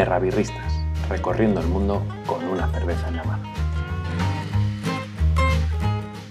Terrabirristas, 0.00 0.82
recorriendo 1.10 1.60
el 1.60 1.66
mundo 1.66 2.02
con 2.24 2.42
una 2.42 2.66
cerveza 2.72 3.08
en 3.08 3.16
la 3.16 3.24
mano. 3.24 3.52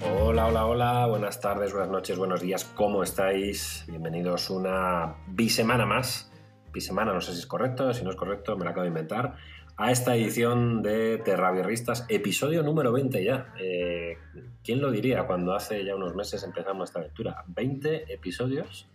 Hola, 0.02 0.48
hola, 0.48 0.66
hola, 0.66 1.06
buenas 1.06 1.40
tardes, 1.40 1.72
buenas 1.72 1.92
noches, 1.92 2.18
buenos 2.18 2.42
días, 2.42 2.66
¿cómo 2.66 3.04
estáis? 3.04 3.86
Bienvenidos 3.88 4.50
una 4.50 5.18
bisemana 5.28 5.86
más. 5.86 6.32
Bisemana, 6.74 7.14
no 7.14 7.22
sé 7.22 7.34
si 7.34 7.42
es 7.42 7.46
correcto, 7.46 7.94
si 7.94 8.04
no 8.04 8.10
es 8.10 8.16
correcto, 8.16 8.58
me 8.58 8.64
lo 8.64 8.72
acabo 8.72 8.86
de 8.86 8.88
inventar. 8.88 9.36
A 9.78 9.92
esta 9.92 10.16
edición 10.16 10.82
de 10.82 11.20
Terrabirristas, 11.20 12.08
episodio 12.10 12.64
número 12.64 12.92
20 12.92 13.24
ya. 13.24 13.54
Eh, 13.60 14.18
¿Quién 14.64 14.82
lo 14.82 14.90
diría 14.90 15.28
cuando 15.28 15.54
hace 15.54 15.86
ya 15.86 15.96
unos 15.96 16.16
meses 16.16 16.42
empezamos 16.42 16.90
esta 16.90 17.02
aventura? 17.02 17.44
20 17.46 18.12
episodios. 18.12 18.90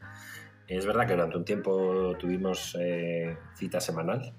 Es 0.67 0.85
verdad 0.85 1.07
que 1.07 1.13
durante 1.13 1.37
un 1.37 1.45
tiempo 1.45 2.17
tuvimos 2.19 2.77
eh, 2.81 3.39
cita 3.55 3.81
semanal 3.81 4.35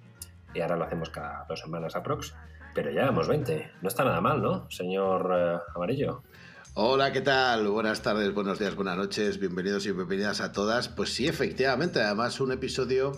y 0.56 0.62
ahora 0.62 0.78
lo 0.78 0.86
hacemos 0.86 1.10
cada 1.10 1.46
dos 1.48 1.60
semanas 1.60 1.96
aprox, 1.96 2.34
pero 2.74 2.90
ya 2.90 3.08
hemos 3.08 3.28
20. 3.28 3.72
No 3.82 3.90
está 3.90 4.06
nada 4.06 4.22
mal, 4.22 4.42
¿no, 4.42 4.70
señor 4.72 5.32
eh, 5.38 5.58
Amarillo? 5.76 6.24
Hola, 6.76 7.12
¿qué 7.12 7.22
tal? 7.22 7.68
Buenas 7.68 8.02
tardes, 8.02 8.34
buenos 8.34 8.58
días, 8.58 8.76
buenas 8.76 8.98
noches, 8.98 9.40
bienvenidos 9.40 9.86
y 9.86 9.92
bienvenidas 9.92 10.40
a 10.42 10.54
todas. 10.54 10.88
Pues 10.88 11.14
sí, 11.14 11.28
efectivamente, 11.28 12.02
además 12.02 12.40
un 12.40 12.54
episodio 12.54 13.12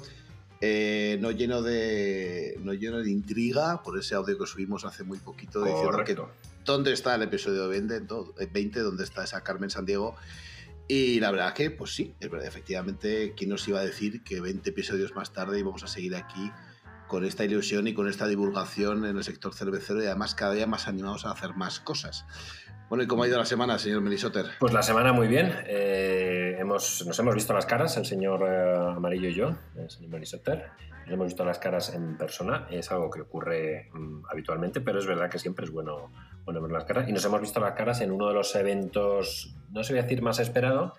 eh, 0.62 1.18
no, 1.22 1.30
lleno 1.30 1.62
de, 1.62 2.58
no 2.64 2.74
lleno 2.74 2.98
de 2.98 3.12
intriga 3.12 3.84
por 3.84 4.00
ese 4.00 4.16
audio 4.16 4.38
que 4.38 4.48
subimos 4.48 4.84
hace 4.86 5.04
muy 5.04 5.20
poquito 5.20 5.64
diciendo 5.64 6.04
que 6.04 6.18
dónde 6.66 6.94
está 6.94 7.14
el 7.14 7.22
episodio 7.22 7.68
20, 7.68 8.08
20 8.52 8.80
dónde 8.80 9.04
está 9.04 9.24
esa 9.24 9.44
Carmen 9.44 9.70
Sandiego. 9.70 10.16
Y 10.90 11.20
la 11.20 11.32
verdad 11.32 11.54
que, 11.54 11.70
pues 11.70 11.94
sí, 11.94 12.16
es 12.20 12.30
verdad, 12.30 12.48
efectivamente, 12.48 13.34
¿quién 13.36 13.50
nos 13.50 13.68
iba 13.68 13.80
a 13.80 13.84
decir 13.84 14.24
que 14.24 14.40
20 14.40 14.70
episodios 14.70 15.14
más 15.16 15.34
tarde 15.34 15.60
íbamos 15.60 15.84
a 15.84 15.88
seguir 15.88 16.16
aquí 16.16 16.52
con 17.08 17.26
esta 17.26 17.44
ilusión 17.44 17.88
y 17.88 17.94
con 17.94 18.08
esta 18.08 18.28
divulgación 18.28 19.06
en 19.06 19.18
el 19.18 19.24
sector 19.24 19.54
cervecero 19.54 20.04
y 20.04 20.06
además 20.06 20.36
cada 20.36 20.54
día 20.54 20.68
más 20.68 20.88
animados 20.88 21.26
a 21.26 21.32
hacer 21.32 21.54
más 21.56 21.80
cosas? 21.80 22.26
Bueno, 22.90 23.04
¿y 23.04 23.08
cómo 23.08 23.24
ha 23.24 23.28
ido 23.28 23.38
la 23.38 23.46
semana, 23.46 23.78
señor 23.78 24.02
Melisoter? 24.02 24.46
Pues 24.60 24.74
la 24.74 24.82
semana 24.82 25.12
muy 25.12 25.28
bien. 25.28 25.52
Eh, 25.66 26.56
hemos, 26.58 27.06
nos 27.06 27.20
hemos 27.20 27.36
visto 27.36 27.54
las 27.54 27.66
caras, 27.66 27.98
el 27.98 28.06
señor 28.06 28.44
eh, 28.48 28.94
Amarillo 28.96 29.28
y 29.28 29.34
yo, 29.34 29.58
el 29.76 29.90
señor 29.90 30.12
Melisoter. 30.12 30.72
Nos 31.04 31.14
hemos 31.14 31.28
visto 31.28 31.44
las 31.44 31.60
caras 31.60 31.94
en 31.94 32.18
persona. 32.18 32.66
Es 32.72 32.90
algo 32.92 33.10
que 33.10 33.22
ocurre 33.22 33.90
mm, 33.94 34.28
habitualmente, 34.32 34.80
pero 34.80 35.00
es 35.00 35.06
verdad 35.06 35.30
que 35.30 35.38
siempre 35.38 35.66
es 35.66 35.72
bueno, 35.72 36.14
bueno 36.46 36.62
ver 36.62 36.72
las 36.72 36.86
caras. 36.86 37.10
Y 37.10 37.12
nos 37.12 37.26
hemos 37.26 37.42
visto 37.42 37.60
las 37.60 37.74
caras 37.74 38.00
en 38.00 38.12
uno 38.12 38.30
de 38.30 38.34
los 38.34 38.56
eventos, 38.56 39.54
no 39.72 39.84
se 39.84 39.92
voy 39.92 40.00
a 40.00 40.04
decir 40.04 40.22
más 40.22 40.40
esperado, 40.40 40.94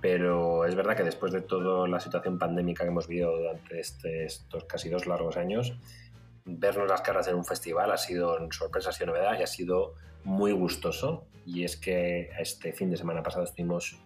pero 0.00 0.64
es 0.64 0.74
verdad 0.74 0.96
que 0.96 1.02
después 1.02 1.32
de 1.32 1.42
toda 1.42 1.88
la 1.88 2.00
situación 2.00 2.38
pandémica 2.38 2.84
que 2.84 2.90
hemos 2.90 3.08
vivido 3.08 3.36
durante 3.36 3.80
este, 3.80 4.24
estos 4.24 4.64
casi 4.64 4.88
dos 4.88 5.06
largos 5.06 5.36
años, 5.36 5.76
vernos 6.44 6.88
las 6.88 7.00
caras 7.00 7.28
en 7.28 7.34
un 7.34 7.44
festival 7.44 7.90
ha 7.90 7.96
sido 7.96 8.38
sorpresa, 8.52 8.90
ha 8.90 8.92
sido 8.92 9.08
novedad 9.08 9.38
y 9.38 9.42
ha 9.42 9.46
sido 9.46 9.94
muy 10.24 10.52
gustoso. 10.52 11.26
Y 11.44 11.64
es 11.64 11.76
que 11.76 12.30
este 12.38 12.72
fin 12.72 12.90
de 12.90 12.96
semana 12.96 13.22
pasado 13.22 13.44
estuvimos 13.44 14.00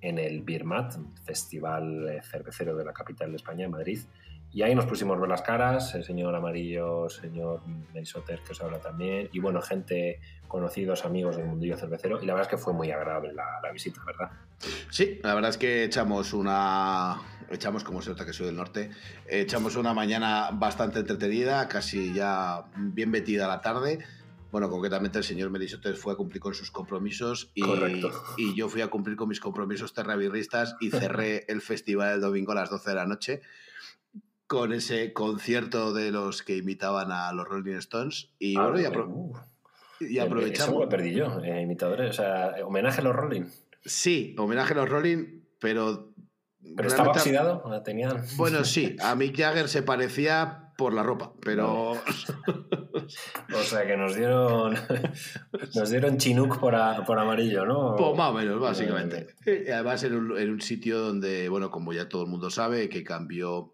en 0.00 0.18
el 0.18 0.42
Birmat, 0.42 0.94
festival 1.24 2.20
cervecero 2.22 2.76
de 2.76 2.84
la 2.84 2.92
capital 2.92 3.30
de 3.30 3.36
España, 3.36 3.68
Madrid, 3.68 4.00
y 4.54 4.62
ahí 4.62 4.72
nos 4.72 4.86
pusimos 4.86 5.18
ver 5.18 5.28
las 5.28 5.42
caras, 5.42 5.96
el 5.96 6.04
señor 6.04 6.32
Amarillo, 6.32 7.06
el 7.06 7.10
señor 7.10 7.60
Melisoter, 7.92 8.40
que 8.40 8.52
os 8.52 8.62
habla 8.62 8.78
también, 8.78 9.28
y 9.32 9.40
bueno, 9.40 9.60
gente, 9.60 10.20
conocidos, 10.46 11.04
amigos 11.04 11.36
del 11.36 11.46
mundillo 11.46 11.76
cervecero, 11.76 12.22
y 12.22 12.26
la 12.26 12.34
verdad 12.34 12.48
es 12.52 12.56
que 12.56 12.62
fue 12.62 12.72
muy 12.72 12.88
agradable 12.92 13.32
la, 13.32 13.60
visita, 13.72 14.00
¿verdad? 14.06 14.30
Sí, 14.90 15.18
la 15.24 15.34
verdad 15.34 15.50
es 15.50 15.58
que 15.58 15.82
echamos 15.82 16.32
una, 16.32 17.20
echamos, 17.50 17.82
como 17.82 18.00
se 18.00 18.10
nota 18.10 18.24
que 18.24 18.32
soy 18.32 18.46
del 18.46 18.54
norte, 18.54 18.90
echamos 19.26 19.74
una 19.74 19.92
mañana 19.92 20.50
bastante 20.52 21.00
entretenida, 21.00 21.66
casi 21.66 22.14
ya 22.14 22.64
bien 22.76 23.10
metida 23.10 23.48
la 23.48 23.60
tarde, 23.60 24.06
bueno, 24.52 24.70
concretamente 24.70 25.18
el 25.18 25.24
señor 25.24 25.50
Melisoter 25.50 25.96
fue 25.96 26.12
a 26.12 26.16
cumplir 26.16 26.40
con 26.40 26.54
sus 26.54 26.70
compromisos 26.70 27.50
y, 27.54 27.64
y, 28.36 28.54
yo 28.54 28.68
fui 28.68 28.82
a 28.82 28.86
cumplir 28.86 29.16
con 29.16 29.28
mis 29.28 29.40
compromisos 29.40 29.92
terrabirristas 29.92 30.76
y 30.78 30.90
cerré 30.90 31.44
el 31.48 31.60
festival 31.60 32.14
el 32.14 32.20
domingo 32.20 32.52
a 32.52 32.54
las 32.54 32.70
12 32.70 32.90
de 32.90 32.94
la 32.94 33.04
noche 33.04 33.42
con 34.46 34.72
ese 34.72 35.12
concierto 35.12 35.92
de 35.92 36.10
los 36.10 36.42
que 36.42 36.56
imitaban 36.56 37.12
a 37.12 37.32
los 37.32 37.46
Rolling 37.46 37.76
Stones. 37.76 38.30
Y 38.38 38.56
ah, 38.56 38.68
bueno, 38.68 38.80
y, 40.00 40.18
aprovechamos. 40.18 40.68
Eso 40.68 40.80
lo 40.80 40.88
perdí 40.88 41.14
yo, 41.14 41.40
eh, 41.42 41.62
imitadores. 41.62 42.10
O 42.10 42.12
sea, 42.12 42.54
homenaje 42.64 43.00
a 43.00 43.04
los 43.04 43.14
Rolling. 43.14 43.44
Sí, 43.84 44.34
homenaje 44.38 44.72
a 44.72 44.76
los 44.76 44.88
Rolling, 44.88 45.42
pero. 45.60 46.10
¿Pero 46.76 46.88
estaba 46.88 47.10
oxidado? 47.10 47.82
Tenían... 47.82 48.24
Bueno, 48.36 48.64
sí, 48.64 48.96
a 49.02 49.14
Mick 49.14 49.36
Jagger 49.36 49.68
se 49.68 49.82
parecía 49.82 50.72
por 50.76 50.92
la 50.92 51.02
ropa, 51.02 51.32
pero. 51.40 51.92
o 51.92 53.62
sea 53.62 53.86
que 53.86 53.96
nos 53.96 54.16
dieron. 54.16 54.74
nos 55.74 55.90
dieron 55.90 56.16
chinook 56.16 56.58
por, 56.58 56.74
por 57.06 57.18
amarillo, 57.18 57.64
¿no? 57.66 57.96
Pues 57.96 58.16
más 58.16 58.30
o 58.30 58.34
menos, 58.34 58.60
básicamente. 58.60 59.28
Y 59.46 59.70
además 59.70 60.02
en 60.04 60.14
un, 60.14 60.38
en 60.38 60.50
un 60.50 60.60
sitio 60.60 60.98
donde, 60.98 61.48
bueno, 61.48 61.70
como 61.70 61.92
ya 61.92 62.08
todo 62.08 62.24
el 62.24 62.28
mundo 62.28 62.50
sabe, 62.50 62.88
que 62.88 63.04
cambió 63.04 63.73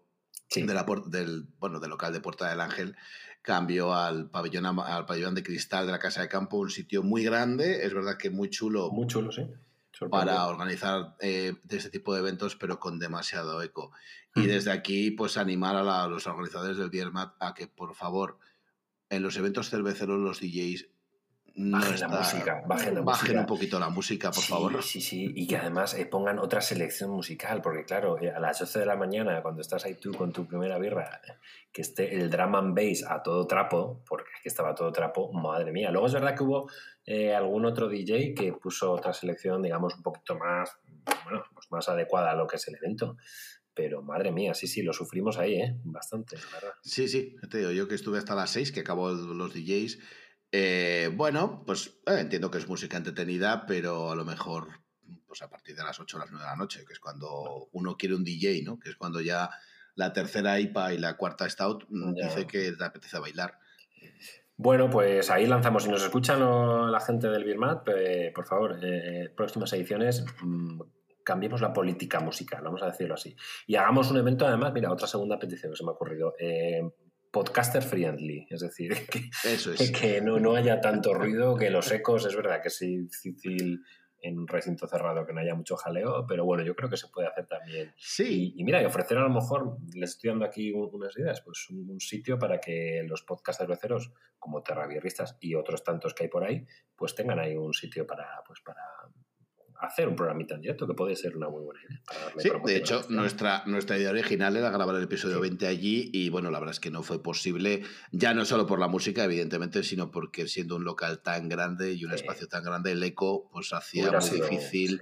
de 0.55 0.73
la, 0.73 0.85
del, 1.07 1.47
bueno, 1.59 1.79
del 1.79 1.89
local 1.89 2.11
de 2.11 2.19
Puerta 2.19 2.49
del 2.49 2.59
Ángel 2.59 2.95
cambió 3.41 3.93
al 3.93 4.29
pabellón, 4.29 4.65
al 4.65 5.05
pabellón 5.05 5.33
de 5.33 5.43
cristal 5.43 5.85
de 5.85 5.91
la 5.91 5.99
Casa 5.99 6.21
de 6.21 6.27
Campo, 6.27 6.57
un 6.57 6.69
sitio 6.69 7.03
muy 7.03 7.23
grande, 7.23 7.85
es 7.85 7.93
verdad 7.93 8.17
que 8.17 8.29
muy 8.29 8.49
chulo. 8.49 8.91
Muy 8.91 9.07
chulo, 9.07 9.31
sí. 9.31 9.47
Para 10.09 10.47
organizar 10.47 11.15
eh, 11.19 11.53
este 11.69 11.91
tipo 11.91 12.13
de 12.13 12.21
eventos, 12.21 12.55
pero 12.55 12.79
con 12.79 12.97
demasiado 12.97 13.61
eco. 13.61 13.91
Y 14.33 14.47
desde 14.47 14.71
aquí, 14.71 15.11
pues 15.11 15.37
animar 15.37 15.75
a, 15.75 16.07
los 16.07 16.25
organizadores 16.25 16.77
del 16.77 16.89
Biermat 16.89 17.35
a 17.39 17.53
que, 17.53 17.67
por 17.67 17.93
favor, 17.93 18.39
en 19.09 19.21
los 19.21 19.37
eventos 19.37 19.69
cerveceros, 19.69 20.19
los 20.19 20.39
DJs 20.39 20.87
bajen 21.55 21.99
la 21.99 22.07
música, 22.07 22.63
bajen 22.65 22.95
la 22.95 23.01
bajen 23.01 23.39
un 23.39 23.45
poquito 23.45 23.79
la 23.79 23.89
música, 23.89 24.31
por 24.31 24.43
favor. 24.43 24.83
Sí, 24.83 25.01
sí, 25.01 25.31
y 25.35 25.47
que 25.47 25.57
además 25.57 25.93
eh, 25.93 26.05
pongan 26.05 26.39
otra 26.39 26.61
selección 26.61 27.11
musical, 27.11 27.61
porque 27.61 27.83
claro, 27.83 28.21
eh, 28.21 28.31
a 28.31 28.39
las 28.39 28.59
12 28.59 28.79
de 28.79 28.85
la 28.85 28.95
mañana, 28.95 29.41
cuando 29.41 29.61
estás 29.61 29.85
ahí 29.85 29.95
tú 29.95 30.13
con 30.13 30.31
tu 30.31 30.45
primera 30.45 30.77
birra, 30.77 31.21
que 31.71 31.81
esté 31.81 32.15
el 32.15 32.29
drum 32.29 32.55
and 32.55 32.75
bass 32.75 33.03
a 33.07 33.21
todo 33.21 33.45
trapo, 33.47 34.01
porque 34.07 34.29
es 34.37 34.43
que 34.43 34.49
estaba 34.49 34.75
todo 34.75 34.91
trapo, 34.91 35.31
madre 35.33 35.71
mía. 35.71 35.91
Luego 35.91 36.07
es 36.07 36.13
verdad 36.13 36.35
que 36.35 36.43
hubo 36.43 36.69
eh, 37.05 37.33
algún 37.33 37.65
otro 37.65 37.89
DJ 37.89 38.33
que 38.33 38.53
puso 38.53 38.91
otra 38.91 39.13
selección, 39.13 39.61
digamos, 39.61 39.95
un 39.95 40.03
poquito 40.03 40.37
más, 40.37 40.77
bueno, 41.23 41.43
pues 41.53 41.71
más 41.71 41.89
adecuada 41.89 42.31
a 42.31 42.35
lo 42.35 42.47
que 42.47 42.57
es 42.57 42.67
el 42.67 42.75
evento. 42.75 43.17
Pero 43.73 44.01
madre 44.01 44.31
mía, 44.31 44.53
sí, 44.53 44.67
sí, 44.67 44.81
lo 44.81 44.91
sufrimos 44.91 45.37
ahí, 45.37 45.55
¿eh? 45.55 45.75
Bastante, 45.85 46.35
la 46.35 46.55
verdad. 46.55 46.73
Sí, 46.81 47.07
sí, 47.07 47.37
te 47.49 47.59
digo, 47.59 47.71
yo 47.71 47.87
que 47.87 47.95
estuve 47.95 48.17
hasta 48.17 48.35
las 48.35 48.49
6, 48.49 48.73
que 48.73 48.81
acabó 48.81 49.11
los 49.11 49.53
DJs, 49.53 49.97
eh, 50.51 51.09
bueno, 51.13 51.63
pues 51.65 52.01
eh, 52.05 52.19
entiendo 52.19 52.51
que 52.51 52.57
es 52.57 52.67
música 52.67 52.97
entretenida, 52.97 53.65
pero 53.65 54.11
a 54.11 54.15
lo 54.15 54.25
mejor 54.25 54.81
pues 55.25 55.41
a 55.41 55.49
partir 55.49 55.77
de 55.77 55.83
las 55.83 55.97
8 55.97 56.17
o 56.17 56.19
las 56.19 56.29
9 56.29 56.43
de 56.43 56.51
la 56.51 56.57
noche, 56.57 56.83
que 56.85 56.91
es 56.91 56.99
cuando 56.99 57.69
uno 57.71 57.95
quiere 57.95 58.15
un 58.15 58.23
DJ, 58.25 58.63
¿no? 58.63 58.77
Que 58.77 58.89
es 58.89 58.97
cuando 58.97 59.21
ya 59.21 59.49
la 59.95 60.11
tercera 60.11 60.59
IPA 60.59 60.93
y 60.93 60.97
la 60.97 61.15
cuarta 61.15 61.49
Stout 61.49 61.85
mm, 61.89 62.13
dice 62.15 62.47
que 62.47 62.73
te 62.73 62.83
apetece 62.83 63.17
bailar. 63.17 63.57
Bueno, 64.57 64.89
pues 64.89 65.29
ahí 65.31 65.47
lanzamos. 65.47 65.83
Si 65.83 65.89
nos 65.89 66.03
escuchan 66.03 66.91
la 66.91 66.99
gente 66.99 67.29
del 67.29 67.45
Birmat, 67.45 67.87
por 68.35 68.45
favor, 68.45 68.77
eh, 68.83 69.33
próximas 69.35 69.71
ediciones, 69.71 70.25
mm, 70.41 70.81
cambiemos 71.23 71.61
la 71.61 71.71
política 71.71 72.19
musical, 72.19 72.61
vamos 72.63 72.83
a 72.83 72.87
decirlo 72.87 73.15
así. 73.15 73.33
Y 73.67 73.75
hagamos 73.75 74.11
un 74.11 74.17
evento, 74.17 74.45
además, 74.45 74.73
mira, 74.73 74.91
otra 74.91 75.07
segunda 75.07 75.39
petición 75.39 75.71
que 75.71 75.77
se 75.77 75.83
me 75.85 75.91
ha 75.91 75.93
ocurrido 75.93 76.33
podcaster 77.31 77.81
friendly, 77.81 78.45
es 78.49 78.59
decir, 78.59 78.93
que, 79.77 79.91
que 79.91 80.21
no, 80.21 80.39
no, 80.39 80.55
haya 80.55 80.81
tanto 80.81 81.13
ruido, 81.13 81.55
que 81.55 81.69
los 81.69 81.91
ecos, 81.91 82.25
es 82.25 82.35
verdad 82.35 82.61
que 82.61 82.67
es 82.67 82.79
difícil 82.79 83.81
en 84.21 84.37
un 84.37 84.47
recinto 84.47 84.87
cerrado 84.87 85.25
que 85.25 85.33
no 85.33 85.41
haya 85.41 85.55
mucho 85.55 85.75
jaleo, 85.75 86.25
pero 86.27 86.45
bueno, 86.45 86.63
yo 86.63 86.75
creo 86.75 86.89
que 86.89 86.97
se 86.97 87.07
puede 87.07 87.27
hacer 87.27 87.47
también. 87.47 87.93
Sí. 87.97 88.53
Y, 88.55 88.63
mira, 88.63 88.81
y 88.81 88.85
ofrecer 88.85 89.17
a 89.17 89.21
lo 89.23 89.29
mejor, 89.29 89.77
les 89.93 90.11
estoy 90.11 90.29
dando 90.29 90.45
aquí 90.45 90.71
unas 90.71 91.17
ideas, 91.17 91.41
pues 91.41 91.69
un, 91.69 91.99
sitio 91.99 92.37
para 92.37 92.59
que 92.59 93.03
los 93.07 93.23
podcasters 93.23 93.69
cerveceros, 93.69 94.11
como 94.37 94.61
Terrabierristas 94.61 95.37
y 95.39 95.55
otros 95.55 95.83
tantos 95.83 96.13
que 96.13 96.23
hay 96.23 96.29
por 96.29 96.43
ahí, 96.43 96.65
pues 96.95 97.15
tengan 97.15 97.39
ahí 97.39 97.55
un 97.55 97.73
sitio 97.73 98.05
para, 98.05 98.43
pues 98.45 98.59
para 98.61 98.81
hacer 99.81 100.07
un 100.07 100.15
programita 100.15 100.55
en 100.55 100.61
directo, 100.61 100.87
que 100.87 100.93
puede 100.93 101.15
ser 101.15 101.35
una 101.35 101.49
muy 101.49 101.63
buena 101.63 101.81
idea. 101.83 102.01
sí, 102.37 102.49
de 102.65 102.75
hecho, 102.75 103.05
nuestra, 103.09 103.63
nuestra 103.65 103.97
idea 103.97 104.11
original 104.11 104.55
era 104.55 104.69
grabar 104.69 104.95
el 104.95 105.03
episodio 105.03 105.39
20 105.39 105.67
allí 105.67 106.09
y 106.13 106.29
bueno, 106.29 106.51
la 106.51 106.59
verdad 106.59 106.73
es 106.73 106.79
que 106.79 106.91
no 106.91 107.01
fue 107.01 107.21
posible, 107.21 107.81
ya 108.11 108.33
no 108.33 108.45
solo 108.45 108.67
por 108.67 108.79
la 108.79 108.87
música, 108.87 109.23
evidentemente, 109.23 109.83
sino 109.83 110.11
porque 110.11 110.47
siendo 110.47 110.75
un 110.75 110.83
local 110.83 111.21
tan 111.21 111.49
grande 111.49 111.93
y 111.93 112.05
un 112.05 112.13
espacio 112.13 112.47
tan 112.47 112.63
grande, 112.63 112.91
el 112.91 113.03
eco 113.03 113.49
pues 113.51 113.73
hacía 113.73 114.11
muy 114.11 114.41
difícil 114.41 115.01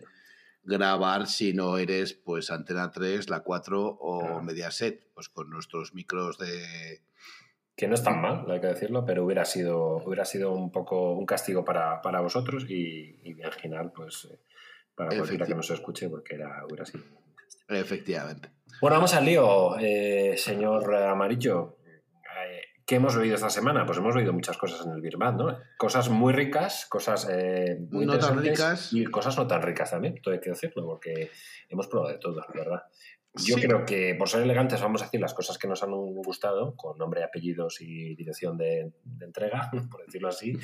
grabar 0.64 1.28
si 1.28 1.54
no 1.54 1.78
eres 1.78 2.14
pues 2.14 2.50
Antena 2.50 2.92
3, 2.92 3.30
la 3.30 3.42
4 3.42 3.82
o 3.82 4.42
Mediaset, 4.42 5.08
pues 5.14 5.28
con 5.30 5.50
nuestros 5.50 5.94
micros 5.94 6.38
de 6.38 7.02
que 7.76 7.88
no 7.88 7.96
es 7.96 8.04
tan 8.04 8.20
mal, 8.20 8.44
hay 8.52 8.60
que 8.60 8.68
decirlo, 8.68 9.06
pero 9.06 9.24
hubiera 9.24 9.46
sido, 9.46 10.04
hubiera 10.06 10.26
sido 10.26 10.52
un 10.52 10.70
poco 10.70 11.14
un 11.14 11.26
castigo 11.26 11.64
para, 11.64 12.02
para 12.02 12.20
vosotros 12.20 12.66
y, 12.70 13.18
y 13.24 13.42
al 13.42 13.54
final, 13.54 13.94
pues 13.94 14.28
para 15.00 15.16
cualquiera 15.16 15.46
que 15.46 15.56
nos 15.56 15.72
escuche, 15.72 16.10
porque 16.10 16.36
era, 16.36 16.66
hubiera 16.66 16.86
sido. 16.86 17.06
Efectivamente. 17.70 18.50
Bueno, 18.82 18.98
vamos 18.98 19.14
al 19.14 19.24
lío, 19.24 19.78
eh, 19.80 20.36
señor 20.36 20.94
Amarillo. 20.94 21.78
¿Qué 22.86 22.96
hemos 22.96 23.16
bebido 23.16 23.36
esta 23.36 23.50
semana? 23.50 23.86
Pues 23.86 24.00
hemos 24.00 24.14
bebido 24.14 24.34
muchas 24.34 24.58
cosas 24.58 24.86
en 24.86 24.92
el 24.92 25.00
Birman, 25.00 25.38
¿no? 25.38 25.58
Cosas 25.78 26.10
muy 26.10 26.34
ricas, 26.34 26.86
cosas 26.90 27.30
eh, 27.32 27.78
muy 27.92 28.06
no 28.06 28.18
tan 28.18 28.42
ricas. 28.42 28.92
y 28.92 29.06
cosas 29.06 29.38
no 29.38 29.48
tan 29.48 29.62
ricas 29.62 29.92
también, 29.92 30.20
todo 30.22 30.34
hay 30.34 30.42
que 30.42 30.50
decirlo, 30.50 30.86
porque 30.86 31.30
hemos 31.70 31.88
probado 31.88 32.12
de 32.12 32.18
todo, 32.18 32.42
la 32.42 32.54
verdad. 32.54 32.84
Yo 33.34 33.56
creo 33.56 33.86
que 33.86 34.16
por 34.16 34.28
ser 34.28 34.42
elegantes 34.42 34.82
vamos 34.82 35.02
a 35.02 35.06
decir 35.06 35.22
las 35.22 35.36
cosas 35.36 35.58
que 35.60 35.68
nos 35.68 35.84
han 35.84 35.92
gustado, 35.92 36.76
con 36.76 36.98
nombre, 36.98 37.24
apellidos 37.24 37.80
y 37.80 38.16
dirección 38.16 38.58
de, 38.58 38.92
entrega, 39.22 39.70
por 39.92 40.06
decirlo 40.06 40.30
así, 40.30 40.58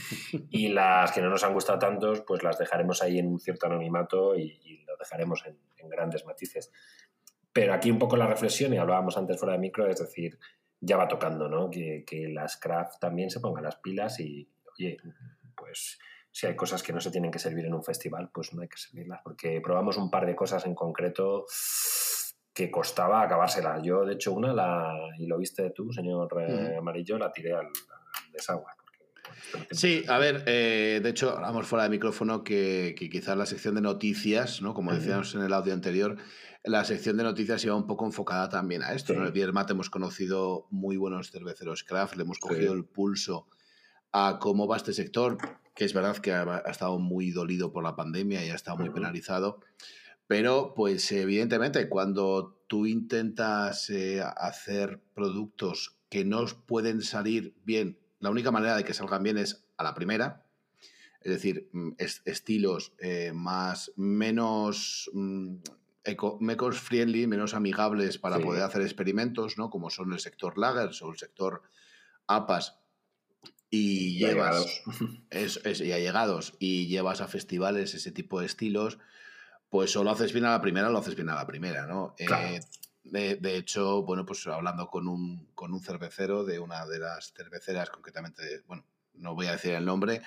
y 0.50 0.68
las 0.74 1.12
que 1.12 1.22
no 1.22 1.30
nos 1.30 1.44
han 1.44 1.54
gustado 1.54 1.78
tantos, 1.78 2.22
pues 2.22 2.44
las 2.44 2.58
dejaremos 2.58 3.02
ahí 3.04 3.20
en 3.20 3.28
un 3.28 3.40
cierto 3.40 3.68
anonimato 3.68 4.36
y, 4.36 4.84
lo 4.88 4.98
dejaremos 4.98 5.44
en, 5.46 5.58
grandes 5.88 6.26
matices. 6.26 6.72
Pero 7.54 7.74
aquí 7.74 7.92
un 7.92 8.00
poco 8.00 8.18
la 8.18 8.26
reflexión, 8.26 8.74
y 8.74 8.78
hablábamos 8.78 9.18
antes 9.18 9.40
fuera 9.40 9.54
de 9.54 9.60
micro, 9.60 9.88
es 9.88 10.00
decir, 10.00 10.40
ya 10.82 10.98
va 10.98 11.08
tocando, 11.08 11.48
¿no? 11.48 11.70
Que, 11.70 12.04
que 12.06 12.28
las 12.28 12.58
craft 12.58 13.00
también 13.00 13.30
se 13.30 13.40
pongan 13.40 13.64
las 13.64 13.76
pilas 13.76 14.20
y, 14.20 14.50
oye, 14.74 14.98
pues 15.56 16.00
si 16.32 16.48
hay 16.48 16.56
cosas 16.56 16.82
que 16.82 16.92
no 16.92 17.00
se 17.00 17.12
tienen 17.12 17.32
que 17.32 17.40
servir 17.40 17.66
en 17.66 17.76
un 17.76 17.84
festival, 17.84 18.30
pues 18.34 18.54
no 18.54 18.64
hay 18.64 18.68
que 18.68 18.78
servirlas, 18.78 19.22
porque 19.24 19.62
probamos 19.62 19.96
un 19.98 20.10
par 20.10 20.26
de 20.26 20.36
cosas 20.36 20.66
en 20.66 20.74
concreto 20.74 21.46
que 22.56 22.72
costaba 22.72 23.22
acabársela. 23.22 23.82
Yo, 23.84 24.06
de 24.06 24.14
hecho, 24.14 24.32
una, 24.32 24.54
la, 24.54 24.98
y 25.20 25.28
lo 25.28 25.38
viste 25.38 25.72
tú, 25.72 25.92
señor 25.92 26.30
eh, 26.40 26.78
Amarillo, 26.80 27.18
la 27.18 27.30
tiré 27.30 27.54
al, 27.54 27.68
desagüe. 28.32 28.72
Sí, 29.72 30.06
a 30.08 30.18
ver, 30.18 30.44
eh, 30.48 31.02
de 31.04 31.10
hecho, 31.10 31.32
hablamos 31.36 31.68
fuera 31.68 31.84
de 31.84 31.90
micrófono 31.90 32.46
que, 32.46 32.96
quizás 32.98 33.36
la 33.36 33.46
sección 33.46 33.76
de 33.76 33.82
noticias, 33.82 34.62
¿no? 34.62 34.74
como 34.74 34.94
decíamos 34.94 35.36
en 35.36 35.42
el 35.42 35.52
audio 35.52 35.74
anterior, 35.74 36.16
la 36.64 36.86
sección 36.86 37.18
de 37.18 37.24
noticias 37.24 37.64
iba 37.66 37.76
un 37.76 37.88
poco 37.88 38.06
enfocada 38.06 38.48
también 38.48 38.84
a 38.84 38.94
esto. 38.94 39.12
En 39.12 39.24
el 39.24 39.34
Biermat 39.34 39.70
hemos 39.72 39.90
conocido 39.90 40.68
muy 40.72 40.96
buenos 40.96 41.32
cerveceros 41.32 41.84
craft, 41.84 42.16
le 42.16 42.24
hemos 42.24 42.40
cogido 42.40 42.74
el 42.74 42.86
pulso 42.86 43.48
a 44.14 44.40
cómo 44.40 44.66
va 44.66 44.78
este 44.78 44.94
sector, 44.94 45.38
que 45.76 45.84
es 45.84 45.94
verdad 45.94 46.18
que 46.18 46.32
ha, 46.32 46.64
estado 46.68 47.00
muy 47.00 47.32
dolido 47.32 47.74
por 47.74 47.84
la 47.84 47.98
pandemia 47.98 48.46
y 48.46 48.50
ha 48.50 48.56
estado 48.56 48.78
muy 48.78 48.90
penalizado. 48.92 49.60
Pero, 50.28 50.74
pues 50.76 51.12
evidentemente, 51.12 51.88
cuando 51.88 52.64
tú 52.68 52.86
intentas 52.88 53.90
eh, 53.90 54.22
hacer 54.22 55.02
productos 55.14 55.98
que 56.10 56.26
no 56.26 56.46
pueden 56.66 57.02
salir 57.02 57.56
bien, 57.64 58.00
la 58.20 58.32
única 58.32 58.52
manera 58.52 58.76
de 58.76 58.84
que 58.84 58.94
salgan 58.94 59.24
bien 59.24 59.38
es 59.38 59.66
a 59.78 59.84
la 59.84 59.94
primera. 59.94 60.46
Es 61.22 61.32
decir, 61.32 61.70
mm, 61.72 61.92
estilos 61.98 62.94
eh, 63.00 63.32
más, 63.34 63.92
menos 63.96 65.10
mm, 65.14 65.58
friendly, 66.74 67.28
menos 67.28 67.54
amigables 67.54 68.18
para 68.18 68.40
poder 68.40 68.64
hacer 68.64 68.82
experimentos, 68.82 69.58
¿no? 69.58 69.70
Como 69.70 69.90
son 69.90 70.14
el 70.14 70.20
sector 70.20 70.58
lagers 70.58 71.02
o 71.02 71.12
el 71.12 71.18
sector 71.18 71.64
APAS. 72.28 72.80
Y, 73.70 74.18
llevas. 74.18 74.84
Es, 75.30 75.60
y 75.82 75.92
allegados. 75.92 76.54
Y 76.60 76.88
llevas 76.88 77.22
a 77.22 77.28
festivales 77.28 77.94
ese 77.94 78.12
tipo 78.12 78.40
de 78.40 78.46
estilos 78.46 79.00
pues 79.70 79.96
o 79.96 80.04
lo 80.04 80.12
haces 80.12 80.34
bien 80.34 80.46
a 80.46 80.52
la 80.52 80.62
primera 80.62 80.88
o 80.88 80.92
lo 80.92 81.00
haces 81.00 81.16
bien 81.16 81.30
a 81.30 81.36
la 81.36 81.48
primera, 81.48 81.86
¿no? 81.86 82.16
Eh, 82.18 82.60
de, 83.04 83.58
hecho, 83.58 84.04
bueno, 84.04 84.26
pues 84.26 84.46
hablando 84.48 84.88
con 84.88 85.08
un, 85.08 85.48
con 85.54 85.74
un 85.74 85.82
cervecero 85.82 86.44
de 86.44 86.60
una 86.60 86.86
de 86.86 87.00
las 87.00 87.34
cerveceras, 87.34 87.90
concretamente, 87.90 88.64
bueno, 88.68 88.84
no 89.14 89.36
voy 89.36 89.48
a 89.48 89.54
decir 89.54 89.74
el 89.74 89.86
nombre 89.86 90.22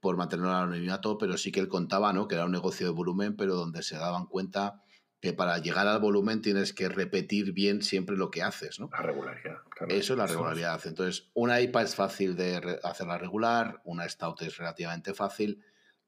por 0.00 0.16
mantenerlo 0.16 0.52
anonimato, 0.52 1.18
pero 1.18 1.36
sí 1.36 1.52
que 1.52 1.60
él 1.60 1.68
contaba, 1.68 2.12
¿no? 2.12 2.28
Que 2.28 2.36
era 2.36 2.44
un 2.44 2.52
negocio 2.52 2.86
de 2.86 2.92
volumen, 2.92 3.36
pero 3.36 3.54
donde 3.54 3.82
se 3.82 3.96
daban 3.96 4.26
cuenta 4.26 4.82
que 5.20 5.34
para 5.34 5.58
llegar 5.58 5.86
al 5.86 6.00
volumen 6.00 6.40
tienes 6.40 6.72
que 6.72 6.88
repetir 6.88 7.52
bien 7.52 7.82
siempre 7.82 8.16
lo 8.16 8.30
que 8.30 8.42
haces, 8.42 8.80
¿no? 8.80 8.88
La 8.90 9.02
regularidad. 9.02 9.58
Eso 9.88 10.14
es 10.14 10.18
la 10.18 10.26
regularidad. 10.26 10.80
Entonces, 10.86 11.28
una 11.34 11.60
IPA 11.60 11.82
es 11.82 11.94
fácil 11.94 12.36
de 12.36 12.80
hacerla 12.82 13.18
regular, 13.18 13.82
una 13.84 14.08
Stout 14.08 14.40
es 14.42 14.56
relativamente 14.56 15.12
fácil, 15.12 15.62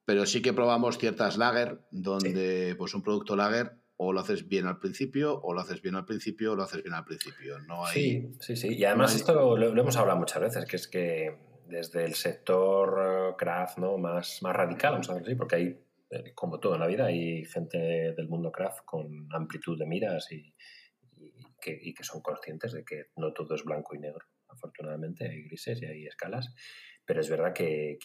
pero 0.05 0.27
sí 0.27 0.43
que 0.43 0.53
probamos 0.53 0.99
ciertas 0.99 1.37
lager, 1.37 1.81
donde 1.91 2.75
pues 2.77 2.95
un 2.95 3.03
producto 3.03 3.37
lager 3.37 3.83
o 3.97 4.13
lo 4.13 4.21
haces 4.21 4.49
bien 4.49 4.67
al 4.67 4.79
principio, 4.79 5.41
o 5.43 5.55
lo 5.55 5.61
haces 5.61 5.81
bien 5.81 5.95
al 5.95 6.05
principio, 6.05 6.53
o 6.53 6.57
lo 6.57 6.65
haces 6.65 6.83
bien 6.83 6.95
al 6.95 7.05
principio. 7.05 7.59
No 7.61 7.87
hay, 7.87 7.95
sí, 7.95 8.33
sí, 8.41 8.57
sí. 8.57 8.75
Y 8.75 8.85
además 8.85 9.15
esto 9.15 9.57
lo, 9.57 9.81
hemos 9.81 9.97
hablado 9.97 10.19
muchas 10.19 10.43
veces, 10.43 10.65
que 10.65 10.77
es 10.77 10.89
que 10.89 11.39
desde 11.69 12.05
el 12.05 12.15
sector 12.15 13.31
eh, 13.31 13.35
craft 13.39 13.79
¿no? 13.79 13.99
más, 13.99 14.43
más 14.43 14.57
radical, 14.57 14.93
vamos 14.93 15.09
a 15.11 15.15
decir 15.15 15.37
porque 15.37 15.57
hay, 15.57 15.81
eh, 16.11 16.33
como 16.35 16.59
todo 16.59 16.75
en 16.75 16.81
la 16.81 16.89
vida, 16.89 17.07
hay 17.07 17.45
gente 17.45 17.79
del 17.79 18.29
mundo 18.29 18.51
craft 18.51 18.81
con 18.85 19.29
amplitud 19.33 19.79
de 19.79 19.87
miras 19.87 20.33
y, 20.33 20.53
que, 21.61 21.79
y 21.81 21.95
que 21.95 22.03
son 22.03 22.21
conscientes 22.23 22.73
de 22.73 22.85
que 22.85 23.05
no 23.17 23.33
todo 23.33 23.55
es 23.55 23.63
blanco 23.63 23.95
y 23.95 24.01
negro. 24.01 24.27
Afortunadamente 24.49 25.29
hay 25.29 25.45
grises 25.45 25.81
y 25.81 25.87
hay 25.87 26.07
escalas 26.07 26.53
pero 27.05 27.21
es 27.21 27.29
verdad 27.29 27.53
que, 27.53 27.99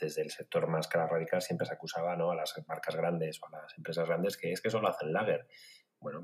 desde 0.00 0.22
el 0.22 0.30
sector 0.30 0.68
más 0.68 0.88
cara 0.88 1.06
radical 1.06 1.42
siempre 1.42 1.66
se 1.66 1.74
acusaba 1.74 2.16
¿no? 2.16 2.30
a 2.30 2.36
las 2.36 2.54
marcas 2.66 2.96
grandes 2.96 3.40
o 3.42 3.46
a 3.46 3.62
las 3.62 3.76
empresas 3.76 4.08
grandes 4.08 4.36
que 4.36 4.52
es 4.52 4.60
que 4.60 4.70
solo 4.70 4.88
hacen 4.88 5.12
lager. 5.12 5.46
Bueno, 6.00 6.22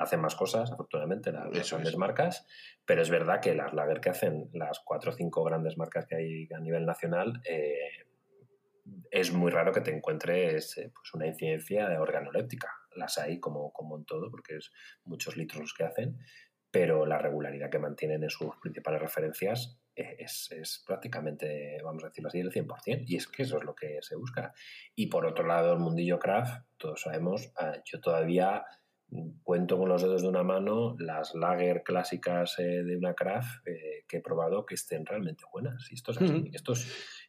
hacen, 0.00 0.20
más 0.20 0.34
cosas, 0.34 0.72
afortunadamente, 0.72 1.30
las, 1.30 1.70
grandes 1.70 1.96
marcas, 1.96 2.46
pero 2.84 3.00
es 3.00 3.10
verdad 3.10 3.40
que 3.40 3.54
las 3.54 3.72
lager 3.72 4.00
que 4.00 4.10
hacen 4.10 4.50
las 4.52 4.80
cuatro 4.80 5.12
o 5.12 5.14
cinco 5.14 5.44
grandes 5.44 5.78
marcas 5.78 6.06
que 6.06 6.16
hay 6.16 6.48
a 6.52 6.58
nivel 6.58 6.84
nacional, 6.84 7.40
eh, 7.48 8.06
es 9.12 9.32
muy 9.32 9.52
raro 9.52 9.72
que 9.72 9.80
te 9.80 9.94
encuentres 9.94 10.76
eh, 10.78 10.90
pues 10.92 11.14
una 11.14 11.28
incidencia 11.28 11.88
de 11.88 11.96
organoléptica. 11.96 12.68
Las 12.96 13.16
hay 13.18 13.38
como, 13.38 13.72
como 13.72 13.96
en 13.96 14.04
todo, 14.04 14.32
porque 14.32 14.56
es 14.56 14.72
muchos 15.04 15.36
litros 15.36 15.60
los 15.60 15.74
que 15.74 15.84
hacen, 15.84 16.18
pero 16.72 17.06
la 17.06 17.18
regularidad 17.18 17.70
que 17.70 17.78
mantienen 17.78 18.24
en 18.24 18.30
sus 18.30 18.56
principales 18.56 19.00
referencias 19.00 19.78
es, 19.94 20.82
prácticamente, 20.86 21.78
vamos 21.82 22.04
a 22.04 22.08
decirlo 22.08 22.28
así, 22.28 22.40
el 22.40 22.50
100%. 22.50 23.04
Y 23.06 23.16
es 23.16 23.28
que 23.28 23.42
eso 23.42 23.58
es 23.58 23.64
lo 23.64 23.74
que 23.74 23.98
se 24.00 24.16
busca. 24.16 24.52
Y 24.94 25.06
por 25.06 25.26
otro 25.26 25.46
lado, 25.46 25.72
el 25.72 25.78
mundillo 25.78 26.18
craft, 26.18 26.64
todos 26.76 27.02
sabemos, 27.02 27.52
ah, 27.56 27.76
yo 27.84 28.00
todavía 28.00 28.64
cuento 29.42 29.78
con 29.78 29.88
los 29.88 30.02
dedos 30.02 30.22
de 30.22 30.28
una 30.28 30.42
mano 30.42 30.96
las 30.98 31.34
lager 31.34 31.82
clásicas 31.84 32.58
eh, 32.58 32.82
de 32.82 32.96
una 32.96 33.14
craft 33.14 33.66
eh, 33.66 34.04
que 34.08 34.16
he 34.16 34.20
probado 34.20 34.66
que 34.66 34.74
estén 34.74 35.06
realmente 35.06 35.44
buenas. 35.52 35.86
Y 35.90 35.94
esto 35.94 36.12
es 36.12 36.18
así. 36.18 36.50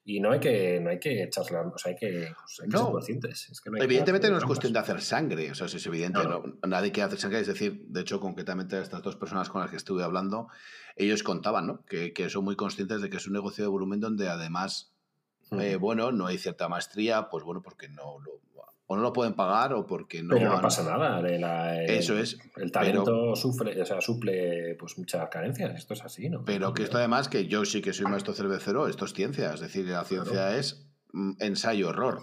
y 0.03 0.19
no 0.19 0.31
hay 0.31 0.39
que, 0.39 0.79
no 0.79 0.89
hay 0.89 0.99
que 0.99 1.23
echarla, 1.23 1.61
o 1.61 1.77
sea, 1.77 1.91
hay 1.91 1.95
que, 1.95 2.33
pues, 2.33 2.55
ser 2.55 2.69
conscientes. 2.69 3.51
evidentemente 3.77 4.29
no 4.29 4.37
es 4.37 4.45
cuestión 4.45 4.73
de 4.73 4.79
hacer 4.79 5.01
sangre, 5.01 5.51
o 5.51 5.55
sea, 5.55 5.67
es 5.67 5.85
evidente, 5.85 6.19
nadie 6.67 6.91
quiere 6.91 7.07
hacer 7.07 7.19
sangre, 7.19 7.39
es 7.39 7.47
decir, 7.47 7.85
de 7.87 8.01
hecho, 8.01 8.19
concretamente 8.19 8.79
estas 8.79 9.01
dos 9.01 9.15
personas 9.15 9.49
con 9.49 9.61
las 9.61 9.69
que 9.69 9.77
estuve 9.77 10.03
hablando, 10.03 10.47
ellos 10.95 11.23
contaban, 11.23 11.67
¿no? 11.67 11.85
Que, 11.85 12.13
que 12.13 12.29
son 12.29 12.45
muy 12.45 12.55
conscientes 12.55 13.01
de 13.01 13.09
que 13.09 13.17
es 13.17 13.27
un 13.27 13.33
negocio 13.33 13.63
de 13.63 13.69
volumen 13.69 13.99
donde 13.99 14.29
además, 14.29 14.93
eh, 15.51 15.75
bueno, 15.75 16.11
no 16.11 16.27
hay 16.27 16.37
cierta 16.37 16.67
maestría, 16.69 17.29
pues 17.29 17.43
bueno, 17.43 17.61
porque 17.61 17.89
no 17.89 18.19
lo, 18.19 18.41
o 18.87 18.95
no 18.95 19.01
lo 19.01 19.13
pueden 19.13 19.33
pagar 19.33 19.73
o 19.73 19.85
porque 19.85 20.21
no. 20.21 20.35
Pero 20.35 20.49
no 20.51 20.61
pasa 20.61 20.83
nada. 20.83 21.21
Eso 21.85 22.17
es. 22.17 22.37
El 22.55 22.71
talento 22.71 23.35
sufre, 23.35 23.81
o 23.81 23.85
sea, 23.85 24.01
suple 24.01 24.75
pues 24.75 24.97
muchas 24.97 25.27
carencias. 25.29 25.75
Esto 25.75 25.93
es 25.93 26.03
así, 26.03 26.29
¿no? 26.29 26.43
Pero 26.45 26.73
que 26.73 26.83
esto 26.83 26.97
además, 26.97 27.27
que 27.27 27.47
yo 27.47 27.65
sí 27.65 27.81
que 27.81 27.93
soy 27.93 28.05
maestro 28.05 28.33
cervecero, 28.33 28.87
esto 28.87 29.05
es 29.05 29.13
ciencia. 29.13 29.53
Es 29.53 29.59
decir, 29.59 29.85
la 29.87 30.03
ciencia 30.03 30.55
es 30.57 30.87
mm, 31.13 31.33
ensayo-error. 31.39 32.21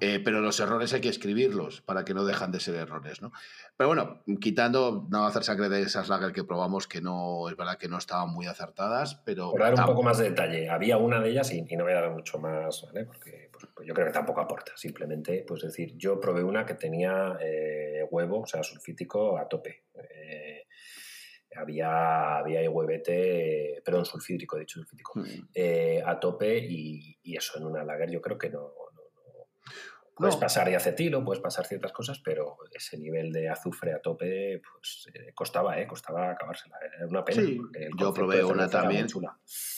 Eh, 0.00 0.20
pero 0.24 0.40
los 0.40 0.58
errores 0.60 0.92
hay 0.92 1.00
que 1.00 1.08
escribirlos 1.08 1.80
para 1.80 2.04
que 2.04 2.14
no 2.14 2.24
dejan 2.24 2.52
de 2.52 2.60
ser 2.60 2.74
errores, 2.74 3.22
¿no? 3.22 3.32
Pero 3.76 3.88
bueno, 3.88 4.22
quitando, 4.40 5.06
no 5.10 5.26
hacer 5.26 5.44
sangre 5.44 5.68
de 5.68 5.82
esas 5.82 6.08
lager 6.08 6.32
que 6.32 6.44
probamos 6.44 6.86
que 6.86 7.00
no, 7.00 7.48
es 7.48 7.56
verdad 7.56 7.78
que 7.78 7.88
no 7.88 7.98
estaban 7.98 8.30
muy 8.30 8.46
acertadas, 8.46 9.22
pero... 9.24 9.50
Por 9.50 9.60
dar 9.60 9.74
un 9.74 9.84
poco 9.84 10.02
más 10.02 10.18
de 10.18 10.30
detalle, 10.30 10.68
había 10.68 10.96
una 10.96 11.20
de 11.20 11.30
ellas 11.30 11.52
y, 11.52 11.62
no 11.62 11.84
voy 11.84 11.92
a 11.92 12.00
dar 12.00 12.10
mucho 12.10 12.38
más, 12.38 12.84
¿vale? 12.86 13.04
Porque 13.04 13.50
pues, 13.52 13.66
pues 13.74 13.86
yo 13.86 13.94
creo 13.94 14.06
que 14.06 14.12
tampoco 14.12 14.40
aporta, 14.40 14.72
simplemente, 14.76 15.44
pues 15.46 15.62
decir, 15.62 15.94
yo 15.96 16.20
probé 16.20 16.42
una 16.42 16.64
que 16.64 16.74
tenía 16.74 17.36
eh, 17.40 18.06
huevo, 18.10 18.40
o 18.40 18.46
sea, 18.46 18.62
sulfítico 18.62 19.38
a 19.38 19.48
tope. 19.48 19.84
Eh, 19.94 20.66
había, 21.56 22.38
había 22.38 22.62
IWT, 22.62 23.82
perdón, 23.82 24.04
sulfídrico, 24.04 24.56
de 24.56 24.64
hecho 24.64 24.80
sulfídrico, 24.80 25.20
hmm. 25.20 26.06
a 26.06 26.20
tope 26.20 26.58
y, 26.58 27.18
y, 27.22 27.36
eso 27.36 27.58
en 27.58 27.64
una 27.64 27.82
lager 27.82 28.10
yo 28.10 28.20
creo 28.20 28.36
que 28.36 28.50
no, 28.50 28.72
Puedes 30.16 30.36
pasar 30.36 30.66
de 30.66 30.76
acetilo, 30.76 31.22
puedes 31.22 31.42
pasar 31.42 31.66
ciertas 31.66 31.92
cosas, 31.92 32.18
pero 32.24 32.56
ese 32.72 32.96
nivel 32.96 33.32
de 33.32 33.50
azufre 33.50 33.92
a 33.92 34.00
tope, 34.00 34.62
pues 34.62 35.08
eh, 35.12 35.32
costaba, 35.34 35.78
¿eh? 35.78 35.86
Costaba 35.86 36.30
acabársela. 36.30 36.76
Era 36.82 37.06
una 37.06 37.22
pena. 37.22 37.42
Sí, 37.42 37.60
yo 37.98 38.14
probé 38.14 38.42
una 38.42 38.68
también. 38.68 39.06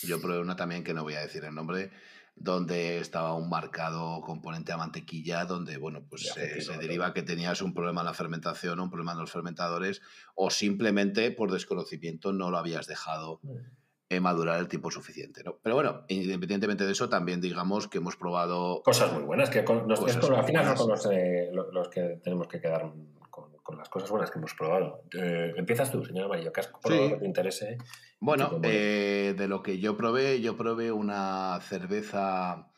Yo 0.03 0.21
probé 0.21 0.39
una 0.39 0.55
también 0.55 0.85
que 0.85 0.95
no 0.95 1.03
voy 1.03 1.15
a 1.15 1.21
decir 1.23 1.45
el 1.45 1.55
nombre, 1.55 1.91
donde 2.37 2.99
estaba 2.99 3.35
un 3.35 3.49
marcado 3.49 4.21
componente 4.21 4.71
a 4.71 4.77
mantequilla, 4.77 5.45
donde, 5.45 5.77
bueno, 5.77 6.07
pues 6.09 6.33
se 6.33 6.77
deriva 6.79 7.13
que 7.13 7.25
tenías 7.25 7.61
un 7.61 7.75
problema 7.75 8.03
en 8.03 8.07
la 8.07 8.15
fermentación, 8.15 8.79
un 8.79 8.91
problema 8.91 9.13
en 9.13 9.19
los 9.19 9.33
fermentadores, 9.33 10.03
o 10.37 10.51
simplemente 10.51 11.33
por 11.33 11.51
desconocimiento 11.51 12.33
no 12.33 12.53
lo 12.53 12.59
habías 12.59 12.87
dejado. 12.87 13.41
Mm 13.43 13.57
madurar 14.21 14.59
el 14.59 14.69
tiempo 14.69 14.91
suficiente. 14.91 15.43
¿no? 15.45 15.59
Pero 15.63 15.75
bueno, 15.75 16.05
independientemente 16.09 16.87
de 16.87 16.93
eso, 16.93 17.09
también 17.09 17.41
digamos 17.41 17.89
que 17.89 17.99
hemos 17.99 18.17
probado... 18.17 18.83
Cosas 18.83 19.13
muy 19.13 19.23
buenas, 19.23 19.51
que 19.51 19.61
al 19.61 20.45
final 20.45 20.77
son 20.77 20.91
los, 20.91 21.89
que 21.91 22.21
tenemos 22.23 22.49
que 22.49 22.61
quedar 22.61 22.91
con, 23.31 23.77
las 23.77 23.89
cosas 23.91 24.11
buenas 24.11 24.31
que 24.31 24.39
hemos 24.39 24.55
probado. 24.55 25.03
Eh, 25.13 25.53
empiezas 25.57 25.93
tú, 25.93 26.03
señor 26.03 26.25
Amarillo, 26.25 26.53
que 26.53 26.61
has 26.61 26.69
probado 26.69 27.11
que 27.11 27.17
te 27.17 27.27
interese. 27.27 27.77
Bueno, 28.19 28.61
eh, 28.63 29.35
de 29.37 29.47
lo 29.47 29.63
que 29.63 29.79
yo 29.79 29.97
probé, 29.97 30.41
yo 30.41 30.57
probé 30.57 30.91
una 30.91 31.61
cerveza 31.61 32.73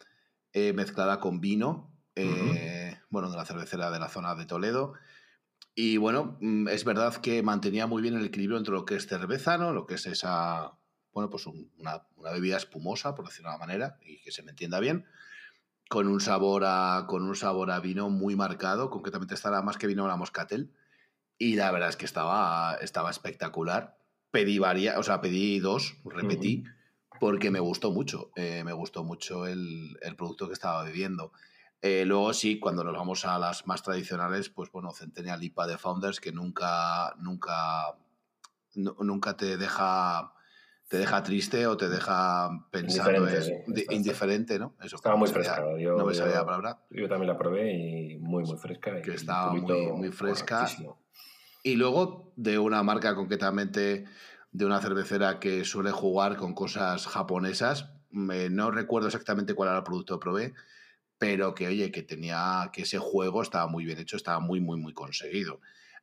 eh, 0.53 0.73
mezclada 0.73 1.21
con 1.21 1.41
vino, 1.41 1.93
bueno, 3.09 3.31
de 3.31 3.37
la 3.37 3.45
cervecera 3.45 3.91
de 3.91 4.01
la 4.01 4.09
zona 4.09 4.35
de 4.35 4.47
Toledo. 4.47 4.95
Y 5.75 5.97
bueno, 5.97 6.37
mm, 6.41 6.69
es 6.69 6.85
verdad 6.85 7.15
que 7.17 7.43
mantenía 7.43 7.87
muy 7.87 8.03
bien 8.03 8.15
el 8.15 8.27
equilibrio 8.27 8.59
entre 8.59 8.75
lo 8.75 8.85
que 8.85 8.97
es 8.97 9.07
cerveza, 9.07 9.57
¿no? 9.57 9.73
Lo 9.73 9.87
que 9.87 9.95
es 9.95 10.07
esa, 10.07 10.73
bueno, 11.13 11.31
pues 11.31 11.47
una, 11.47 12.07
una 12.17 12.31
bebida 12.33 12.57
espumosa, 12.57 13.15
por 13.15 13.27
decirlo 13.27 13.51
de 13.51 13.57
una 13.57 13.67
manera, 13.67 13.99
y 14.03 14.21
que 14.21 14.33
se 14.33 14.43
me 14.43 14.51
entienda 14.51 14.81
bien 14.81 15.07
con 15.91 16.07
un 16.07 16.21
sabor 16.21 16.63
a, 16.65 17.07
con 17.09 17.25
un 17.25 17.35
sabor 17.35 17.73
a 17.73 17.81
vino 17.81 18.11
muy 18.11 18.37
marcado, 18.37 18.91
concretamente 18.91 19.35
estaba 19.35 19.61
más 19.61 19.77
que 19.77 19.89
vino 19.89 20.07
la 20.07 20.15
moscatel, 20.15 20.73
y 21.37 21.57
la 21.57 21.73
verdad 21.73 21.89
es 21.89 21.97
que 21.97 22.05
estaba, 22.05 22.77
estaba 22.81 23.11
espectacular. 23.11 23.99
Pedí 24.31 24.61
varias, 24.61 24.97
o 24.99 25.03
sea, 25.03 25.21
pedí 25.21 25.59
dos, 25.59 25.97
repetí, 26.05 26.63
porque 27.19 27.51
me 27.51 27.59
gustó 27.59 27.91
mucho, 27.91 28.31
eh, 28.37 28.63
me 28.63 28.73
gustó 28.73 29.03
mucho 29.03 29.49
el, 29.49 29.97
producto 30.17 30.47
que 30.47 30.53
estaba 30.53 30.85
bebiendo. 30.85 31.33
Eh, 31.83 32.05
luego 32.07 32.35
sí, 32.35 32.61
cuando 32.61 32.85
nos 32.85 32.95
vamos 32.95 33.25
a 33.25 33.37
las 33.41 33.67
más 33.67 33.83
tradicionales, 33.83 34.49
pues 34.49 34.71
bueno, 34.71 34.93
Centennial 34.93 35.43
IPA 35.43 35.67
de 35.67 35.79
Founders, 35.79 36.21
que 36.21 36.31
nunca, 36.31 37.17
nunca, 37.19 37.97
nunca 38.77 39.37
te 39.37 39.57
deja 39.57 40.35
te 40.91 40.99
deja 40.99 41.23
triste 41.23 41.69
o 41.69 41.77
te 41.77 41.89
deja 41.89 42.51
pensando 42.73 43.25
indiferente, 43.91 44.59
¿no? 44.59 44.75
Eso 44.83 44.97
estaba 44.97 45.15
muy 45.15 45.29
fresca. 45.29 45.63
Yo, 45.79 45.97
no 45.97 46.05
me 46.05 46.15
sabía 46.15 46.35
la 46.35 46.45
palabra. 46.45 46.81
Yo 46.91 47.09
también 47.09 47.29
la 47.29 47.39
probé 47.39 47.73
y 47.73 48.19
muy, 48.19 48.43
muy 48.43 48.59
fresca. 48.59 49.01
Que 49.01 49.15
estaba 49.15 49.55
muy, 49.55 49.93
muy 49.93 50.11
fresca. 50.11 50.67
Y 51.63 51.77
luego 51.77 52.33
de 52.35 52.59
una 52.59 52.83
marca 52.83 53.15
concretamente, 53.15 54.07
de 54.51 54.67
una 54.67 54.81
cervecera 54.81 55.39
que 55.39 55.65
suele 55.65 55.93
jugar 55.93 56.37
con 56.37 56.55
cosas 56.55 57.07
japonesas. 57.07 57.93
no 58.11 58.73
recuerdo 58.73 59.07
exactamente 59.07 59.55
cuál 59.55 59.69
era 59.69 59.79
el 59.79 59.85
producto 59.85 60.19
que 60.19 60.25
probé, 60.25 60.55
pero 61.19 61.55
que, 61.55 61.69
oye, 61.69 61.93
que 61.93 62.03
tenía, 62.03 62.69
que 62.73 62.83
ese 62.83 62.99
juego 62.99 63.43
estaba 63.43 63.69
muy 63.69 63.85
bien 63.85 64.01
hecho, 64.01 64.17
estaba 64.17 64.41
muy, 64.41 64.61
muy, 64.61 64.81
muy 64.81 64.93
conseguido. 64.93 65.61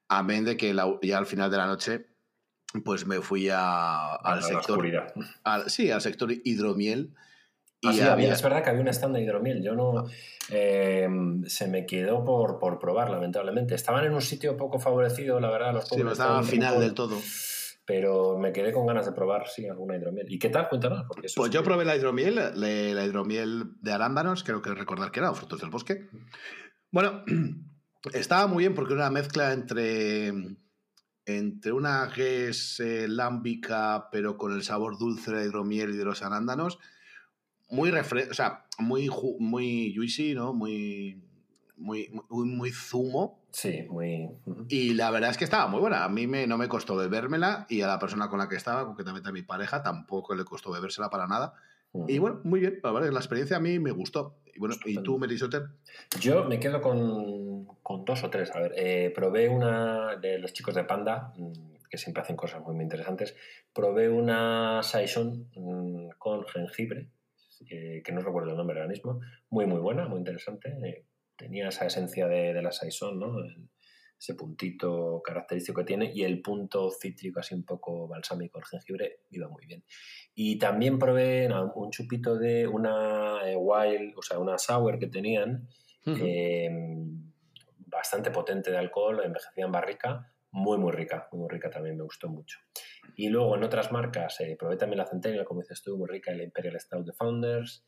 Amén 0.08 0.46
de 0.46 0.56
que 0.56 0.74
ya 1.02 1.18
al 1.18 1.26
final 1.26 1.52
de 1.52 1.58
la 1.58 1.68
noche 1.68 2.08
pues 2.84 3.06
me 3.06 3.22
fui 3.22 3.50
a, 3.50 4.16
al 4.16 4.44
sector. 4.44 4.86
sí, 5.68 5.92
al 5.92 6.02
sector 6.02 6.32
hidromiel. 6.44 7.14
Y 7.80 8.00
ah, 8.00 8.14
había... 8.14 8.34
es 8.34 8.42
verdad 8.42 8.64
que 8.64 8.72
había 8.72 8.82
un 8.82 8.88
stand 8.88 9.16
de 9.16 9.22
hidromiel. 9.22 9.64
Yo 9.64 9.76
no. 9.76 10.06
Em, 10.50 11.46
se 11.46 11.68
me 11.68 11.86
quedó 11.86 12.24
por, 12.24 12.60
por, 12.60 12.80
probar, 12.80 13.10
lamentablemente. 13.10 13.76
Estaban 13.76 14.06
en 14.06 14.14
un 14.14 14.22
sitio 14.22 14.58
poco 14.58 14.80
favorecido, 14.80 15.40
la 15.40 15.50
verdad, 15.50 15.74
los 15.74 15.88
Sí, 15.88 16.02
estaban 16.02 16.38
al 16.38 16.46
final 16.46 16.80
del 16.80 16.94
todo. 16.94 17.18
Pero 17.86 18.38
me 18.38 18.52
quedé 18.52 18.74
con 18.74 18.86
ganas 18.86 19.06
de 19.06 19.14
probar, 19.14 19.48
sí, 19.48 19.68
alguna 19.68 19.96
hidromiel. 19.96 20.26
¿Y 20.30 20.40
qué 20.40 20.50
tal? 20.50 20.68
Cuéntanos. 20.68 21.06
Porque 21.08 21.28
pues 21.34 21.52
yo 21.52 21.64
probé 21.64 21.86
la 21.86 21.96
hidromiel, 21.96 22.36
la 22.36 23.06
hidromiel 23.06 23.76
de 23.82 23.94
arándanos, 23.94 24.44
creo 24.44 24.62
que 24.62 24.74
recordar 24.74 25.12
que 25.12 25.20
era, 25.20 25.32
o 25.32 25.36
frutos 25.36 25.62
del 25.62 25.70
bosque. 25.70 26.10
Bueno, 26.92 27.24
estaba 28.14 28.48
muy 28.48 28.64
bien 28.64 28.76
porque 28.76 28.94
era 28.94 29.04
una 29.04 29.12
mezcla 29.12 29.54
entre 29.54 30.34
entre 31.28 31.74
una 31.74 32.10
ges 32.10 32.80
eh, 32.80 33.06
lámbica, 33.10 34.08
pero 34.12 34.38
con 34.38 34.54
el 34.54 34.64
sabor 34.64 34.98
dulce 34.98 35.32
de 35.32 35.46
hidromiel 35.46 35.90
y 35.90 35.98
de 35.98 36.06
los 36.06 36.24
arándanos, 36.24 36.80
muy 37.70 37.92
refre 37.92 38.30
o 38.32 38.34
sea, 38.34 38.66
muy, 38.80 39.10
muy 39.40 39.94
juicy, 39.94 40.34
¿no? 40.34 40.54
Muy, 40.54 41.22
muy, 41.76 42.10
muy, 42.30 42.72
zumo. 42.72 43.44
Sí, 43.52 43.86
muy... 43.90 44.30
Y 44.70 44.94
la 44.94 45.12
verdad 45.12 45.32
es 45.32 45.38
que 45.38 45.44
estaba 45.44 45.68
muy 45.68 45.82
buena. 45.82 46.06
A 46.06 46.10
mí 46.10 46.28
me, 46.28 46.48
no 46.48 46.58
me 46.58 46.70
costó 46.70 46.96
bebérmela 46.96 47.66
y 47.70 47.82
a 47.82 47.88
la 47.88 48.00
persona 48.00 48.30
con 48.30 48.40
la 48.40 48.48
que 48.48 48.56
estaba, 48.56 48.86
concretamente 48.86 49.28
a 49.28 49.34
mi 49.34 49.42
pareja, 49.42 49.84
tampoco 49.84 50.34
le 50.34 50.46
costó 50.46 50.72
bebérsela 50.72 51.10
para 51.10 51.28
nada. 51.28 51.56
Y 52.08 52.20
bueno, 52.20 52.40
muy 52.46 52.62
bien, 52.62 52.80
la, 52.84 52.92
la 52.92 53.20
experiencia 53.20 53.58
a 53.58 53.60
mí 53.60 53.80
me 53.80 53.92
gustó. 53.92 54.38
Y 54.58 54.60
bueno, 54.60 54.76
¿y 54.86 54.98
tú, 55.04 55.20
Merisoter? 55.20 55.68
Yo 56.20 56.44
me 56.46 56.60
quedo 56.60 56.82
con, 56.82 57.66
con, 57.84 58.06
dos 58.06 58.24
o 58.24 58.32
tres. 58.32 58.50
A 58.56 58.60
ver, 58.60 58.74
eh, 58.76 59.12
probé 59.14 59.50
una 59.50 60.16
de 60.16 60.40
los 60.40 60.52
chicos 60.52 60.74
de 60.74 60.84
Panda, 60.84 61.32
mm, 61.38 61.86
que 61.88 62.00
siempre 62.00 62.24
hacen 62.24 62.36
cosas 62.36 62.64
muy, 62.64 62.74
muy 62.74 62.84
interesantes. 62.84 63.36
Probé 63.72 64.10
una 64.10 64.82
Saison 64.82 65.48
mm, 65.56 66.10
con 66.18 66.44
jengibre, 66.48 67.08
eh, 67.70 68.02
que 68.04 68.12
no 68.12 68.22
recuerdo 68.22 68.50
el 68.50 68.58
nombre 68.58 68.80
ahora 68.80 68.90
mismo. 68.90 69.20
Muy, 69.52 69.68
muy 69.68 69.80
buena, 69.80 70.08
muy 70.08 70.18
interesante. 70.18 70.76
Eh, 70.84 71.06
tenía 71.36 71.70
esa 71.70 71.86
esencia 71.86 72.28
de, 72.28 72.52
de 72.56 72.62
la 72.64 72.72
Saison, 72.72 73.20
¿no? 73.20 73.36
Ese 74.20 74.34
puntito 74.34 75.22
característico 75.24 75.82
que 75.82 75.86
tiene 75.86 76.12
y 76.14 76.24
el 76.24 76.42
punto 76.42 76.90
cítrico 76.90 77.40
así 77.40 77.54
un 77.54 77.64
poco 77.64 78.08
balsámico, 78.08 78.60
el 78.60 78.66
jengibre, 78.66 79.20
iba 79.30 79.48
muy 79.48 79.66
bien. 79.66 79.84
Y 80.34 80.58
también 80.58 80.98
probé 80.98 81.48
un 81.76 81.92
chupito 81.92 82.38
de 82.38 82.68
una 82.68 83.48
eh, 83.48 83.56
wild, 83.56 84.14
o 84.18 84.22
sea, 84.22 84.40
una 84.40 84.58
sour 84.58 84.98
que 84.98 85.08
tenían, 85.08 85.68
em, 86.06 87.32
bastante 87.78 88.32
potente 88.32 88.72
de 88.72 88.78
alcohol, 88.78 89.22
envejecida 89.24 89.66
en 89.66 89.72
barrica, 89.72 90.34
muy, 90.52 90.78
muy 90.78 90.92
rica, 90.92 91.28
muy, 91.32 91.48
rica 91.50 91.70
también, 91.70 91.98
me 91.98 92.04
gustó 92.04 92.30
mucho. 92.30 92.60
Y 93.16 93.30
luego 93.30 93.56
en 93.56 93.64
otras 93.64 93.92
marcas, 93.92 94.40
eh, 94.40 94.56
probé 94.58 94.78
también 94.78 95.00
la 95.00 95.06
Centennial, 95.06 95.46
como 95.46 95.62
dices 95.62 95.84
tú, 95.84 95.98
muy 95.98 96.08
rica, 96.08 96.32
el 96.32 96.42
Imperial 96.42 96.80
Stout 96.80 97.06
de 97.06 97.14
Founders, 97.14 97.86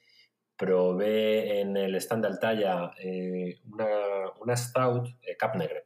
probé 0.60 1.62
en 1.62 1.78
el 1.78 1.96
stand 1.96 2.24
de 2.24 2.28
Altaya 2.28 2.92
eh, 3.02 3.62
una, 3.72 3.88
una, 4.42 4.58
stout, 4.58 5.08
eh, 5.22 5.38
Cap 5.38 5.56
Negret, 5.56 5.86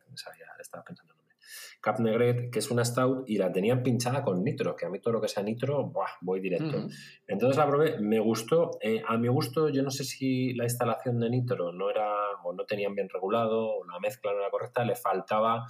estaba 0.60 0.84
pensando 0.84 1.14
el 1.14 1.20
nombre. 1.20 1.36
Cap 1.80 2.00
Negret, 2.00 2.50
que 2.52 2.60
es 2.60 2.72
una 2.72 2.84
stout 2.84 3.30
y 3.30 3.38
la 3.38 3.52
tenían 3.52 3.84
pinchada 3.84 4.24
con 4.24 4.44
nitro, 4.44 4.76
que 4.76 4.88
a 4.88 4.90
mí 4.90 5.00
todo 5.00 5.14
lo 5.14 5.22
que 5.22 5.28
sea 5.28 5.44
nitro, 5.44 5.94
voy 6.22 6.40
directo. 6.40 6.88
Entonces 7.28 7.58
la 7.58 7.68
probé, 7.68 8.00
me 8.00 8.20
gustó. 8.20 8.72
Eh, 8.82 9.04
a 9.08 9.18
mi 9.18 9.28
gusto, 9.28 9.70
yo 9.70 9.84
no 9.84 9.92
sé 9.92 10.04
si 10.04 10.54
la 10.54 10.64
instalación 10.64 11.20
de 11.20 11.30
nitro 11.30 11.72
no 11.72 11.90
era 11.90 12.10
o 12.44 12.54
no 12.54 12.66
tenían 12.66 12.96
bien 12.96 13.10
regulado, 13.10 13.78
o 13.78 13.86
la 13.86 14.00
mezcla 14.00 14.32
no 14.32 14.40
era 14.40 14.50
correcta, 14.50 14.84
le 14.84 14.96
faltaba 14.96 15.66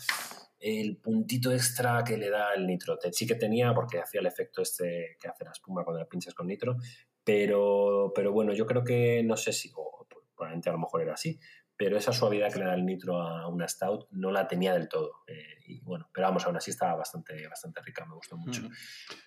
el 0.60 0.96
puntito 0.98 1.52
extra 1.52 2.04
que 2.06 2.16
le 2.16 2.30
da 2.30 2.54
el 2.54 2.66
nitro. 2.66 2.98
Sí 3.12 3.28
que 3.28 3.36
tenía, 3.36 3.74
porque 3.74 4.00
hacía 4.00 4.22
el 4.22 4.28
efecto 4.28 4.62
este 4.62 5.18
que 5.20 5.28
hace 5.28 5.44
la 5.44 5.52
espuma 5.52 5.84
cuando 5.84 6.00
la 6.00 6.08
pinchas 6.08 6.34
con 6.34 6.48
nitro, 6.48 6.78
pero, 7.24 8.12
pero 8.16 8.32
bueno, 8.32 8.54
yo 8.54 8.66
creo 8.66 8.84
que 8.84 9.24
no 9.24 9.38
sé 9.38 9.54
si, 9.54 9.72
o 9.76 10.08
probablemente 10.36 10.70
a 10.70 10.74
lo 10.74 10.80
mejor 10.80 11.02
era 11.02 11.14
así, 11.14 11.40
pero 11.76 11.98
esa 11.98 12.14
suavidad 12.14 12.52
que 12.52 12.60
le 12.60 12.66
da 12.66 12.76
el 12.76 12.86
nitro 12.86 13.20
a 13.20 13.48
una 13.48 13.68
stout 13.68 14.08
no 14.12 14.32
la 14.32 14.48
tenía 14.48 14.74
del 14.74 14.88
todo. 14.88 15.24
Eh, 15.28 15.58
y 15.66 15.82
bueno, 15.82 16.10
pero 16.14 16.28
vamos, 16.28 16.46
aún 16.46 16.56
así 16.56 16.72
estaba 16.72 16.96
bastante, 16.96 17.48
bastante 17.48 17.82
rica, 17.82 18.06
me 18.06 18.16
gustó 18.16 18.38
mucho. 18.38 18.62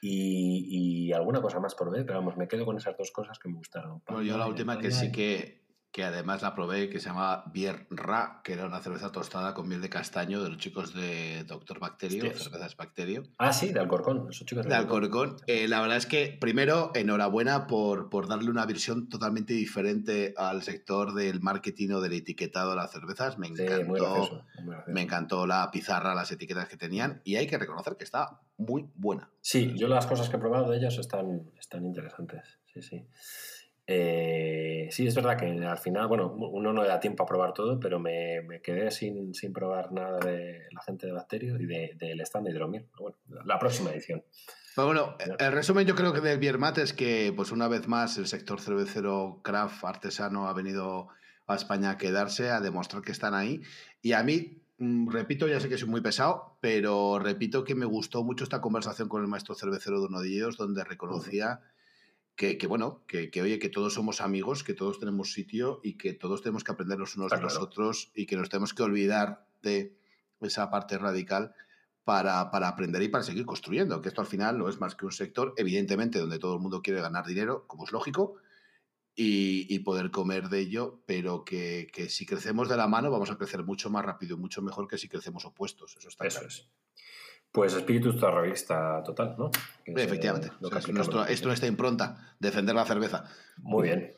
y, 0.01 1.09
y, 1.09 1.13
alguna 1.13 1.41
cosa 1.41 1.61
más 1.61 1.75
por 1.75 1.91
ver, 1.91 2.07
pero 2.07 2.19
vamos, 2.19 2.37
me 2.37 2.47
quedo 2.47 2.65
con 2.65 2.77
esas 2.77 2.97
dos 2.97 3.11
cosas 3.11 3.39
que 3.39 3.49
me 3.49 3.57
gustaron. 3.57 4.03
yo 4.25 4.39
la 4.39 4.47
última 4.47 4.79
que 4.79 4.91
sí 4.91 5.11
que 5.11 5.66
que 5.97 6.05
además 6.05 6.43
la 6.43 6.55
probé, 6.55 6.91
que 6.91 7.01
se 7.01 7.09
llama 7.09 7.45
Bier 7.55 7.87
Ra, 7.89 8.43
que 8.45 8.53
era 8.53 8.67
una 8.67 8.81
cerveza 8.81 9.11
tostada 9.13 9.55
con 9.55 9.67
miel 9.67 9.81
de 9.81 9.89
castaño 9.89 10.43
de 10.43 10.51
los 10.51 10.59
chicos 10.59 10.93
de 10.93 11.43
Doctor 11.45 11.81
Bacterio, 11.81 12.37
cervezas 12.37 12.77
Bacterio. 12.77 13.23
Ah, 13.39 13.51
sí, 13.51 13.73
de 13.73 13.81
Alcorcón, 13.81 14.27
esos 14.29 14.45
chicos 14.45 14.67
de, 14.67 14.75
Alcorcón. 14.75 15.37
Eh, 15.47 15.69
la 15.69 15.81
verdad 15.81 15.97
es 15.97 16.05
que, 16.05 16.37
primero, 16.39 16.91
enhorabuena 16.95 17.67
por, 17.67 18.11
por 18.11 18.29
darle 18.29 18.51
una 18.51 18.67
visión 18.67 19.09
totalmente 19.09 19.55
diferente 19.55 20.35
al 20.37 20.63
sector 20.63 21.15
del 21.15 21.41
marketing 21.41 21.93
o 21.93 22.03
del 22.03 22.13
etiquetado 22.13 22.73
de 22.73 22.77
las 22.77 22.93
cervezas. 22.93 23.39
Me 23.39 23.47
encantó, 23.47 24.45
me 24.89 25.01
encantó 25.01 25.47
la 25.47 25.71
pizarra, 25.71 26.15
las 26.15 26.31
etiquetas 26.31 26.69
que 26.69 26.77
tenían, 26.77 27.23
y 27.25 27.37
hay 27.37 27.47
que 27.47 27.57
reconocer 27.57 27.97
que 27.97 28.05
está 28.05 28.43
muy 28.59 28.87
buena. 28.97 29.31
Sí, 29.41 29.73
yo 29.79 29.89
las 29.89 30.05
cosas 30.05 30.29
que 30.29 30.37
he 30.37 30.41
probado 30.41 30.71
de 30.71 30.77
ellas 30.77 30.99
están, 30.99 31.51
están 31.59 31.87
interesantes. 31.87 32.59
Sí, 32.67 32.83
sí. 32.83 33.07
Eh, 33.89 34.89
sí, 34.91 35.07
es 35.07 35.15
verdad 35.15 35.39
que 35.39 35.47
al 35.47 35.79
final, 35.79 36.09
bueno, 36.09 36.33
uno 36.33 36.73
no 36.73 36.83
le 36.83 36.89
da 36.89 36.99
tiempo 36.99 37.23
a 37.23 37.27
probar 37.27 37.53
todo, 37.53 37.79
pero 37.79 38.01
me, 38.01 38.61
quedé 38.63 38.91
sin, 38.91 39.33
probar 39.55 39.93
nada 39.93 40.19
de 40.19 40.67
la 40.73 40.83
gente 40.83 41.07
de 41.07 41.13
Bacterio 41.13 41.57
y 41.61 41.67
del 41.67 42.21
stand 42.23 42.47
de 42.47 42.53
Hidromiel. 42.53 42.89
Bueno, 42.99 43.17
la 43.45 43.59
próxima 43.59 43.91
edición. 43.91 44.25
Pero 44.75 44.89
bueno, 44.89 45.17
el 45.39 45.53
resumen 45.53 45.87
yo 45.87 45.95
creo 45.95 46.13
que 46.13 46.21
del 46.21 46.39
Biermat 46.39 46.79
es 46.79 46.93
que, 46.93 47.33
pues 47.35 47.53
una 47.53 47.69
vez 47.69 47.87
más, 47.89 48.19
el 48.19 48.27
sector 48.27 48.61
cervecero 48.61 49.41
craft 49.43 49.85
artesano 49.85 50.49
ha 50.49 50.53
venido 50.53 51.09
a 51.47 51.55
España 51.55 51.91
a 51.91 51.99
quedarse, 51.99 52.51
a 52.51 52.61
demostrar 52.61 53.03
que 53.03 53.13
están 53.13 53.35
ahí. 53.35 53.63
Y 54.03 54.13
a 54.13 54.23
mí, 54.25 54.63
mm, 54.79 55.09
repito, 55.11 55.47
ya 55.47 55.61
sé 55.61 55.69
que 55.69 55.79
soy 55.79 55.89
muy 55.89 56.01
pesado, 56.01 56.59
pero 56.61 57.21
repito 57.21 57.63
que 57.63 57.77
me 57.77 57.87
gustó 57.87 58.25
mucho 58.25 58.43
esta 58.43 58.61
conversación 58.61 59.09
con 59.09 59.23
el 59.23 59.29
maestro 59.29 59.55
cervecero 59.55 60.01
de 60.01 60.07
uno 60.09 60.21
de 60.21 60.29
ellos, 60.29 60.57
donde 60.57 60.83
reconocía 60.85 61.61
que, 62.37 62.67
bueno, 62.67 63.03
que, 63.07 63.31
oye, 63.41 63.59
que 63.59 63.71
todos 63.71 63.95
somos 63.95 64.21
amigos, 64.21 64.63
que 64.63 64.75
todos 64.75 65.01
tenemos 65.01 65.33
sitio 65.33 65.81
y 65.83 65.95
que 65.95 66.13
todos 66.13 66.43
tenemos 66.43 66.65
que 66.65 66.73
aprender 66.73 66.99
los 66.99 67.17
unos 67.17 67.33
de 67.33 67.41
los 67.41 67.57
otros 67.57 68.13
y 68.15 68.27
que 68.27 68.37
nos 68.37 68.51
tenemos 68.51 68.75
que 68.75 68.83
olvidar 68.83 69.47
de 69.63 69.97
esa 70.43 70.71
parte 70.71 70.99
radical 70.99 71.55
para, 72.05 72.51
para, 72.51 72.69
aprender 72.69 73.03
y 73.03 73.09
para 73.09 73.25
seguir 73.25 73.47
construyendo, 73.47 74.03
que 74.03 74.09
esto 74.09 74.21
al 74.21 74.27
final 74.27 74.59
no 74.59 74.69
es 74.69 74.79
más 74.79 74.95
que 74.95 75.07
un 75.07 75.13
sector, 75.13 75.55
evidentemente, 75.57 76.19
donde 76.19 76.39
todo 76.39 76.55
el 76.55 76.61
mundo 76.61 76.83
quiere 76.83 77.01
ganar 77.01 77.27
dinero, 77.27 77.67
como 77.67 77.85
es 77.85 77.91
lógico, 77.91 78.37
y, 79.19 79.79
poder 79.79 80.11
comer 80.11 80.51
de 80.51 80.61
ello, 80.61 81.01
pero 81.07 81.45
que, 81.45 81.89
si 82.11 82.27
crecemos 82.27 82.69
de 82.69 82.77
la 82.77 82.87
mano 82.87 83.11
vamos 83.11 83.31
a 83.31 83.39
crecer 83.39 83.65
mucho 83.65 83.89
más 83.89 84.05
rápido 84.05 84.37
y 84.37 84.41
mucho 84.41 84.61
mejor 84.61 84.87
que 84.89 84.99
si 84.99 85.09
crecemos 85.09 85.47
opuestos. 85.47 85.97
Eso 85.97 86.09
está 86.09 86.27
Eso 86.27 86.47
Es. 86.47 86.69
Pues 87.57 87.73
espíritu 87.73 88.15
terrorista 88.15 89.03
total, 89.03 89.35
¿no? 89.39 89.51
Efectivamente. 89.87 90.51
esto 90.61 91.27
es 91.27 91.43
nuestra 91.43 91.67
impronta, 91.67 92.35
defender 92.39 92.75
la 92.75 92.85
cerveza. 92.85 93.25
Muy 93.63 93.85
bien. 93.85 94.13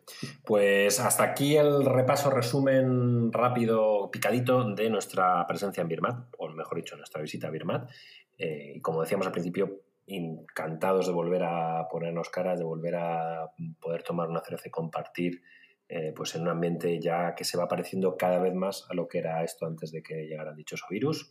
Pues 0.44 0.98
hasta 0.98 1.22
aquí 1.22 1.56
el 1.56 1.84
repaso, 1.84 2.30
resumen 2.30 3.32
rápido, 3.32 4.10
picadito 4.10 4.74
de 4.74 4.90
nuestra 4.90 5.46
presencia 5.46 5.82
en 5.82 5.86
Birmat, 5.86 6.34
o 6.36 6.48
mejor 6.48 6.78
dicho, 6.78 6.96
nuestra 6.96 7.22
visita 7.22 7.46
a 7.46 7.50
Birmat. 7.52 7.88
Eh, 8.36 8.72
y 8.74 8.80
como 8.80 9.02
decíamos 9.02 9.28
al 9.28 9.32
principio, 9.32 9.82
encantados 10.08 11.06
de 11.06 11.12
volver 11.12 11.44
a 11.44 11.86
ponernos 11.88 12.30
caras, 12.30 12.58
de 12.58 12.64
volver 12.64 12.96
a 12.96 13.52
poder 13.80 14.02
tomar 14.02 14.28
una 14.28 14.40
cerveza 14.40 14.66
y 14.66 14.72
compartir 14.72 15.42
eh, 15.88 16.12
pues 16.14 16.34
en 16.34 16.42
un 16.42 16.48
ambiente 16.48 17.00
ya 17.00 17.36
que 17.36 17.44
se 17.44 17.56
va 17.56 17.68
pareciendo 17.68 18.16
cada 18.16 18.40
vez 18.40 18.52
más 18.52 18.84
a 18.90 18.94
lo 18.94 19.06
que 19.06 19.18
era 19.18 19.44
esto 19.44 19.64
antes 19.64 19.92
de 19.92 20.02
que 20.02 20.26
llegara 20.26 20.50
el 20.50 20.56
dichoso 20.56 20.86
virus. 20.90 21.30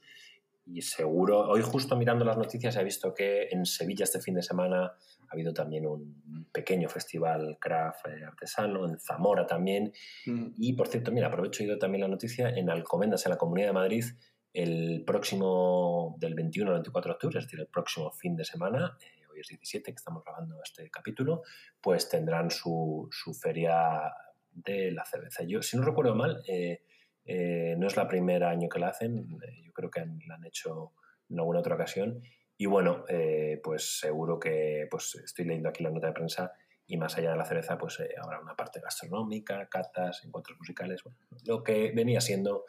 Y 0.70 0.82
seguro, 0.82 1.48
hoy 1.48 1.62
justo 1.62 1.96
mirando 1.96 2.26
las 2.26 2.38
noticias 2.38 2.76
he 2.76 2.84
visto 2.84 3.14
que 3.14 3.48
en 3.50 3.66
Sevilla 3.66 4.04
este 4.04 4.20
fin 4.20 4.34
de 4.34 4.42
semana 4.42 4.84
ha 4.86 5.34
habido 5.34 5.54
también 5.54 5.86
un 5.86 6.48
pequeño 6.52 6.90
festival 6.90 7.58
craft 7.60 8.08
eh, 8.08 8.26
artesano, 8.26 8.86
en 8.88 9.00
Zamora 9.00 9.46
también. 9.48 9.94
Mm. 10.26 10.50
Y 10.58 10.74
por 10.74 10.88
cierto, 10.88 11.12
mira, 11.12 11.28
aprovecho 11.28 11.64
y 11.64 11.68
doy 11.68 11.80
también 11.80 12.02
la 12.02 12.10
noticia, 12.10 12.50
en 12.50 12.70
Alcomendas, 12.70 13.26
en 13.26 13.32
la 13.32 13.38
Comunidad 13.38 13.68
de 13.68 13.74
Madrid, 13.74 14.06
el 14.54 15.04
próximo, 15.06 16.18
del 16.20 16.34
21 16.34 16.72
al 16.72 16.78
24 16.78 17.10
de 17.10 17.14
octubre, 17.14 17.40
es 17.40 17.46
decir, 17.46 17.60
el 17.60 17.68
próximo 17.68 18.12
fin 18.12 18.36
de 18.36 18.44
semana, 18.44 18.98
eh, 19.02 19.26
hoy 19.32 19.40
es 19.40 19.48
17 19.48 19.92
que 19.92 19.96
estamos 19.96 20.24
grabando 20.24 20.60
este 20.64 20.90
capítulo, 20.90 21.44
pues 21.80 22.10
tendrán 22.10 22.50
su, 22.50 23.08
su 23.12 23.34
feria 23.34 24.12
de 24.52 24.92
la 24.92 25.06
cerveza. 25.06 25.44
Yo, 25.44 25.62
si 25.62 25.78
no 25.78 25.84
recuerdo 25.84 26.16
mal, 26.16 26.42
eh, 26.48 26.82
eh, 27.28 27.76
no 27.78 27.88
es 27.88 27.96
la 27.96 28.08
primera 28.08 28.50
año 28.50 28.70
que 28.70 28.80
la 28.80 28.90
hacen, 28.90 29.28
yo 29.64 29.74
creo 29.74 29.92
que 29.92 30.00
la 30.28 30.36
han 30.36 30.46
hecho 30.46 30.94
en 31.30 31.40
alguna 31.40 31.60
otra 31.60 31.76
ocasión. 31.76 32.24
Y 32.58 32.66
bueno, 32.66 33.06
pues 33.62 34.00
seguro 34.00 34.40
que 34.40 34.88
pues 34.90 35.14
estoy 35.24 35.46
leyendo 35.46 35.70
aquí 35.70 35.84
la 35.84 35.92
nota 35.92 36.08
de 36.08 36.14
prensa 36.14 36.54
y 36.88 36.98
más 36.98 37.16
allá 37.16 37.30
de 37.32 37.38
la 37.38 37.46
cerveza, 37.46 37.78
pues 37.78 38.00
habrá 38.20 38.40
una 38.40 38.56
parte 38.56 38.80
gastronómica, 38.80 39.70
catas, 39.70 40.26
encuentros 40.26 40.58
musicales, 40.58 41.04
lo 41.46 41.62
que 41.62 41.92
venía 41.92 42.20
siendo 42.20 42.64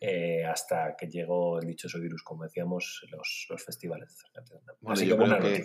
eh, 0.00 0.44
hasta 0.44 0.94
que 0.96 1.08
llegó 1.08 1.58
el 1.58 1.66
dichoso 1.66 1.98
virus, 1.98 2.22
como 2.22 2.44
decíamos, 2.44 3.04
los, 3.10 3.46
los 3.50 3.64
festivales. 3.64 4.22
Así 4.86 5.06
yo, 5.06 5.16
creo 5.16 5.40
que, 5.40 5.64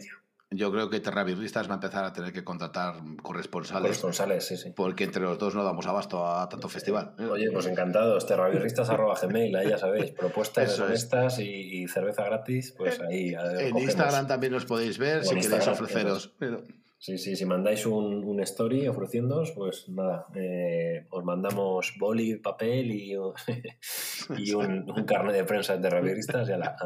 yo 0.55 0.71
creo 0.71 0.89
que 0.89 0.99
Terravirristas 0.99 1.67
va 1.67 1.73
a 1.73 1.75
empezar 1.75 2.05
a 2.05 2.13
tener 2.13 2.33
que 2.33 2.43
contratar 2.43 2.95
corresponsales. 3.21 3.83
Corresponsales, 3.83 4.45
sí, 4.45 4.57
sí. 4.57 4.73
Porque 4.75 5.03
entre 5.03 5.23
los 5.23 5.37
dos 5.37 5.55
no 5.55 5.63
damos 5.63 5.85
abasto 5.87 6.25
a 6.25 6.47
tanto 6.49 6.69
festival. 6.69 7.15
Oye, 7.31 7.51
pues 7.51 7.67
encantados. 7.67 8.25
Terravirristas.gmail, 8.25 9.55
ahí 9.55 9.69
ya 9.69 9.77
sabéis. 9.77 10.11
Propuestas 10.11 10.79
honestas 10.79 11.39
y, 11.39 11.87
cerveza 11.87 12.23
gratis, 12.25 12.73
pues 12.77 12.99
ahí. 12.99 13.33
En 13.59 13.77
Instagram 13.77 14.27
también 14.27 14.53
os 14.53 14.65
podéis 14.65 14.97
ver 14.97 15.23
si 15.23 15.35
queréis 15.35 15.67
ofreceros. 15.67 16.33
Pero... 16.39 16.63
Sí, 17.03 17.17
sí, 17.17 17.35
si 17.35 17.45
mandáis 17.45 17.85
un, 17.85 18.23
un 18.23 18.39
story 18.39 18.87
ofreciéndoos, 18.87 19.51
pues 19.51 19.89
nada, 19.89 20.25
eh, 20.35 21.05
os 21.09 21.21
mandamos 21.25 21.95
boli, 21.99 22.37
papel 22.37 22.93
y, 22.93 23.11
y 24.37 24.53
un, 24.53 24.89
un, 24.89 25.03
carnet 25.03 25.35
de 25.35 25.43
prensa 25.43 25.75
de 25.75 25.89
revistas 25.89 26.47
y 26.47 26.53
a, 26.53 26.77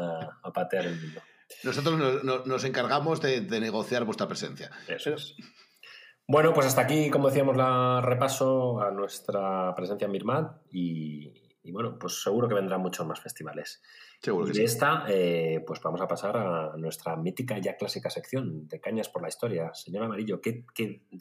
a, 0.42 0.52
patear 0.52 0.86
el 0.86 1.00
mundo. 1.00 1.20
Nosotros 1.64 1.98
nos, 2.24 2.46
nos 2.46 2.64
encargamos 2.64 3.20
de, 3.20 3.40
de, 3.40 3.60
negociar 3.60 4.04
vuestra 4.04 4.28
presencia. 4.28 4.70
Eso 4.86 5.14
es. 5.14 5.34
Bueno, 6.26 6.52
pues 6.52 6.66
hasta 6.66 6.82
aquí, 6.82 7.10
como 7.10 7.28
decíamos, 7.28 7.56
la 7.56 8.00
repaso 8.02 8.80
a 8.82 8.90
nuestra 8.90 9.74
presencia 9.74 10.06
en 10.06 10.12
Birmat 10.12 10.60
y, 10.70 11.32
y 11.62 11.72
bueno, 11.72 11.98
pues 11.98 12.22
seguro 12.22 12.48
que 12.48 12.54
vendrán 12.54 12.80
muchos 12.80 13.06
más 13.06 13.20
festivales 13.20 13.82
y 14.20 14.52
de 14.52 14.64
esta, 14.64 15.04
eh, 15.08 15.62
pues 15.64 15.80
vamos 15.80 16.00
a 16.00 16.08
pasar 16.08 16.36
a 16.36 16.76
nuestra 16.76 17.14
mítica 17.16 17.56
ya 17.58 17.76
clásica 17.76 18.10
sección 18.10 18.66
de 18.66 18.80
Cañas 18.80 19.08
por 19.08 19.22
la 19.22 19.28
Historia. 19.28 19.72
Señor 19.74 20.04
Amarillo, 20.04 20.40
¿qué, 20.40 20.64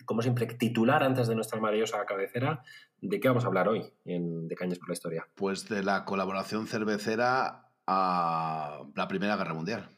como 0.03 0.23
siempre, 0.23 0.47
titular 0.47 1.03
antes 1.03 1.27
de 1.27 1.35
nuestra 1.35 1.59
maravillosa 1.59 2.03
cabecera, 2.05 2.63
¿de 2.99 3.19
qué 3.19 3.27
vamos 3.27 3.43
a 3.43 3.47
hablar 3.47 3.67
hoy 3.67 3.93
en 4.05 4.47
De 4.47 4.55
Cañas 4.55 4.79
por 4.79 4.89
la 4.89 4.93
Historia? 4.93 5.27
Pues 5.35 5.69
de 5.69 5.83
la 5.83 6.05
colaboración 6.05 6.65
cervecera 6.65 7.69
a 7.85 8.81
la 8.95 9.07
Primera 9.07 9.37
Guerra 9.37 9.53
Mundial. 9.53 9.89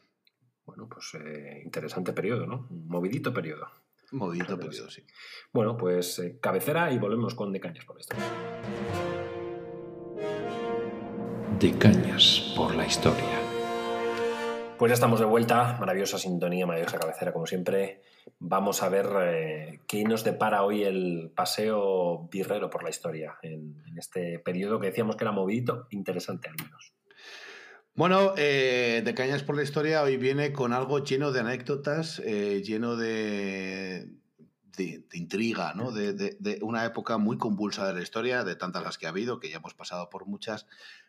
Bueno, 0.64 0.88
pues 0.88 1.14
eh, 1.14 1.62
interesante 1.64 2.12
periodo, 2.12 2.46
¿no? 2.46 2.66
Un 2.70 2.86
movidito 2.88 3.32
periodo. 3.32 3.68
Movidito 4.12 4.58
periodo, 4.58 4.90
sí. 4.90 5.04
Bueno, 5.52 5.76
pues 5.76 6.18
eh, 6.18 6.38
cabecera 6.40 6.92
y 6.92 6.98
volvemos 6.98 7.34
con 7.34 7.52
De 7.52 7.60
Cañas 7.60 7.84
por 7.84 7.96
la 7.96 8.00
Historia 8.00 9.30
de 11.60 11.76
cañas 11.76 12.54
por 12.56 12.74
la 12.74 12.86
historia. 12.86 13.38
Pues 14.78 14.88
ya 14.88 14.94
estamos 14.94 15.20
de 15.20 15.26
vuelta, 15.26 15.76
maravillosa 15.78 16.18
sintonía, 16.18 16.66
maravillosa 16.66 16.98
cabecera 16.98 17.34
como 17.34 17.46
siempre. 17.46 18.00
Vamos 18.38 18.82
a 18.82 18.88
ver 18.88 19.06
eh, 19.24 19.80
qué 19.86 20.02
nos 20.04 20.24
depara 20.24 20.62
hoy 20.62 20.84
el 20.84 21.30
paseo 21.36 22.28
birrero 22.32 22.70
por 22.70 22.82
la 22.82 22.88
historia 22.88 23.36
en, 23.42 23.76
este 23.98 24.38
periodo 24.38 24.80
que 24.80 24.86
decíamos 24.86 25.16
que 25.16 25.24
era 25.24 25.32
movidito, 25.32 25.86
interesante 25.90 26.48
al 26.48 26.56
menos. 26.56 26.94
Bueno, 27.94 28.34
eh, 28.36 29.02
de 29.04 29.14
Cañas 29.14 29.42
por 29.42 29.56
la 29.56 29.62
Historia 29.62 30.02
hoy 30.02 30.16
viene 30.16 30.52
con 30.52 30.72
algo 30.72 31.04
lleno 31.04 31.32
de 31.32 31.40
anécdotas, 31.40 32.20
eh, 32.24 32.62
lleno 32.64 32.96
de, 32.96 34.08
de, 34.76 35.04
intriga, 35.12 35.74
¿no? 35.74 35.90
De, 35.90 36.14
de, 36.14 36.58
una 36.62 36.84
época 36.84 37.18
muy 37.18 37.36
convulsa 37.36 37.86
de 37.86 37.94
la 37.94 38.02
historia, 38.02 38.44
de 38.44 38.56
tantas 38.56 38.84
las 38.84 38.96
que 38.96 39.06
ha 39.06 39.10
habido, 39.10 39.40
que 39.40 39.50
ya 39.50 39.56
hemos 39.56 39.74
pasado 39.74 40.08
por 40.08 40.26
muchas, 40.26 40.66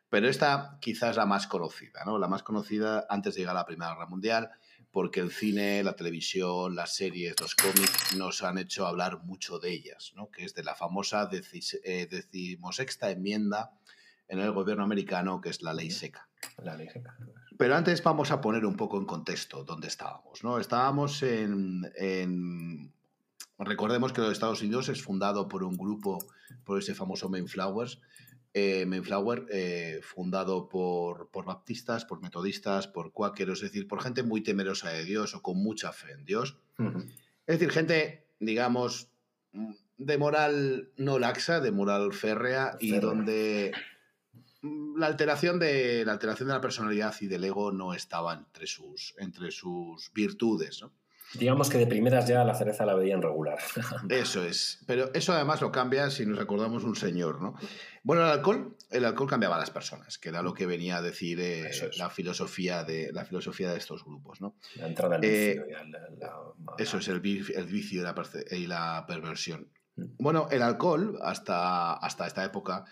pero 0.10 0.28
esta 0.28 0.80
quizás 0.82 1.16
la 1.16 1.26
más 1.26 1.48
conocida, 1.48 2.04
¿no? 2.04 2.18
La 2.18 2.28
más 2.28 2.44
conocida 2.44 3.06
antes 3.10 3.36
de 3.36 3.42
llegar 3.42 3.56
a 3.56 3.60
la 3.60 3.66
Primera 3.66 3.94
Guerra 3.94 4.08
Mundial, 4.08 4.50
porque 4.92 5.22
el 5.22 5.32
cine, 5.32 5.84
la 5.84 5.96
televisión, 5.96 6.76
las 6.76 6.96
series, 6.96 7.40
los 7.40 7.56
cómics 7.56 8.16
nos 8.18 8.44
han 8.44 8.58
hecho 8.58 8.86
hablar 8.86 9.24
mucho 9.24 9.60
de 9.60 9.72
ellas, 9.72 10.12
¿no? 10.16 10.30
Que 10.30 10.44
es 10.44 10.54
de 10.56 10.64
la 10.64 10.76
famosa 10.76 11.30
eh, 11.32 12.08
decimosexta 12.10 13.12
enmienda 13.12 13.72
en 14.28 14.40
el 14.40 14.52
gobierno 14.52 14.84
americano, 14.84 15.40
que 15.40 15.50
es 15.50 15.62
la 15.62 15.74
ley 15.74 15.92
seca. 15.92 16.31
La 16.64 16.76
ley 16.76 16.90
seca. 16.90 17.18
Pero 17.58 17.76
antes 17.76 18.02
vamos 18.04 18.32
a 18.32 18.42
poner 18.42 18.66
un 18.66 18.76
poco 18.76 18.98
en 18.98 19.06
contexto 19.06 19.64
dónde 19.64 19.88
estábamos, 19.88 20.44
¿no? 20.44 20.60
Estábamos 20.60 21.22
en, 21.24 21.92
en 21.96 22.92
Recordemos 23.64 24.12
que 24.12 24.22
los 24.22 24.32
Estados 24.32 24.62
Unidos 24.62 24.90
es 24.90 25.04
fundado 25.04 25.48
por 25.48 25.64
un 25.64 25.78
grupo, 25.78 26.18
por 26.64 26.80
ese 26.80 26.96
famoso 26.96 27.30
Mayflowers, 27.30 28.02
eh, 28.54 28.86
Mayflower, 28.88 29.46
eh, 29.52 30.00
fundado 30.02 30.68
por, 30.68 31.30
por, 31.30 31.46
baptistas, 31.46 32.04
por 32.04 32.22
metodistas, 32.22 32.88
por 32.88 33.12
cuáqueros, 33.12 33.60
es 33.60 33.72
decir, 33.72 33.88
por 33.88 34.02
gente 34.02 34.24
muy 34.24 34.42
temerosa 34.42 34.90
de 34.90 35.06
Dios 35.06 35.36
o 35.36 35.42
con 35.42 35.58
mucha 35.58 35.94
fe 35.94 36.12
en 36.12 36.26
Dios. 36.26 36.58
Es 37.46 37.60
decir, 37.60 37.72
gente, 37.72 38.26
digamos, 38.40 39.10
de 39.98 40.18
moral 40.18 40.90
no 40.98 41.20
laxa, 41.20 41.60
de 41.60 41.72
moral 41.72 42.14
férrea, 42.14 42.78
y 42.80 42.98
donde 42.98 43.74
la 44.62 45.08
alteración, 45.08 45.60
de, 45.60 46.06
la 46.06 46.12
alteración 46.12 46.50
de 46.50 46.56
la 46.56 46.62
personalidad 46.62 47.16
y 47.22 47.28
del 47.28 47.44
ego 47.44 47.72
no 47.72 47.94
estaba 47.94 48.34
entre 48.34 48.68
sus, 48.68 49.16
entre 49.18 49.52
sus 49.52 50.12
virtudes. 50.14 50.82
¿no? 50.82 50.94
Digamos 51.34 51.70
que 51.70 51.78
de 51.78 51.88
primeras 51.88 52.28
ya 52.28 52.44
la 52.44 52.54
cereza 52.54 52.86
la 52.86 52.94
veían 52.94 53.22
regular. 53.22 53.58
Eso 54.10 54.44
es. 54.44 54.80
Pero 54.86 55.12
eso 55.14 55.34
además 55.34 55.62
lo 55.62 55.72
cambia 55.72 56.10
si 56.10 56.26
nos 56.26 56.38
recordamos 56.38 56.84
un 56.84 56.96
señor, 56.96 57.42
¿no? 57.42 57.56
Bueno, 58.04 58.24
el 58.24 58.32
alcohol, 58.32 58.76
el 58.90 59.06
alcohol 59.06 59.30
cambiaba 59.30 59.56
a 59.56 59.60
las 59.60 59.72
personas, 59.72 60.18
que 60.18 60.30
era 60.30 60.42
lo 60.42 60.54
que 60.54 60.66
venía 60.66 60.98
a 60.98 61.02
decir 61.02 61.40
eh, 61.40 61.72
la, 61.98 62.10
filosofía 62.10 62.84
de, 62.84 63.12
la 63.14 63.24
filosofía 63.24 63.72
de 63.72 63.78
estos 63.78 64.04
grupos, 64.04 64.42
¿no? 64.42 64.56
La 64.76 64.88
entrada 64.88 65.16
al 65.16 65.22
vicio. 65.22 65.64
Eh, 65.64 65.78
eso 66.80 66.98
es, 66.98 67.08
el, 67.08 67.22
vicio 67.22 68.02
y 68.52 68.68
la, 68.68 69.06
perversión. 69.08 69.70
Mm. 69.96 70.04
Bueno, 70.18 70.48
el 70.52 70.62
alcohol, 70.62 71.18
hasta, 71.22 71.94
hasta 71.94 72.28
esta 72.28 72.44
época, 72.44 72.86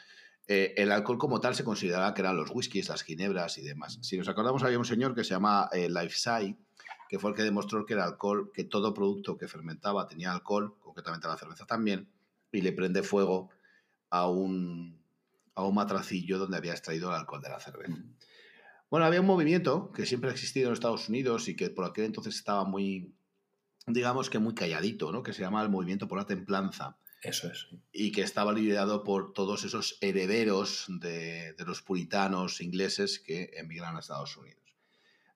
eh, 0.50 0.74
el 0.78 0.92
alcohol 0.92 1.20
como 1.20 1.40
tal 1.40 1.54
se 1.54 1.64
consideraba 1.64 2.16
que 2.16 2.22
eran 2.22 2.36
los 2.36 2.50
whiskies, 2.52 2.90
las 2.90 3.04
ginebras 3.04 3.60
y 3.60 3.62
demás. 3.62 4.00
Si 4.02 4.18
nos 4.18 4.28
acordamos, 4.28 4.64
había 4.64 4.80
un 4.80 4.86
señor 4.86 5.14
que 5.14 5.24
se 5.24 5.30
llama 5.30 5.70
Lifeside, 5.72 6.58
que 7.08 7.20
fue 7.20 7.30
el 7.30 7.36
que 7.36 7.44
demostró 7.44 7.86
que 7.86 7.94
el 7.94 8.00
alcohol, 8.00 8.52
que 8.52 8.64
todo 8.64 8.94
producto 8.94 9.38
que 9.38 9.48
fermentaba 9.48 10.08
tenía 10.08 10.32
alcohol, 10.32 10.76
concretamente 10.80 11.28
la 11.28 11.38
cerveza 11.38 11.68
también, 11.68 12.10
y 12.52 12.62
le 12.62 12.72
prende 12.72 13.04
fuego 13.04 13.50
a 14.10 14.28
un, 14.28 15.00
a 15.54 15.64
un 15.64 15.76
matracillo 15.76 16.40
donde 16.40 16.58
había 16.58 16.72
extraído 16.72 17.10
el 17.10 17.16
alcohol 17.16 17.42
de 17.42 17.50
la 17.50 17.60
cerveza. 17.60 17.98
Bueno, 18.90 19.06
había 19.06 19.22
un 19.22 19.28
movimiento 19.28 19.92
que 19.92 20.08
siempre 20.08 20.32
ha 20.32 20.34
existido 20.34 20.68
en 20.68 20.74
Estados 20.74 21.10
Unidos 21.10 21.48
y 21.48 21.56
que 21.56 21.70
por 21.70 21.86
aquel 21.86 22.06
entonces 22.06 22.36
estaba 22.36 22.64
muy, 22.64 23.14
digamos 23.86 24.32
que 24.32 24.40
muy 24.40 24.56
calladito, 24.56 25.12
¿no? 25.12 25.22
que 25.22 25.32
se 25.34 25.42
llama 25.42 25.62
el 25.62 25.70
Movimiento 25.70 26.08
por 26.08 26.18
la 26.18 26.26
Templanza. 26.26 26.98
Eso 27.22 27.52
es. 27.52 27.68
Y 27.92 28.12
que 28.12 28.22
estaba 28.22 28.54
liderado 28.54 29.04
por 29.04 29.34
todos 29.34 29.66
esos 29.66 29.98
herederos 30.02 30.86
de, 30.88 31.54
de 31.54 31.66
los 31.66 31.82
puritanos 31.82 32.62
ingleses 32.62 33.20
que 33.20 33.52
emigran 33.56 33.96
a 33.96 34.00
Estados 34.00 34.38
Unidos. 34.38 34.60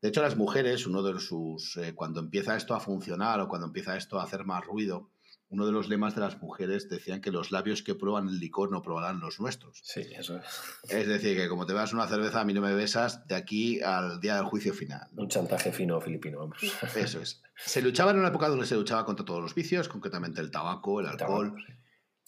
De 0.04 0.10
hecho, 0.10 0.22
las 0.22 0.36
mujeres, 0.36 0.86
uno 0.86 1.02
de 1.02 1.18
sus. 1.22 1.78
Eh, 1.78 1.96
cuando 1.96 2.20
empieza 2.20 2.58
esto 2.58 2.76
a 2.76 2.82
funcionar 2.82 3.40
o 3.40 3.48
cuando 3.48 3.68
empieza 3.68 3.96
esto 3.96 4.20
a 4.20 4.24
hacer 4.24 4.44
más 4.44 4.66
ruido, 4.66 5.10
uno 5.54 5.68
de 5.68 5.72
los 5.72 5.88
lemas 5.88 6.16
de 6.16 6.22
las 6.22 6.42
mujeres 6.42 6.90
decían 6.90 7.22
que 7.22 7.30
los 7.30 7.52
labios 7.52 7.84
que 7.84 7.94
prueban 7.94 8.28
el 8.28 8.40
licor 8.40 8.72
no 8.72 8.82
probarán 8.82 9.20
los 9.20 9.40
nuestros. 9.40 9.80
Sí, 9.84 10.02
eso 10.18 10.38
es. 10.38 10.46
Es 10.90 11.08
decir, 11.08 11.38
que 11.38 11.48
como 11.48 11.68
te 11.68 11.74
veas 11.74 11.94
una 11.94 12.08
cerveza, 12.08 12.42
a 12.42 12.44
mí 12.44 12.54
no 12.54 12.62
me 12.62 12.74
besas 12.74 13.28
de 13.28 13.36
aquí 13.36 13.80
al 13.82 14.20
día 14.20 14.36
del 14.36 14.46
juicio 14.46 14.74
final. 14.74 15.08
Un 15.16 15.30
chantaje 15.30 15.72
fino 15.72 16.02
filipino, 16.02 16.40
vamos. 16.40 16.58
Eso 16.96 17.22
es. 17.22 17.44
Se 17.56 17.84
luchaba 17.84 18.10
en 18.10 18.18
una 18.18 18.30
época 18.30 18.50
donde 18.50 18.66
se 18.66 18.74
luchaba 18.74 19.06
contra 19.06 19.24
todos 19.24 19.44
los 19.44 19.54
vicios, 19.54 19.88
concretamente 19.88 20.42
el 20.42 20.50
tabaco, 20.50 21.00
el 21.00 21.06
alcohol. 21.06 21.50
Tabaco, 21.50 21.68
sí. 21.68 21.74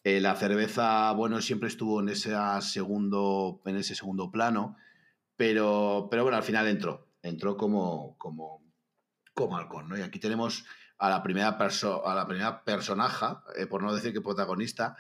Eh, 0.04 0.22
la 0.22 0.36
cerveza, 0.36 1.12
bueno, 1.14 1.42
siempre 1.42 1.68
estuvo 1.68 2.00
en 2.00 2.10
ese 2.10 2.36
segundo, 2.62 3.64
en 3.66 3.78
ese 3.78 3.96
segundo 3.96 4.30
plano, 4.30 4.78
pero, 5.36 6.10
pero 6.12 6.22
bueno, 6.22 6.38
al 6.38 6.44
final 6.44 6.68
entró. 6.68 7.10
Entró 7.24 7.58
como, 7.58 8.16
como, 8.20 8.64
como 9.34 9.58
halcón, 9.58 9.90
¿no? 9.90 9.98
Y 9.98 10.04
aquí 10.04 10.20
tenemos 10.20 10.66
a 10.98 11.10
la 11.10 11.22
primera, 11.24 11.58
perso 11.58 12.08
a 12.08 12.16
la 12.16 12.28
primera 12.28 12.64
personaja, 12.64 13.44
eh, 13.56 13.68
por 13.68 13.84
no 13.84 13.94
decir 13.94 14.14
que 14.14 14.22
protagonista, 14.22 14.96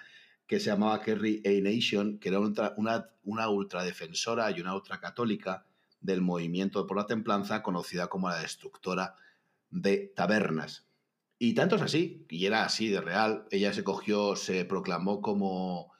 que 0.47 0.59
se 0.59 0.67
llamaba 0.69 1.01
Kerry 1.01 1.41
A. 1.45 1.61
Nation, 1.63 2.19
que 2.19 2.29
era 2.29 2.39
ultra- 2.39 2.73
una, 2.77 3.09
una 3.23 3.49
ultradefensora 3.49 4.51
y 4.51 4.61
una 4.61 4.75
ultracatólica 4.75 5.65
del 6.01 6.21
movimiento 6.21 6.85
por 6.85 6.97
la 6.97 7.07
templanza, 7.07 7.63
conocida 7.63 8.07
como 8.07 8.29
la 8.29 8.39
destructora 8.39 9.15
de 9.71 10.13
tabernas. 10.15 10.87
Y 11.39 11.53
tanto 11.53 11.75
es 11.77 11.81
así, 11.81 12.25
y 12.29 12.45
era 12.45 12.63
así 12.63 12.89
de 12.89 13.01
real, 13.01 13.45
ella 13.51 13.73
se 13.73 13.83
cogió, 13.83 14.35
se 14.35 14.65
proclamó 14.65 15.21
como 15.21 15.93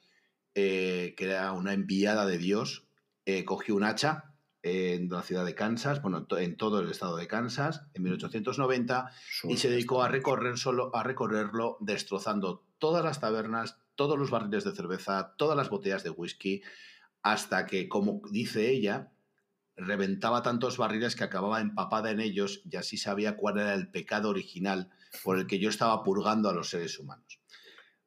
eh, 0.54 1.14
que 1.18 1.26
era 1.26 1.52
una 1.54 1.74
enviada 1.74 2.26
de 2.26 2.38
Dios, 2.38 2.88
eh, 3.26 3.44
cogió 3.46 3.76
un 3.76 3.84
hacha 3.84 4.35
en 4.68 5.10
la 5.10 5.22
ciudad 5.22 5.46
de 5.46 5.54
Kansas, 5.54 6.02
bueno, 6.02 6.18
en 6.18 6.26
to- 6.26 6.38
en 6.40 6.58
todo 6.58 6.80
el 6.80 6.90
estado 6.90 7.18
de 7.18 7.28
Kansas, 7.28 7.84
en 7.94 8.02
1890, 8.02 9.12
y 9.44 9.58
se 9.58 9.70
dedicó 9.70 10.02
a 10.02 10.08
recorrer 10.08 10.58
solo 10.58 10.90
a 10.96 11.04
recorrerlo 11.04 11.78
destrozando 11.82 12.66
todas 12.80 13.04
las 13.06 13.20
tabernas, 13.20 13.78
todos 13.96 14.18
los 14.18 14.32
barriles 14.32 14.64
de 14.64 14.72
cerveza, 14.74 15.36
todas 15.38 15.56
las 15.56 15.70
botellas 15.70 16.04
de 16.04 16.10
whisky, 16.10 16.64
hasta 17.22 17.68
que, 17.68 17.88
como 17.88 18.22
dice 18.32 18.72
ella, 18.72 19.12
reventaba 19.78 20.42
tantos 20.42 20.78
barriles 20.78 21.16
que 21.16 21.26
acababa 21.26 21.62
empapada 21.62 22.10
en 22.10 22.20
ellos 22.20 22.62
y 22.66 22.76
así 22.78 22.98
sabía 22.98 23.36
cuál 23.38 23.60
era 23.60 23.74
el 23.76 23.90
pecado 23.92 24.30
original 24.30 24.90
por 25.24 25.38
el 25.38 25.46
que 25.48 25.60
yo 25.60 25.70
estaba 25.70 26.02
purgando 26.04 26.50
a 26.50 26.54
los 26.54 26.70
seres 26.70 26.98
humanos. 26.98 27.40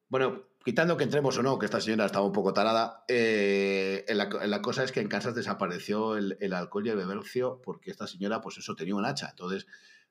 Bueno, 0.09 0.48
quitando 0.63 0.97
que 0.97 1.03
entremos 1.03 1.37
o 1.37 1.43
no, 1.43 1.57
que 1.57 1.65
esta 1.65 1.81
señora 1.81 2.05
estaba 2.05 2.25
un 2.25 2.33
poco 2.33 2.53
tarada, 2.53 3.03
eh, 3.07 4.05
la, 4.09 4.25
la 4.25 4.61
cosa 4.61 4.83
es 4.83 4.91
que 4.91 4.99
en 4.99 5.07
Kansas 5.07 5.35
desapareció 5.35 6.17
el, 6.17 6.37
el 6.39 6.53
alcohol 6.53 6.87
y 6.87 6.89
el 6.89 6.97
bebercio 6.97 7.61
porque 7.63 7.91
esta 7.91 8.07
señora, 8.07 8.41
pues 8.41 8.57
eso, 8.57 8.75
tenía 8.75 8.95
un 8.95 9.05
hacha. 9.05 9.29
Entonces, 9.29 9.67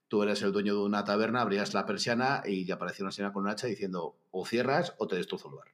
tú 0.08 0.22
eres 0.22 0.42
el 0.42 0.52
dueño 0.52 0.74
de 0.74 0.80
una 0.80 1.04
taberna, 1.04 1.42
abrías 1.42 1.74
la 1.74 1.86
persiana 1.86 2.42
y 2.44 2.70
aparecía 2.70 3.04
una 3.04 3.12
señora 3.12 3.32
con 3.32 3.44
un 3.44 3.50
hacha 3.50 3.66
diciendo 3.66 4.18
o 4.30 4.46
cierras 4.46 4.94
o 4.98 5.06
te 5.06 5.16
destrozo 5.16 5.48
el 5.50 5.54
bar. 5.56 5.68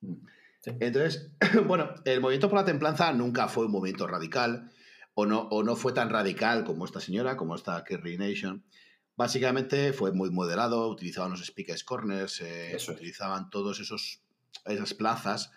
Mm. 0.00 0.26
Sí. 0.60 0.72
Entonces, 0.80 1.30
bueno, 1.66 1.94
el 2.04 2.20
movimiento 2.20 2.48
por 2.48 2.58
la 2.58 2.64
templanza 2.64 3.12
nunca 3.12 3.48
fue 3.48 3.66
un 3.66 3.72
movimiento 3.72 4.06
radical 4.06 4.70
o 5.14 5.26
no, 5.26 5.42
o 5.50 5.62
no 5.62 5.76
fue 5.76 5.92
tan 5.92 6.10
radical 6.10 6.64
como 6.64 6.84
esta 6.84 7.00
señora, 7.00 7.36
como 7.36 7.54
esta 7.54 7.82
Kerry 7.84 8.18
Nation. 8.18 8.64
Básicamente 9.20 9.92
fue 9.92 10.12
muy 10.12 10.30
moderado, 10.30 10.88
utilizaban 10.88 11.32
los 11.32 11.44
speakers 11.44 11.84
corners, 11.84 12.40
eh, 12.40 12.74
es. 12.74 12.88
utilizaban 12.88 13.50
todos 13.50 13.78
esos 13.78 14.22
esas 14.64 14.94
plazas 14.94 15.50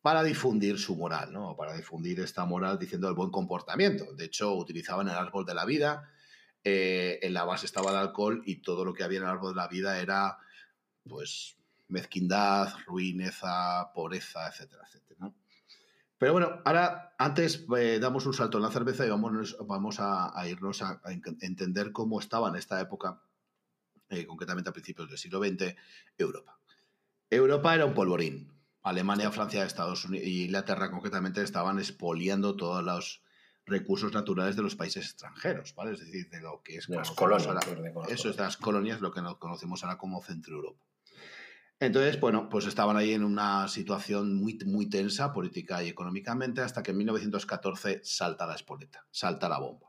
para 0.00 0.22
difundir 0.22 0.78
su 0.78 0.96
moral, 0.96 1.30
¿no? 1.30 1.54
Para 1.54 1.76
difundir 1.76 2.20
esta 2.20 2.46
moral 2.46 2.78
diciendo 2.78 3.06
el 3.10 3.14
buen 3.14 3.30
comportamiento. 3.30 4.14
De 4.14 4.24
hecho, 4.24 4.54
utilizaban 4.54 5.08
el 5.08 5.16
árbol 5.16 5.44
de 5.44 5.52
la 5.52 5.66
vida, 5.66 6.14
eh, 6.64 7.18
en 7.20 7.34
la 7.34 7.44
base 7.44 7.66
estaba 7.66 7.90
el 7.90 7.98
alcohol 7.98 8.42
y 8.46 8.62
todo 8.62 8.86
lo 8.86 8.94
que 8.94 9.04
había 9.04 9.18
en 9.18 9.24
el 9.24 9.30
árbol 9.32 9.52
de 9.52 9.60
la 9.60 9.68
vida 9.68 10.00
era, 10.00 10.38
pues, 11.06 11.58
mezquindad, 11.88 12.72
ruineza, 12.86 13.92
pobreza, 13.92 14.48
etcétera, 14.48 14.82
etcétera. 14.86 15.03
Pero 16.24 16.32
bueno, 16.32 16.62
ahora 16.64 17.14
antes 17.18 17.66
eh, 17.76 17.98
damos 18.00 18.24
un 18.24 18.32
salto 18.32 18.56
en 18.56 18.62
la 18.62 18.70
cerveza 18.70 19.04
y 19.04 19.10
vamos, 19.10 19.58
vamos 19.66 20.00
a, 20.00 20.32
a 20.34 20.48
irnos 20.48 20.80
a, 20.80 20.98
a 21.04 21.12
en- 21.12 21.20
entender 21.42 21.92
cómo 21.92 22.18
estaba 22.18 22.48
en 22.48 22.56
esta 22.56 22.80
época, 22.80 23.20
eh, 24.08 24.24
concretamente 24.24 24.70
a 24.70 24.72
principios 24.72 25.10
del 25.10 25.18
siglo 25.18 25.38
XX, 25.44 25.76
Europa. 26.16 26.58
Europa 27.28 27.74
era 27.74 27.84
un 27.84 27.92
polvorín. 27.92 28.50
Alemania, 28.84 29.30
Francia, 29.32 29.66
Estados 29.66 30.06
Unidos 30.06 30.26
y 30.26 30.44
Inglaterra 30.46 30.90
concretamente 30.90 31.42
estaban 31.42 31.78
expoliando 31.78 32.56
todos 32.56 32.82
los 32.82 33.22
recursos 33.66 34.14
naturales 34.14 34.56
de 34.56 34.62
los 34.62 34.76
países 34.76 35.04
extranjeros, 35.04 35.74
¿vale? 35.74 35.92
Es 35.92 36.00
decir, 36.00 36.30
de 36.30 36.40
lo 36.40 36.62
que 36.62 36.76
es 36.78 36.86
De 36.86 36.96
las 36.96 37.10
colonias. 37.10 37.46
ahora- 37.48 37.60
de 38.06 38.14
eso 38.14 38.30
es 38.30 38.36
de 38.38 38.44
las 38.44 38.56
colonias, 38.56 39.02
lo 39.02 39.12
que 39.12 39.20
nos 39.20 39.36
conocemos 39.36 39.84
ahora 39.84 39.98
como 39.98 40.22
Centro 40.22 40.54
Europa. 40.56 40.86
Entonces, 41.86 42.18
bueno, 42.20 42.48
pues 42.48 42.66
estaban 42.66 42.96
ahí 42.96 43.12
en 43.12 43.24
una 43.24 43.68
situación 43.68 44.34
muy, 44.36 44.58
muy 44.66 44.88
tensa 44.88 45.32
política 45.32 45.82
y 45.82 45.88
económicamente 45.88 46.60
hasta 46.60 46.82
que 46.82 46.92
en 46.92 46.98
1914 46.98 48.00
salta 48.04 48.46
la 48.46 48.54
espoleta, 48.54 49.06
salta 49.10 49.48
la 49.48 49.58
bomba. 49.58 49.88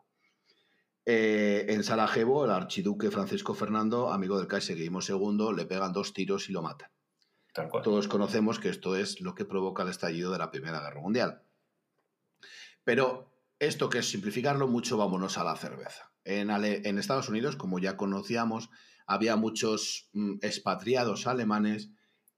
Eh, 1.05 1.65
en 1.69 1.83
Sarajevo, 1.83 2.45
el 2.45 2.51
archiduque 2.51 3.11
Francisco 3.11 3.53
Fernando, 3.53 4.11
amigo 4.11 4.37
del 4.37 4.47
Kaiser 4.47 4.75
Guillermo 4.75 4.99
II, 5.07 5.55
le 5.55 5.65
pegan 5.65 5.93
dos 5.93 6.13
tiros 6.13 6.49
y 6.49 6.53
lo 6.53 6.61
matan. 6.61 6.89
Todos 7.83 8.07
conocemos 8.07 8.59
que 8.59 8.69
esto 8.69 8.95
es 8.95 9.21
lo 9.21 9.33
que 9.35 9.45
provoca 9.45 9.83
el 9.83 9.89
estallido 9.89 10.31
de 10.31 10.39
la 10.39 10.51
Primera 10.51 10.81
Guerra 10.81 10.99
Mundial. 10.99 11.43
Pero 12.83 13.31
esto 13.59 13.89
que 13.89 13.99
es 13.99 14.09
simplificarlo 14.09 14.67
mucho, 14.67 14.97
vámonos 14.97 15.37
a 15.37 15.43
la 15.43 15.55
cerveza. 15.55 16.11
En, 16.23 16.49
Ale- 16.49 16.81
en 16.85 16.97
Estados 16.97 17.29
Unidos, 17.29 17.55
como 17.55 17.79
ya 17.79 17.95
conocíamos, 17.97 18.69
había 19.07 19.35
muchos 19.35 20.09
mm, 20.13 20.35
expatriados 20.41 21.27
alemanes. 21.27 21.89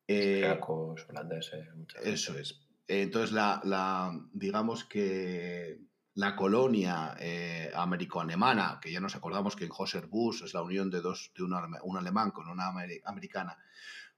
eh, 0.08 0.42
Austriacos, 0.46 1.06
holandeses, 1.10 1.76
muchas 1.76 2.06
eso 2.06 2.38
es. 2.38 2.60
Entonces, 2.88 3.32
la, 3.34 3.62
la- 3.66 4.18
digamos 4.32 4.84
que 4.86 5.80
la 6.14 6.36
colonia 6.36 7.16
eh, 7.20 7.70
americano-alemana, 7.76 8.80
que 8.82 8.92
ya 8.92 9.00
nos 9.00 9.16
acordamos 9.16 9.56
que 9.56 9.66
en 9.66 9.70
Joseph 9.70 10.08
Bush 10.10 10.44
es 10.44 10.54
la 10.54 10.62
unión 10.64 10.90
de, 10.90 11.02
dos, 11.02 11.32
de 11.36 11.44
un, 11.44 11.54
alemán 11.98 12.32
con 12.32 12.48
una 12.50 12.72
ameri- 12.72 13.02
americana 13.06 13.58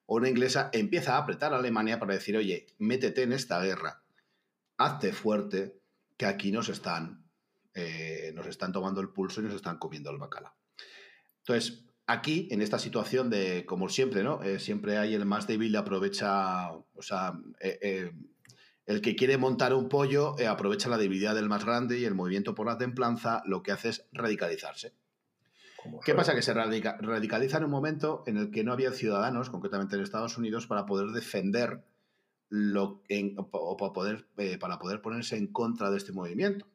o 0.06 0.16
una 0.16 0.30
inglesa, 0.30 0.70
empieza 0.72 1.16
a 1.16 1.20
apretar 1.20 1.54
a 1.54 1.58
Alemania 1.58 2.00
para 2.00 2.14
decir, 2.14 2.38
oye, 2.38 2.68
métete 2.78 3.24
en 3.24 3.34
esta 3.34 3.62
guerra, 3.62 4.02
hazte 4.78 5.12
fuerte, 5.14 5.82
que 6.18 6.26
aquí 6.26 6.52
nos 6.52 6.70
están, 6.70 7.26
eh, 7.74 8.32
nos 8.34 8.48
están 8.48 8.72
tomando 8.72 9.02
el 9.02 9.10
pulso 9.10 9.42
y 9.42 9.46
nos 9.46 9.54
están 9.56 9.78
comiendo 9.78 10.10
el 10.10 10.18
bacalao. 10.18 10.56
Entonces, 11.40 11.86
aquí, 12.10 12.48
en 12.52 12.62
esta 12.62 12.80
situación 12.80 13.30
de, 13.30 13.66
como 13.66 13.88
siempre, 13.90 14.24
¿no? 14.24 14.42
Eh, 14.44 14.60
siempre 14.60 14.98
hay 14.98 15.14
el 15.14 15.26
más 15.26 15.48
débil 15.48 15.76
aprovecha, 15.76 16.72
o 16.72 17.02
sea, 17.02 17.34
eh, 17.60 17.78
eh, 17.82 18.12
el 18.86 19.02
que 19.02 19.16
quiere 19.16 19.38
montar 19.38 19.74
un 19.74 19.88
pollo 19.88 20.36
aprovecha 20.48 20.90
la 20.90 20.98
debilidad 20.98 21.36
del 21.36 21.48
más 21.48 21.64
grande 21.64 22.00
y 22.00 22.06
el 22.06 22.16
movimiento 22.16 22.56
por 22.56 22.66
la 22.66 22.78
templanza 22.78 23.44
lo 23.46 23.62
que 23.62 23.72
hace 23.72 23.90
es 23.90 24.08
radicalizarse. 24.12 24.94
¿Qué 26.04 26.14
pasa? 26.14 26.34
Que 26.36 26.42
se 26.42 26.54
radica- 26.54 26.98
radicaliza 27.00 27.58
en 27.58 27.66
un 27.66 27.72
momento 27.72 28.24
en 28.28 28.38
el 28.38 28.52
que 28.52 28.64
no 28.64 28.74
había 28.74 28.92
ciudadanos, 28.92 29.50
concretamente 29.50 29.96
en 29.96 30.02
Estados 30.02 30.38
Unidos, 30.38 30.68
para 30.68 30.86
poder 30.86 31.10
defender 31.12 31.84
lo 32.50 33.04
en- 33.08 33.36
o 33.38 33.78
para 33.78 33.94
poder, 33.94 34.26
eh, 34.38 34.58
para 34.58 34.80
poder 34.80 35.02
ponerse 35.02 35.38
en 35.38 35.48
contra 35.48 35.92
de 35.92 35.98
este 35.98 36.12
movimiento. 36.12 36.66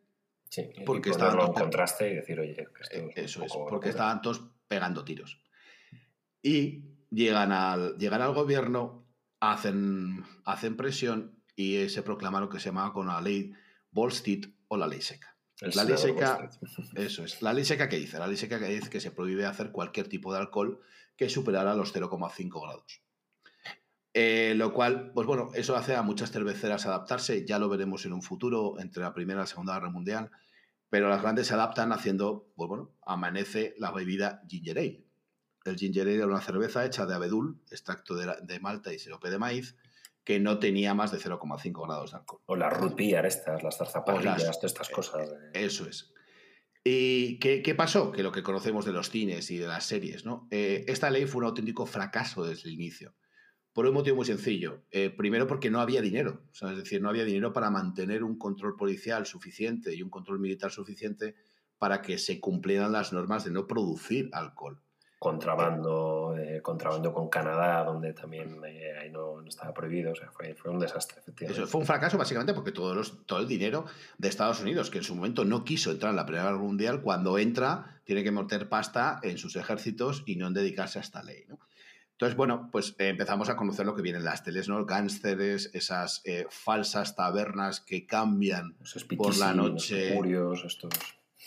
Sí, 0.48 0.62
y 0.72 0.84
porque 0.84 1.10
ponerlo 1.10 1.32
estaban 1.32 1.48
en 1.48 1.54
contraste 1.54 2.12
y 2.12 2.14
decir, 2.14 2.38
oye, 2.38 2.54
que 2.54 2.62
esto 2.62 2.96
es 2.96 3.02
un 3.02 3.12
Eso 3.16 3.42
es, 3.44 3.52
porque 3.68 3.88
estaban 3.88 4.22
todos 4.22 4.46
pegando 4.68 5.04
tiros. 5.04 5.40
Y 6.42 6.84
llegan 7.10 7.52
al, 7.52 7.96
llegan 7.96 8.22
al 8.22 8.34
gobierno, 8.34 9.06
hacen, 9.40 10.24
hacen 10.44 10.76
presión 10.76 11.42
y 11.56 11.88
se 11.88 12.02
proclama 12.02 12.40
lo 12.40 12.48
que 12.48 12.58
se 12.58 12.66
llama 12.66 12.92
con 12.92 13.06
la 13.06 13.20
ley 13.20 13.52
Volstead 13.90 14.50
o 14.68 14.76
la 14.76 14.86
ley 14.86 15.00
seca. 15.00 15.36
El 15.60 15.72
la 15.74 15.84
ley 15.84 15.96
seca-. 15.96 16.50
Eso 16.96 17.24
es. 17.24 17.40
La 17.42 17.52
ley 17.52 17.64
seca 17.64 17.88
que 17.88 17.96
dice, 17.96 18.18
la 18.18 18.26
ley 18.26 18.36
seca 18.36 18.58
que 18.58 18.66
dice 18.66 18.90
que 18.90 19.00
se 19.00 19.10
prohíbe 19.10 19.46
hacer 19.46 19.70
cualquier 19.70 20.08
tipo 20.08 20.32
de 20.32 20.40
alcohol 20.40 20.80
que 21.16 21.28
superara 21.28 21.74
los 21.74 21.94
0,5 21.94 22.62
grados. 22.62 23.02
Eh, 24.16 24.54
lo 24.56 24.72
cual, 24.72 25.10
pues 25.12 25.26
bueno, 25.26 25.50
eso 25.54 25.76
hace 25.76 25.96
a 25.96 26.02
muchas 26.02 26.30
cerveceras 26.30 26.86
adaptarse, 26.86 27.44
ya 27.44 27.58
lo 27.58 27.68
veremos 27.68 28.06
en 28.06 28.12
un 28.12 28.22
futuro, 28.22 28.78
entre 28.78 29.02
la 29.02 29.12
Primera 29.12 29.40
y 29.40 29.42
la 29.42 29.46
Segunda 29.46 29.74
Guerra 29.74 29.90
Mundial, 29.90 30.30
pero 30.90 31.08
las 31.08 31.22
grandes 31.22 31.46
se 31.48 31.54
adaptan 31.54 31.92
haciendo, 31.92 32.52
pues 32.56 32.68
bueno, 32.68 32.92
amanece 33.04 33.74
la 33.78 33.90
bebida 33.90 34.42
ginger 34.48 34.78
ale. 34.78 35.04
El 35.64 35.76
ginger 35.76 36.02
ale 36.06 36.16
era 36.16 36.26
una 36.26 36.40
cerveza 36.40 36.84
hecha 36.84 37.06
de 37.06 37.14
abedul, 37.14 37.60
extracto 37.70 38.14
de, 38.14 38.26
la- 38.26 38.40
de 38.40 38.60
malta 38.60 38.92
y 38.92 38.98
sirope 38.98 39.30
de 39.30 39.38
maíz, 39.38 39.76
que 40.24 40.40
no 40.40 40.58
tenía 40.58 40.94
más 40.94 41.10
de 41.12 41.18
0,5 41.18 41.86
grados 41.86 42.12
de 42.12 42.18
alcohol. 42.18 42.40
O 42.46 42.56
las 42.56 42.72
root 42.72 42.96
beer 42.96 43.26
estas, 43.26 43.62
las 43.62 43.76
zarzaparrillas, 43.76 44.58
todas 44.58 44.64
estas 44.64 44.88
cosas. 44.88 45.28
eh. 45.30 45.50
Eso 45.64 45.86
es. 45.86 46.12
¿Y 46.82 47.38
qué, 47.38 47.62
qué 47.62 47.74
pasó? 47.74 48.12
Que 48.12 48.22
lo 48.22 48.30
que 48.30 48.42
conocemos 48.42 48.84
de 48.84 48.92
los 48.92 49.08
cines 49.10 49.50
y 49.50 49.56
de 49.58 49.66
las 49.66 49.84
series, 49.86 50.24
¿no? 50.26 50.46
Eh, 50.50 50.84
esta 50.88 51.08
ley 51.10 51.24
fue 51.26 51.40
un 51.40 51.46
auténtico 51.46 51.86
fracaso 51.86 52.44
desde 52.44 52.68
el 52.68 52.74
inicio. 52.74 53.14
Por 53.74 53.86
un 53.86 53.94
motivo 53.94 54.16
muy 54.16 54.24
sencillo. 54.24 54.82
Eh, 54.92 55.10
primero 55.10 55.48
porque 55.48 55.68
no 55.68 55.80
había 55.80 56.00
dinero. 56.00 56.42
O 56.52 56.54
sea, 56.54 56.70
es 56.70 56.78
decir, 56.78 57.02
no 57.02 57.08
había 57.08 57.24
dinero 57.24 57.52
para 57.52 57.70
mantener 57.70 58.22
un 58.22 58.38
control 58.38 58.76
policial 58.76 59.26
suficiente 59.26 59.92
y 59.92 60.00
un 60.00 60.10
control 60.10 60.38
militar 60.38 60.70
suficiente 60.70 61.34
para 61.76 62.00
que 62.00 62.16
se 62.18 62.38
cumplieran 62.38 62.92
las 62.92 63.12
normas 63.12 63.44
de 63.44 63.50
no 63.50 63.66
producir 63.66 64.30
alcohol. 64.32 64.80
contrabando, 65.18 66.36
eh, 66.38 66.60
contrabando 66.62 67.12
con 67.12 67.28
Canadá, 67.28 67.82
donde 67.82 68.12
también 68.12 68.60
eh, 68.64 68.92
ahí 69.00 69.10
no, 69.10 69.42
estaba 69.44 69.74
prohibido. 69.74 70.12
O 70.12 70.14
sea, 70.14 70.30
fue, 70.30 70.54
fue 70.54 70.70
un 70.70 70.78
desastre, 70.78 71.18
efectivamente. 71.18 71.62
Eso 71.62 71.68
fue 71.68 71.80
un 71.80 71.86
fracaso 71.86 72.16
básicamente 72.16 72.54
porque 72.54 72.70
todo, 72.70 72.94
los, 72.94 73.26
todo 73.26 73.40
el 73.40 73.48
dinero 73.48 73.86
de 74.18 74.28
Estados 74.28 74.60
Unidos, 74.60 74.88
que 74.88 74.98
en 74.98 75.04
su 75.04 75.16
momento 75.16 75.44
no 75.44 75.64
quiso 75.64 75.90
entrar 75.90 76.10
en 76.10 76.16
la 76.16 76.26
Primera 76.26 76.44
Guerra 76.44 76.58
Mundial, 76.58 77.02
cuando 77.02 77.38
entra 77.38 78.00
tiene 78.04 78.22
que 78.22 78.30
meter 78.30 78.68
pasta 78.68 79.18
en 79.22 79.36
sus 79.38 79.56
ejércitos 79.56 80.22
y 80.26 80.36
no 80.36 80.46
en 80.46 80.54
dedicarse 80.54 80.98
a 81.00 81.02
esta 81.02 81.24
ley. 81.24 81.44
¿no? 81.48 81.58
Entonces, 82.14 82.36
bueno, 82.36 82.68
pues 82.72 82.96
eh, 82.98 83.08
empezamos 83.08 83.48
a 83.48 83.56
conocer 83.56 83.86
lo 83.86 83.94
que 83.94 84.02
viene 84.02 84.18
en 84.18 84.24
las 84.24 84.42
teles, 84.42 84.68
¿no? 84.68 84.84
Gánsteres, 84.86 85.70
esas 85.74 86.22
falsas 86.50 87.14
tabernas 87.14 87.80
que 87.80 88.06
cambian 88.06 88.76
por 89.16 89.36
la 89.36 89.52
noche. 89.52 90.14
Los 90.14 90.64
estos 90.64 90.94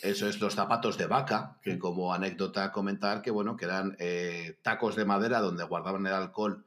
eso 0.01 0.27
es 0.27 0.39
los 0.39 0.53
zapatos 0.53 0.97
de 0.97 1.07
vaca, 1.07 1.57
que 1.61 1.79
como 1.79 2.13
anécdota 2.13 2.71
comentar 2.71 3.21
que 3.21 3.31
bueno, 3.31 3.57
que 3.57 3.65
eran 3.65 3.95
eh, 3.99 4.59
tacos 4.61 4.95
de 4.95 5.05
madera 5.05 5.39
donde 5.39 5.63
guardaban 5.63 6.05
el 6.05 6.13
alcohol. 6.13 6.65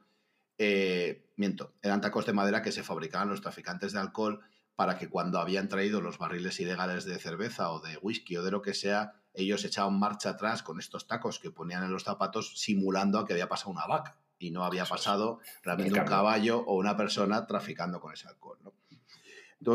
Eh, 0.57 1.31
miento, 1.37 1.73
eran 1.81 2.01
tacos 2.01 2.25
de 2.25 2.33
madera 2.33 2.61
que 2.61 2.71
se 2.71 2.83
fabricaban 2.83 3.29
los 3.29 3.41
traficantes 3.41 3.93
de 3.93 3.99
alcohol 3.99 4.41
para 4.75 4.97
que 4.97 5.09
cuando 5.09 5.39
habían 5.39 5.67
traído 5.67 6.01
los 6.01 6.17
barriles 6.17 6.59
ilegales 6.59 7.05
de 7.05 7.19
cerveza 7.19 7.71
o 7.71 7.79
de 7.79 7.97
whisky 7.97 8.37
o 8.37 8.43
de 8.43 8.51
lo 8.51 8.61
que 8.61 8.73
sea, 8.73 9.13
ellos 9.33 9.63
echaban 9.63 9.99
marcha 9.99 10.31
atrás 10.31 10.63
con 10.63 10.79
estos 10.79 11.07
tacos 11.07 11.39
que 11.39 11.51
ponían 11.51 11.83
en 11.83 11.91
los 11.91 12.03
zapatos 12.03 12.59
simulando 12.59 13.19
a 13.19 13.25
que 13.25 13.33
había 13.33 13.49
pasado 13.49 13.71
una 13.71 13.87
vaca 13.87 14.17
y 14.39 14.51
no 14.51 14.65
había 14.65 14.85
pasado 14.85 15.39
realmente 15.63 15.99
un 15.99 16.05
caballo 16.05 16.59
o 16.59 16.75
una 16.75 16.97
persona 16.97 17.45
traficando 17.45 17.99
con 17.99 18.13
ese 18.13 18.27
alcohol. 18.27 18.57
¿no? 18.63 18.73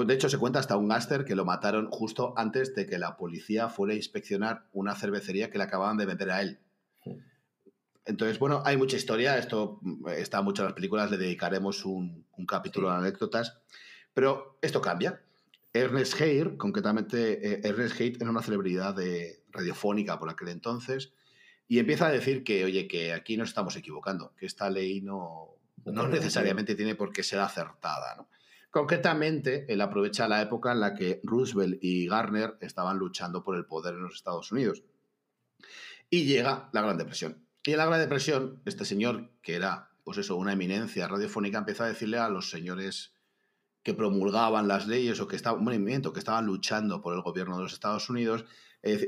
De 0.04 0.14
hecho, 0.14 0.28
se 0.28 0.38
cuenta 0.38 0.58
hasta 0.58 0.76
un 0.76 0.88
gáster 0.88 1.24
que 1.24 1.36
lo 1.36 1.44
mataron 1.44 1.88
justo 1.90 2.34
antes 2.36 2.74
de 2.74 2.86
que 2.86 2.98
la 2.98 3.16
policía 3.16 3.68
fuera 3.68 3.94
a 3.94 3.96
inspeccionar 3.96 4.66
una 4.72 4.96
cervecería 4.96 5.48
que 5.48 5.58
le 5.58 5.64
acababan 5.64 5.96
de 5.96 6.06
meter 6.06 6.30
a 6.32 6.42
él. 6.42 6.58
Entonces, 8.04 8.40
bueno, 8.40 8.62
hay 8.64 8.76
mucha 8.76 8.96
historia, 8.96 9.38
esto 9.38 9.78
mm, 9.82 10.08
está 10.08 10.42
mucho 10.42 10.62
en 10.62 10.66
las 10.66 10.74
películas, 10.74 11.10
le 11.10 11.18
dedicaremos 11.18 11.84
un, 11.84 12.26
capítulo 12.48 12.90
a 12.90 12.98
anécdotas, 12.98 13.58
pero 14.16 14.56
esto 14.62 14.80
cambia. 14.80 15.20
Ernest 15.74 16.18
Hayr, 16.18 16.56
concretamente, 16.56 17.52
eh, 17.52 17.60
Ernest 17.64 18.00
Hayr 18.00 18.16
era 18.18 18.30
una 18.30 18.40
celebridad 18.40 18.94
de 18.94 19.42
radiofónica 19.50 20.18
por 20.18 20.30
aquel 20.30 20.48
entonces, 20.48 21.12
y 21.68 21.80
empieza 21.80 22.06
a 22.06 22.12
decir 22.12 22.42
que, 22.42 22.64
oye, 22.64 22.88
que 22.88 23.12
aquí 23.12 23.36
nos 23.36 23.50
estamos 23.50 23.76
equivocando, 23.76 24.32
que 24.38 24.46
esta 24.46 24.70
ley 24.70 25.02
no, 25.02 25.58
no 25.84 26.08
necesariamente 26.08 26.74
tiene 26.74 26.94
por 26.94 27.12
qué 27.12 27.22
ser 27.22 27.40
acertada, 27.40 28.16
¿no? 28.16 28.30
Concretamente, 28.70 29.66
él 29.70 29.82
aprovecha 29.82 30.26
la 30.26 30.40
época 30.40 30.72
en 30.72 30.80
la 30.80 30.94
que 30.94 31.20
Roosevelt 31.22 31.76
y 31.82 32.08
Garner 32.08 32.56
estaban 32.62 32.96
luchando 32.96 33.44
por 33.44 33.54
el 33.54 33.66
poder 33.66 33.96
en 33.96 34.02
los 34.04 34.14
Estados 34.14 34.50
Unidos. 34.50 34.82
Y 36.08 36.24
llega 36.24 36.70
la 36.72 36.80
Gran 36.80 36.96
Depresión. 36.96 37.44
Y 37.64 37.72
en 37.72 37.76
la 37.76 37.86
Gran 37.86 38.00
Depresión, 38.00 38.62
este 38.64 38.86
señor, 38.86 39.30
que 39.42 39.56
era, 39.56 39.90
pues 40.04 40.16
eso, 40.16 40.36
una 40.36 40.54
eminencia 40.54 41.06
radiofónica, 41.06 41.58
empieza 41.58 41.84
a 41.84 41.88
decirle 41.88 42.16
a 42.16 42.30
los 42.30 42.48
señores 42.48 43.12
que 43.86 43.94
promulgaban 43.94 44.66
las 44.66 44.88
leyes 44.88 45.20
o 45.20 45.28
que 45.28 45.36
estaban, 45.36 45.62
movimiento, 45.62 46.12
que 46.12 46.18
estaban 46.18 46.44
luchando 46.44 47.00
por 47.00 47.14
el 47.14 47.22
gobierno 47.22 47.56
de 47.56 47.62
los 47.62 47.72
Estados 47.72 48.10
Unidos, 48.10 48.44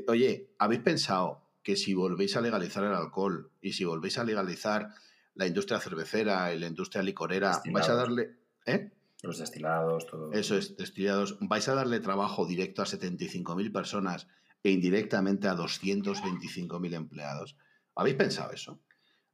oye, 0.07 0.53
¿habéis 0.57 0.79
pensado 0.79 1.41
que 1.63 1.75
si 1.75 1.93
volvéis 1.93 2.37
a 2.37 2.41
legalizar 2.41 2.85
el 2.85 2.93
alcohol 2.93 3.51
y 3.59 3.73
si 3.73 3.83
volvéis 3.83 4.17
a 4.19 4.23
legalizar 4.23 4.93
la 5.35 5.47
industria 5.47 5.81
cervecera 5.81 6.53
y 6.53 6.59
la 6.59 6.67
industria 6.67 7.03
licorera, 7.03 7.61
vais 7.73 7.89
a 7.89 7.93
darle... 7.93 8.37
¿Eh? 8.65 8.93
Los 9.21 9.39
destilados, 9.39 10.07
todo. 10.07 10.31
Eso 10.31 10.55
es, 10.55 10.77
destilados. 10.77 11.37
Vais 11.41 11.67
a 11.67 11.75
darle 11.75 11.99
trabajo 11.99 12.45
directo 12.45 12.81
a 12.81 12.85
75.000 12.85 13.73
personas 13.73 14.27
e 14.63 14.71
indirectamente 14.71 15.49
a 15.49 15.57
225.000 15.57 16.93
empleados. 16.93 17.57
¿Habéis 17.95 18.15
pensado 18.15 18.53
eso? 18.53 18.79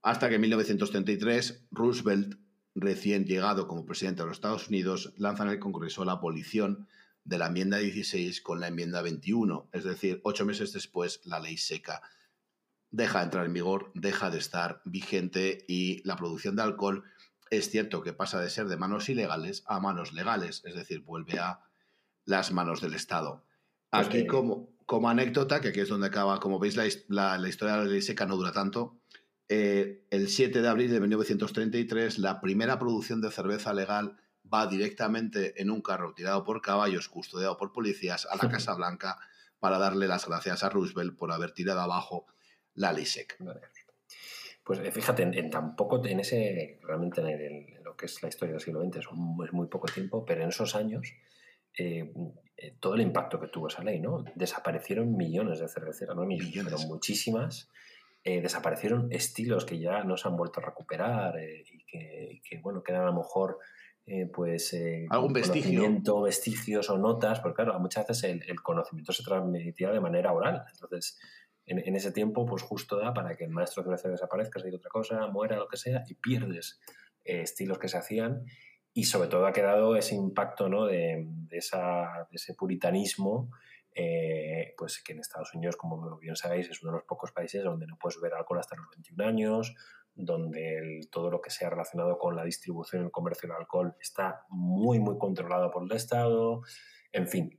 Hasta 0.01 0.27
que 0.27 0.35
en 0.35 0.41
1933 0.41 1.67
Roosevelt, 1.69 2.33
recién 2.75 3.25
llegado 3.25 3.67
como 3.67 3.85
presidente 3.85 4.21
de 4.21 4.27
los 4.27 4.37
Estados 4.37 4.67
Unidos, 4.67 5.13
lanza 5.17 5.43
en 5.43 5.49
el 5.49 5.59
Congreso 5.59 6.05
la 6.05 6.13
abolición 6.13 6.87
de 7.23 7.39
la 7.39 7.47
enmienda 7.47 7.77
16 7.77 8.41
con 8.41 8.59
la 8.59 8.67
enmienda 8.67 9.01
21. 9.01 9.69
Es 9.71 9.83
decir, 9.83 10.21
ocho 10.23 10.45
meses 10.45 10.73
después 10.73 11.21
la 11.25 11.39
ley 11.39 11.57
seca 11.57 12.01
deja 12.91 13.19
de 13.19 13.25
entrar 13.25 13.45
en 13.45 13.53
vigor, 13.53 13.91
deja 13.93 14.29
de 14.29 14.37
estar 14.37 14.81
vigente 14.85 15.65
y 15.67 16.01
la 16.07 16.15
producción 16.15 16.55
de 16.55 16.63
alcohol 16.63 17.03
es 17.49 17.69
cierto 17.69 18.01
que 18.01 18.13
pasa 18.13 18.39
de 18.39 18.49
ser 18.49 18.67
de 18.67 18.77
manos 18.77 19.09
ilegales 19.09 19.63
a 19.67 19.79
manos 19.79 20.13
legales, 20.13 20.61
es 20.65 20.75
decir, 20.75 21.01
vuelve 21.01 21.39
a 21.39 21.59
las 22.25 22.51
manos 22.51 22.81
del 22.81 22.93
Estado. 22.93 23.45
Pues 23.89 24.07
aquí, 24.07 24.25
como, 24.25 24.69
como 24.85 25.09
anécdota, 25.09 25.61
que 25.61 25.69
aquí 25.69 25.79
es 25.79 25.89
donde 25.89 26.07
acaba, 26.07 26.39
como 26.39 26.59
veis, 26.59 26.75
la, 26.75 26.87
historia 26.87 27.75
de 27.75 27.85
la 27.85 27.89
ley 27.89 28.01
seca 28.01 28.25
no 28.25 28.35
dura 28.35 28.51
tanto. 28.51 28.99
Eh, 29.47 30.05
el 30.09 30.29
7 30.29 30.61
de 30.61 30.67
abril 30.67 30.91
de 30.91 30.99
1933, 30.99 32.17
la 32.19 32.41
primera 32.41 32.79
producción 32.79 33.21
de 33.21 33.31
cerveza 33.31 33.73
legal 33.73 34.17
va 34.51 34.67
directamente 34.67 35.61
en 35.61 35.69
un 35.71 35.81
carro 35.81 36.13
tirado 36.13 36.43
por 36.43 36.61
caballos, 36.61 37.09
custodiado 37.09 37.57
por 37.57 37.71
policías, 37.71 38.27
a 38.29 38.35
la 38.35 38.49
Casa 38.49 38.73
Blanca 38.75 39.17
para 39.59 39.77
darle 39.77 40.07
las 40.07 40.27
gracias 40.27 40.63
a 40.63 40.69
Roosevelt 40.69 41.17
por 41.17 41.31
haber 41.31 41.51
tirado 41.51 41.81
abajo 41.81 42.27
la 42.73 42.93
ley 42.93 43.05
seca. 43.05 43.35
Pues 44.63 44.79
eh, 44.79 44.91
fíjate, 44.91 45.23
en, 45.23 45.49
tan 45.49 45.75
poco, 45.75 46.03
en 46.05 46.19
ese, 46.19 46.79
realmente 46.81 47.21
en, 47.21 47.83
lo 47.83 47.95
que 47.95 48.07
es 48.07 48.21
la 48.23 48.29
historia 48.29 48.53
del 48.53 48.61
siglo 48.61 48.83
XX 48.83 48.97
es, 48.97 49.05
muy 49.11 49.67
poco 49.67 49.87
tiempo, 49.87 50.25
pero 50.25 50.41
en 50.41 50.49
esos 50.49 50.75
años 50.75 51.13
eh, 51.77 52.11
eh, 52.57 52.75
todo 52.79 52.95
el 52.95 53.01
impacto 53.01 53.39
que 53.39 53.47
tuvo 53.47 53.67
esa 53.67 53.83
ley, 53.83 53.99
¿no? 53.99 54.23
Desaparecieron 54.35 55.15
millones 55.15 55.59
de 55.59 55.67
cerveceras, 55.67 56.15
no 56.15 56.25
millones, 56.25 56.73
pero 56.73 56.87
muchísimas. 56.87 57.69
Desaparecieron 58.25 59.07
estilos 59.11 59.65
que 59.65 59.77
ya 59.77 60.03
no 60.03 60.17
se 60.17 60.27
han 60.27 60.35
vuelto 60.35 60.59
a 60.59 60.65
recuperar 60.65 61.35
y 61.39 62.41
que, 62.41 62.59
bueno, 62.61 62.81
quedan 62.81 63.03
a 63.03 63.05
lo 63.05 63.13
mejor 63.13 63.59
pues 64.33 64.75
algún 65.09 65.33
vestigio 65.33 66.21
vestigios 66.21 66.89
o 66.91 66.97
notas 66.97 67.39
porque 67.39 67.63
claro 67.63 67.79
muchas 67.79 68.07
veces 68.07 68.23
el, 68.25 68.43
el, 68.47 68.61
conocimiento 68.61 69.11
se 69.11 69.23
transmitía 69.23 69.91
de 69.91 69.99
manera 69.99 70.31
oral 70.31 70.63
entonces 70.71 71.17
en, 71.67 71.95
ese 71.95 72.11
tiempo, 72.11 72.45
pues 72.45 72.61
justo 72.61 72.97
da 72.97 73.13
para 73.13 73.35
que 73.35 73.43
el 73.43 73.49
maestro 73.49 73.83
de 73.83 73.89
la 73.91 73.97
desaparezca, 73.97 74.59
se 74.59 74.67
diga 74.67 74.77
otra 74.77 74.91
cosa, 74.91 75.27
muera, 75.27 75.57
lo 75.57 75.67
que 75.67 75.77
sea, 75.77 76.03
y 76.07 76.13
pierdes 76.15 76.79
eh, 77.23 77.41
estilos 77.41 77.79
que 77.79 77.87
se 77.87 77.97
hacían. 77.97 78.45
Y 78.93 79.05
sobre 79.05 79.27
todo 79.27 79.45
ha 79.45 79.53
quedado 79.53 79.95
ese 79.95 80.15
impacto 80.15 80.69
¿no? 80.69 80.85
de, 80.85 81.27
esa, 81.51 82.27
ese 82.31 82.53
puritanismo, 82.53 83.49
eh, 83.97 84.73
pues 84.77 85.01
que 85.01 85.13
en 85.13 85.19
Estados 85.19 85.53
Unidos, 85.53 85.77
como 85.77 86.17
bien 86.19 86.35
sabéis, 86.35 86.69
es 86.69 86.83
uno 86.83 86.91
de 86.91 86.97
los 86.97 87.05
pocos 87.05 87.31
países 87.31 87.63
donde 87.63 87.87
no 87.87 87.97
puedes 87.97 88.19
beber 88.19 88.37
alcohol 88.37 88.59
hasta 88.59 88.75
los 88.75 88.87
21 88.93 89.23
años, 89.25 89.73
donde 90.13 90.99
todo 91.09 91.31
lo 91.31 91.39
que 91.39 91.49
sea 91.49 91.69
relacionado 91.69 92.17
con 92.17 92.35
la 92.35 92.43
distribución 92.43 93.01
y 93.01 93.05
el 93.05 93.11
comercio 93.11 93.47
del 93.47 93.57
alcohol 93.57 93.95
está 94.01 94.43
muy, 94.49 94.99
muy 94.99 95.17
controlado 95.17 95.71
por 95.71 95.83
el 95.83 95.91
Estado. 95.95 96.61
En 97.13 97.29
fin, 97.29 97.57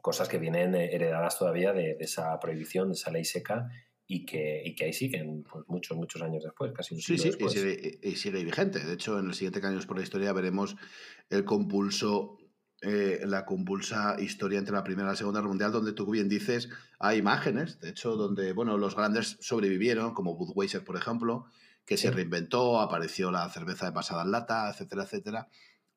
cosas 0.00 0.28
que 0.28 0.38
vienen 0.38 0.74
heredadas 0.74 1.38
todavía 1.38 1.72
de, 1.72 1.96
esa 2.00 2.38
prohibición, 2.40 2.88
de 2.88 2.94
esa 2.94 3.12
ley 3.12 3.24
seca 3.24 3.68
y 4.04 4.26
que, 4.26 4.62
y 4.64 4.74
que 4.74 4.86
ahí 4.86 4.92
siguen 4.92 5.44
pues, 5.44 5.64
muchos, 5.68 5.96
muchos 5.96 6.22
años 6.22 6.42
después, 6.42 6.72
casi 6.72 6.96
un 6.96 7.00
sí, 7.00 7.16
sí, 7.16 7.30
Y 7.38 7.48
sigue, 7.48 7.98
y 8.02 8.16
sigue, 8.16 8.44
vigente. 8.44 8.80
De 8.80 8.94
hecho, 8.94 9.18
en 9.20 9.26
el 9.26 9.34
siguiente 9.34 9.60
Caños 9.60 9.86
por 9.86 9.96
la 9.96 10.02
Historia 10.02 10.32
veremos 10.32 10.76
el 11.30 11.44
compulso, 11.44 12.36
eh, 12.82 13.20
la 13.24 13.44
compulsa 13.44 14.16
historia 14.18 14.58
entre 14.58 14.74
la 14.74 14.84
Primera 14.84 15.08
y 15.08 15.12
la 15.12 15.16
Segunda 15.16 15.40
Guerra 15.40 15.48
Mundial, 15.48 15.72
donde 15.72 15.92
tú 15.92 16.10
bien 16.10 16.28
dices, 16.28 16.68
hay 16.98 17.18
imágenes, 17.18 17.80
de 17.80 17.90
hecho, 17.90 18.16
donde 18.16 18.52
bueno, 18.52 18.76
los 18.76 18.96
grandes 18.96 19.38
sobrevivieron, 19.40 20.14
como 20.14 20.36
Budweiser, 20.36 20.84
por 20.84 20.96
ejemplo, 20.96 21.46
que 21.86 21.96
se 21.96 22.10
reinventó, 22.10 22.80
apareció 22.80 23.30
la 23.30 23.48
cerveza 23.48 23.86
de 23.86 23.92
pasada 23.92 24.22
en 24.22 24.30
lata, 24.30 24.68
etcétera, 24.70 25.04
etcétera 25.04 25.48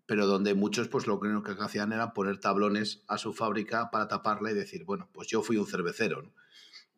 pero 0.06 0.28
donde 0.28 0.54
muchos 0.54 0.88
pues 0.88 1.08
lo 1.08 1.20
que 1.20 1.30
hacían 1.60 1.92
era 1.92 2.14
poner 2.14 2.40
tablones 2.40 3.04
a 3.08 3.18
su 3.18 3.34
fábrica 3.34 3.90
para 3.92 4.08
taparla 4.08 4.52
y 4.52 4.54
decir, 4.54 4.86
bueno, 4.86 5.10
pues 5.12 5.28
yo 5.28 5.42
fui 5.42 5.58
un 5.58 5.66
cervecero. 5.66 6.32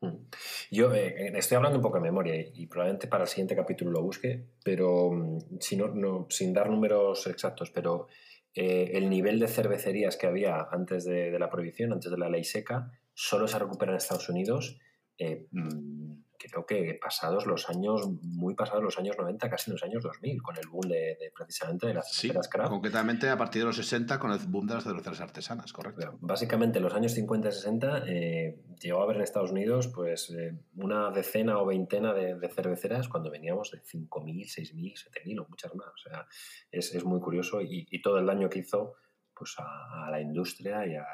Mm. 0.02 0.16
Yo 0.72 0.94
eh, 0.94 1.32
estoy 1.36 1.56
hablando 1.56 1.78
un 1.78 1.84
poco 1.84 1.98
de 1.98 2.04
memoria 2.04 2.36
y, 2.36 2.68
probablemente 2.68 3.08
para 3.08 3.24
el 3.24 3.30
siguiente 3.30 3.56
capítulo 3.56 3.92
lo 3.92 4.02
busque, 4.02 4.44
pero 4.64 5.12
mm, 5.12 5.60
si 5.60 5.78
no, 5.78 6.28
sin 6.30 6.54
dar 6.54 6.70
números 6.70 7.26
exactos, 7.28 7.72
pero 7.72 8.08
eh, 8.60 8.98
el 8.98 9.08
nivel 9.12 9.38
de 9.38 9.48
cervecerías 9.48 10.18
que 10.18 10.26
había 10.26 10.68
antes 10.72 11.06
de, 11.06 11.38
la 11.38 11.52
prohibición, 11.52 11.94
antes 11.94 12.10
de 12.10 12.18
la 12.18 12.28
ley 12.28 12.44
seca, 12.44 12.92
solo 13.14 13.48
se 13.48 13.60
recupera 13.60 13.92
en 13.92 14.00
Estados 14.00 14.30
Unidos. 14.30 14.80
Eh, 15.20 15.46
mm, 15.52 16.07
creo 16.38 16.66
que 16.66 16.98
pasados 17.02 17.46
los 17.46 17.70
años, 17.70 18.08
muy 18.22 18.56
pasados 18.56 18.84
los 18.84 18.98
años 18.98 19.16
90, 19.18 19.50
casi 19.50 19.72
los 19.72 19.84
años 19.84 20.04
2000, 20.04 20.42
con 20.42 20.58
el 20.58 20.68
boom 20.68 20.88
de, 20.90 21.32
precisamente 21.36 21.88
de 21.88 21.94
las 21.96 22.12
sí, 22.12 22.32
concretamente 22.70 23.30
a 23.30 23.38
partir 23.38 23.62
de 23.62 23.68
los 23.68 23.76
60 23.76 24.20
con 24.20 24.32
el 24.32 24.40
boom 24.48 24.68
de 24.68 24.76
las 24.76 24.84
cerveceras 24.84 25.22
artesanas, 25.22 25.74
correcto. 25.74 26.18
Básicamente 26.22 26.78
en 26.78 26.84
los 26.84 26.94
años 26.94 27.14
50 27.14 27.50
y 27.50 27.52
60 27.52 28.04
eh, 28.08 28.60
llegó 28.80 29.02
a 29.02 29.04
haber 29.04 29.18
en 29.18 29.24
Estados 29.24 29.52
Unidos 29.52 29.88
pues 29.88 30.30
eh, 30.30 30.56
una 30.76 31.12
decena 31.12 31.60
o 31.60 31.66
veintena 31.66 32.14
de, 32.14 32.48
cerveceras 32.50 33.10
cuando 33.10 33.30
veníamos 33.30 33.72
de 33.72 33.82
5.000, 33.82 34.08
6.000, 34.08 34.94
7.000 35.26 35.42
o 35.42 35.48
muchas 35.50 35.76
más. 35.76 35.88
O 35.88 36.10
sea, 36.10 36.28
es, 36.72 36.94
es 36.94 37.04
muy 37.04 37.20
curioso 37.20 37.62
y, 37.62 37.88
y 37.90 38.02
todo 38.02 38.20
el 38.20 38.26
daño 38.26 38.50
que 38.50 38.60
hizo 38.60 38.96
pues 39.38 39.56
a, 39.58 40.10
la 40.10 40.22
industria 40.22 40.86
y 40.88 40.96
a, 40.96 41.06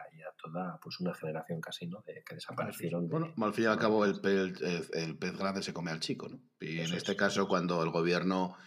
toda 0.41 0.79
pues 0.81 0.99
una 0.99 1.13
generación 1.13 1.61
casi 1.61 1.87
¿no? 1.87 2.03
de, 2.05 2.23
que 2.23 2.35
desaparecieron. 2.35 3.07
Bueno, 3.07 3.33
al 3.41 3.53
fin 3.53 3.65
y 3.65 3.67
al 3.67 3.77
cabo 3.77 4.05
el, 4.05 4.19
el, 4.23 5.17
pez 5.17 5.37
grande 5.37 5.63
se 5.63 5.73
come 5.73 5.91
al 5.91 5.99
chico, 5.99 6.27
¿no? 6.27 6.39
Y 6.59 6.79
en 6.79 6.93
este 6.93 7.15
caso 7.15 7.47
cuando 7.47 7.83
el 7.83 7.91
gobierno 7.91 8.57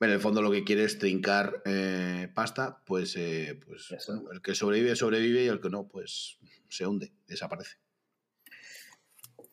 en 0.00 0.10
el 0.10 0.20
fondo 0.20 0.42
lo 0.42 0.50
que 0.50 0.64
quiere 0.64 0.84
es 0.84 0.98
trincar 0.98 1.62
eh, 1.64 2.28
pasta, 2.34 2.82
pues, 2.84 3.14
eh, 3.16 3.60
pues 3.64 3.88
el 4.32 4.42
que 4.42 4.54
sobrevive, 4.54 4.96
sobrevive 4.96 5.44
y 5.44 5.48
el 5.48 5.60
que 5.60 5.70
no, 5.70 5.86
pues 5.86 6.38
se 6.68 6.86
hunde, 6.86 7.12
desaparece. 7.26 7.76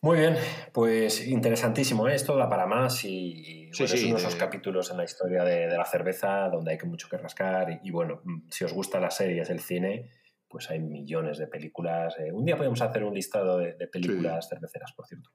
Muy 0.02 0.18
bien, 0.18 0.34
pues 0.72 1.26
interesantísimo 1.26 2.08
¿eh? 2.08 2.14
esto, 2.14 2.34
da 2.34 2.48
para 2.48 2.66
más 2.66 3.04
y, 3.04 3.68
es 3.68 3.78
uno 3.80 4.14
de 4.14 4.20
esos 4.20 4.34
capítulos 4.34 4.90
en 4.90 4.96
la 4.96 5.04
historia 5.04 5.44
de, 5.44 5.66
la 5.66 5.84
cerveza 5.84 6.48
donde 6.48 6.72
hay 6.72 6.78
que 6.78 6.86
mucho 6.86 7.06
que 7.08 7.18
rascar 7.18 7.80
y, 7.82 7.90
bueno, 7.90 8.22
mm, 8.24 8.48
si 8.48 8.64
os 8.64 8.72
gustan 8.72 9.02
las 9.02 9.16
series, 9.16 9.50
el 9.50 9.60
cine, 9.60 10.10
pues 10.48 10.70
hay 10.70 10.80
millones 10.80 11.36
de 11.36 11.48
películas. 11.48 12.18
Eh, 12.18 12.32
un 12.32 12.46
día 12.46 12.56
podemos 12.56 12.80
hacer 12.80 13.04
un 13.04 13.12
listado 13.12 13.58
de, 13.58 13.74
películas 13.88 14.48
cerveceras, 14.48 14.92
por 14.94 15.06
cierto. 15.06 15.30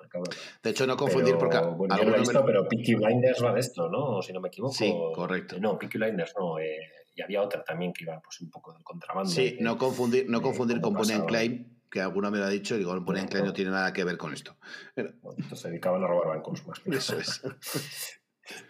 De 0.63 0.69
hecho, 0.71 0.88
no 0.88 0.97
confundir 0.97 1.38
porque... 1.38 1.60
Bueno, 1.60 1.95
yo 1.95 2.04
lo 2.04 2.15
he 2.15 2.19
visto, 2.19 2.43
pero 2.43 2.67
Peaky 2.67 2.95
Blinders 2.95 3.43
va 3.43 3.54
de 3.54 3.60
esto, 3.60 3.88
¿no? 3.88 4.19
Si 4.23 4.34
no 4.34 4.41
me 4.41 4.47
equivoco. 4.47 4.73
Sí, 4.73 4.91
correcto. 5.13 5.58
No, 5.60 5.78
Peaky 5.78 5.99
Blinders 5.99 6.34
no. 6.38 6.58
Eh, 6.58 6.80
y 7.15 7.21
había 7.21 7.43
otra 7.43 7.63
también 7.63 7.93
que 7.93 8.04
iba 8.04 8.19
pues 8.19 8.41
un 8.41 8.49
poco 8.49 8.73
del 8.73 8.84
contrabando. 8.84 9.30
Sí, 9.30 9.58
no 9.62 9.78
confundir, 9.78 10.28
no 10.28 10.41
confundir 10.41 10.82
con 10.82 10.95
Bonnie 10.95 11.23
Claim 11.28 11.74
que 11.89 12.02
alguna 12.02 12.32
me 12.32 12.38
lo 12.38 12.45
ha 12.45 12.50
dicho, 12.50 12.76
y 12.76 12.80
digo, 12.80 13.00
Bonnie 13.02 13.21
and 13.21 13.30
Clyde 13.30 13.45
no 13.45 13.54
tiene 13.54 13.71
nada 13.71 13.93
que 13.93 14.04
ver 14.04 14.17
con 14.17 14.34
esto. 14.34 14.58
Entonces 14.95 15.60
se 15.60 15.69
dedicaban 15.69 16.04
a 16.04 16.08
robar 16.08 16.30
bancos 16.30 16.65
más. 16.67 16.82
Eso 16.86 17.17
es. 17.17 17.41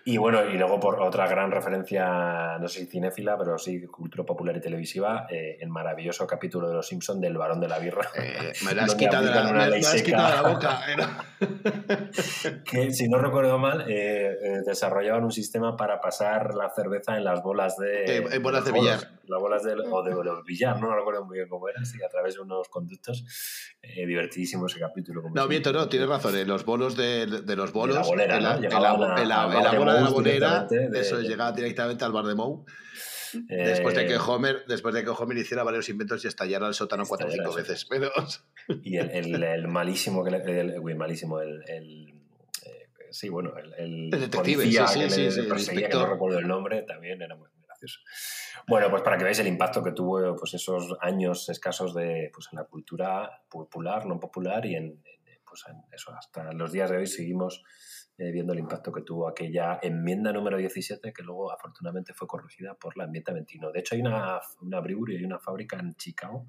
Y 0.06 0.18
bueno, 0.18 0.46
y 0.46 0.58
luego 0.58 0.80
por 0.80 1.02
otra 1.02 1.28
gran 1.28 1.52
referencia, 1.52 2.58
no 2.60 2.68
sé 2.68 2.82
si 2.82 2.86
cinéfila, 2.86 3.38
pero 3.38 3.58
sí 3.58 3.86
cultura 3.88 4.24
popular 4.24 4.56
y 4.56 4.62
televisiva, 4.62 5.28
eh, 5.30 5.58
el 5.60 5.70
maravilloso 5.70 6.26
capítulo 6.26 6.70
de 6.70 6.76
Los 6.76 6.88
Simpson 6.88 7.20
del 7.20 7.38
varón 7.38 7.60
de 7.60 7.68
la 7.68 7.80
birra. 7.80 8.08
Eh, 8.16 8.54
me 8.66 8.74
la 8.74 8.86
has 8.86 8.96
quitado, 8.96 9.26
la, 9.26 9.52
me, 9.52 9.70
me 9.70 9.78
has 9.78 10.02
quitado 10.02 10.44
la 10.44 10.54
boca. 10.54 10.80
que 12.66 12.92
si 12.92 13.08
no 13.08 13.18
recuerdo 13.20 13.58
mal, 13.58 13.86
eh, 13.90 14.62
desarrollaban 14.66 15.24
un 15.24 15.32
sistema 15.32 15.76
para 15.76 16.00
pasar 16.02 16.54
la 16.56 16.70
cerveza 16.76 17.18
en 17.18 17.24
las 17.24 17.42
bolas 17.44 17.78
de... 17.78 18.18
en 18.18 18.44
bolas 18.44 18.66
de 18.66 18.72
billar. 18.72 19.00
Las 19.28 19.42
bolas 19.42 19.64
de, 19.64 19.74
o 19.74 20.04
de, 20.04 20.14
billar, 20.46 20.80
no, 20.80 20.96
recuerdo 20.96 21.26
muy 21.26 21.38
bien 21.38 21.50
cómo 21.50 21.68
era, 21.68 21.82
así 21.82 21.98
a 22.04 22.10
través 22.10 22.36
de 22.36 22.42
unos 22.42 22.70
conductos. 22.70 23.26
divertidísimo 23.82 24.68
ese 24.68 24.80
capítulo. 24.80 25.24
no, 25.34 25.48
miento, 25.48 25.74
no, 25.74 25.90
tienes 25.90 26.08
razón. 26.08 26.36
los 26.48 26.64
bolos 26.66 26.96
de, 26.96 27.26
de 27.26 27.56
los 27.56 27.72
bolos... 27.72 27.96
De 27.96 28.02
la 28.02 28.08
bolera, 28.08 28.40
¿no? 28.40 28.80
la 28.80 28.96
bola 28.96 29.16
de 29.16 29.26
la 29.26 30.10
bolera, 30.10 30.68
eso 30.94 31.20
llegaba 31.22 31.52
directamente 31.52 32.06
al 32.06 32.12
bar 32.12 32.26
de 32.26 32.36
Moe. 32.36 32.64
Después 33.48 33.96
de 33.96 34.06
que 34.06 34.14
eh, 34.14 34.20
Homer, 34.20 34.66
después 34.68 34.94
de 34.96 35.04
que 35.04 35.10
Homer 35.10 35.38
hiciera 35.38 35.64
varios 35.64 35.90
inventos 35.90 36.24
y 36.26 36.28
estallara 36.28 36.68
el 36.68 36.74
sótano 36.74 37.06
cuatro 37.08 37.28
o 37.28 37.32
cinco 37.32 37.54
veces. 37.54 37.86
Pero... 37.86 38.12
Y 38.84 38.98
el, 38.98 39.44
el, 39.44 39.68
malísimo, 39.68 40.24
que 40.24 40.32
el, 40.32 40.96
malísimo, 40.96 41.40
el, 41.40 41.62
eh, 41.68 42.90
sí, 43.12 43.30
bueno, 43.30 43.54
el, 43.78 44.10
detective, 44.10 44.64
sí, 44.64 44.72
sí, 44.88 45.32
sí, 45.32 45.42
sí, 45.58 45.76
que 45.76 45.90
no 45.90 46.08
recuerdo 46.08 46.40
el 46.40 46.48
nombre, 46.48 46.82
también 46.82 47.22
era 47.22 47.36
muy 47.36 47.48
gracioso. 47.64 48.00
Bueno, 48.68 48.90
pues 48.90 49.04
para 49.04 49.18
que 49.18 49.24
veáis 49.24 49.38
el 49.38 49.48
impacto 49.48 49.84
que 49.84 49.92
tuvo 49.92 50.36
pues 50.36 50.56
esos 50.56 50.98
años 51.02 51.48
escasos 51.50 51.94
de 51.94 52.32
pues 52.34 52.48
en 52.52 52.58
la 52.58 52.66
cultura 52.66 53.44
popular, 53.48 54.08
no 54.08 54.20
popular 54.20 54.66
y 54.66 54.76
en, 54.76 55.04
pues 55.48 55.64
en 55.70 55.84
eso 55.92 56.12
hasta 56.14 56.52
los 56.54 56.72
días 56.72 56.90
de 56.90 56.98
hoy 56.98 57.08
seguimos 57.08 57.64
eh, 58.18 58.32
viendo 58.32 58.54
el 58.54 58.60
impacto 58.60 58.94
que 58.94 59.02
tuvo 59.02 59.28
aquella 59.28 59.80
enmienda 59.82 60.32
número 60.32 60.58
17, 60.58 61.12
que 61.12 61.24
luego 61.24 61.52
afortunadamente 61.52 62.14
fue 62.14 62.28
corregida 62.28 62.74
por 62.76 62.96
la 62.98 63.04
enmienda 63.04 63.34
21. 63.34 63.72
De 63.72 63.80
hecho, 63.80 63.96
hay 63.96 64.02
una, 64.02 64.40
una 64.62 64.80
brewery, 64.80 65.18
hay 65.18 65.26
una 65.26 65.40
fábrica 65.40 65.78
en 65.78 65.96
Chicago 65.96 66.48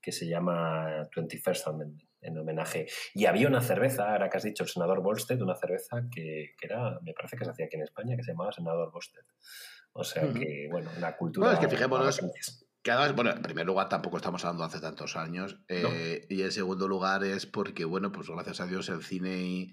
que 0.00 0.12
se 0.12 0.28
llama 0.28 1.08
21st 1.10 1.66
Amendment, 1.66 2.08
en 2.20 2.38
homenaje. 2.38 2.86
Y 3.14 3.26
había 3.26 3.48
una 3.48 3.60
cerveza, 3.60 4.12
ahora 4.12 4.30
que 4.30 4.36
has 4.36 4.44
dicho 4.44 4.62
el 4.62 4.68
senador 4.68 5.02
Volstead, 5.02 5.42
una 5.42 5.56
cerveza 5.56 6.04
que, 6.10 6.54
que, 6.56 6.66
era, 6.66 7.00
me 7.02 7.12
parece 7.14 7.36
que 7.36 7.44
se 7.44 7.50
hacía 7.50 7.66
aquí 7.66 7.76
en 7.76 7.82
España, 7.82 8.16
que 8.16 8.22
se 8.22 8.30
llamaba 8.30 8.52
senador 8.52 8.92
Volstead. 8.92 9.24
O 9.92 10.04
sea 10.04 10.22
que, 10.32 10.68
bueno, 10.70 10.88
la 11.00 11.16
cultura... 11.16 11.48
Bueno, 11.48 11.60
es 11.60 11.66
que 11.66 11.74
fijémonos... 11.74 12.20
Que 12.80 12.92
además, 12.92 13.16
bueno, 13.16 13.30
en 13.32 13.42
primer 13.42 13.66
lugar 13.66 13.88
tampoco 13.88 14.18
estamos 14.18 14.44
hablando 14.44 14.62
hace 14.62 14.80
tantos 14.80 15.16
años 15.16 15.58
eh, 15.66 16.24
y 16.28 16.42
en 16.42 16.52
segundo 16.52 16.86
lugar 16.86 17.24
es 17.24 17.44
porque, 17.44 17.84
bueno, 17.84 18.12
pues 18.12 18.30
gracias 18.30 18.60
a 18.60 18.66
Dios 18.66 18.88
el 18.88 19.02
cine 19.02 19.36
y, 19.42 19.72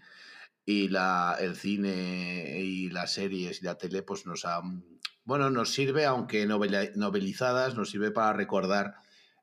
y 0.66 0.90
la, 0.90 1.38
el 1.40 1.56
cine 1.56 2.60
y 2.60 2.90
las 2.90 3.14
series 3.14 3.62
y 3.62 3.66
la 3.66 3.78
tele 3.78 4.02
pues 4.02 4.26
nos 4.26 4.46
han, 4.46 4.84
bueno, 5.24 5.50
nos 5.50 5.74
sirve, 5.74 6.06
aunque 6.06 6.46
novelizadas, 6.46 7.76
nos 7.76 7.92
sirve 7.92 8.12
para 8.12 8.34
recordar 8.34 8.96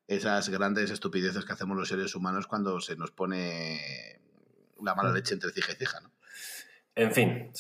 esas 0.09 0.49
grandes 0.49 0.91
estupideces 0.91 1.45
que 1.45 1.53
hacemos 1.53 1.77
los 1.77 1.89
seres 1.89 2.15
humanos 2.15 2.47
cuando 2.47 2.81
se 2.81 2.97
nos 2.97 3.13
pone 3.13 4.21
la 4.83 4.95
mala 4.95 5.11
mm. 5.11 5.15
leche 5.15 5.35
entre 5.35 5.53
ceja 5.53 5.73
y 5.73 5.77
ceja, 5.77 6.01
¿no? 6.01 6.11
En 6.95 7.11
fin, 7.11 7.51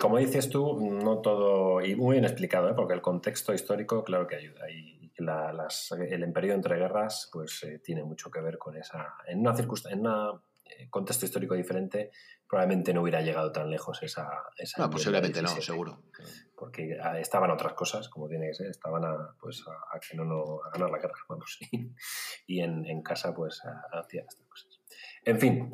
como 0.00 0.18
dices 0.18 0.50
tú, 0.50 0.80
no 0.80 1.18
todo, 1.18 1.80
y 1.80 1.94
muy 1.94 2.14
bien 2.14 2.24
explicado, 2.24 2.70
¿eh? 2.70 2.74
porque 2.74 2.94
el 2.94 3.00
contexto 3.00 3.54
histórico, 3.54 4.02
claro 4.02 4.26
que 4.26 4.34
ayuda. 4.34 4.68
Y 4.68 5.00
las, 5.20 5.92
el 5.92 6.22
imperio 6.22 6.54
entre 6.54 6.76
guerras, 6.76 7.28
pues 7.32 7.62
eh, 7.62 7.78
tiene 7.78 8.02
mucho 8.02 8.30
que 8.30 8.40
ver 8.40 8.58
con 8.58 8.76
esa. 8.76 9.14
En 9.26 9.40
una 9.40 9.54
circunstancia, 9.54 9.94
en 9.94 10.06
un 10.06 10.16
eh, 10.34 10.40
contexto 10.88 11.26
histórico 11.26 11.54
diferente, 11.54 12.10
probablemente 12.48 12.92
no 12.92 13.02
hubiera 13.02 13.20
llegado 13.20 13.52
tan 13.52 13.70
lejos 13.70 14.02
esa... 14.02 14.28
esa 14.56 14.82
no, 14.82 14.90
posiblemente 14.90 15.42
no, 15.42 15.48
seguro. 15.48 16.02
Porque 16.56 16.98
ah, 17.02 17.18
estaban 17.18 17.50
otras 17.50 17.74
cosas, 17.74 18.08
como 18.08 18.28
tiene 18.28 18.48
que 18.48 18.54
ser, 18.54 18.66
estaban 18.68 19.04
a, 19.04 19.34
pues, 19.40 19.64
a, 19.66 19.98
que 20.00 20.16
no, 20.16 20.24
no, 20.24 20.60
a 20.64 20.70
ganar 20.70 20.90
la 20.90 20.98
guerra, 20.98 21.14
vamos, 21.28 21.58
y, 22.46 22.60
en, 22.60 22.86
en, 22.86 23.02
casa 23.02 23.34
pues 23.34 23.60
hacían 23.92 24.26
estas 24.26 24.46
cosas. 24.46 24.80
En 25.24 25.38
fin, 25.38 25.70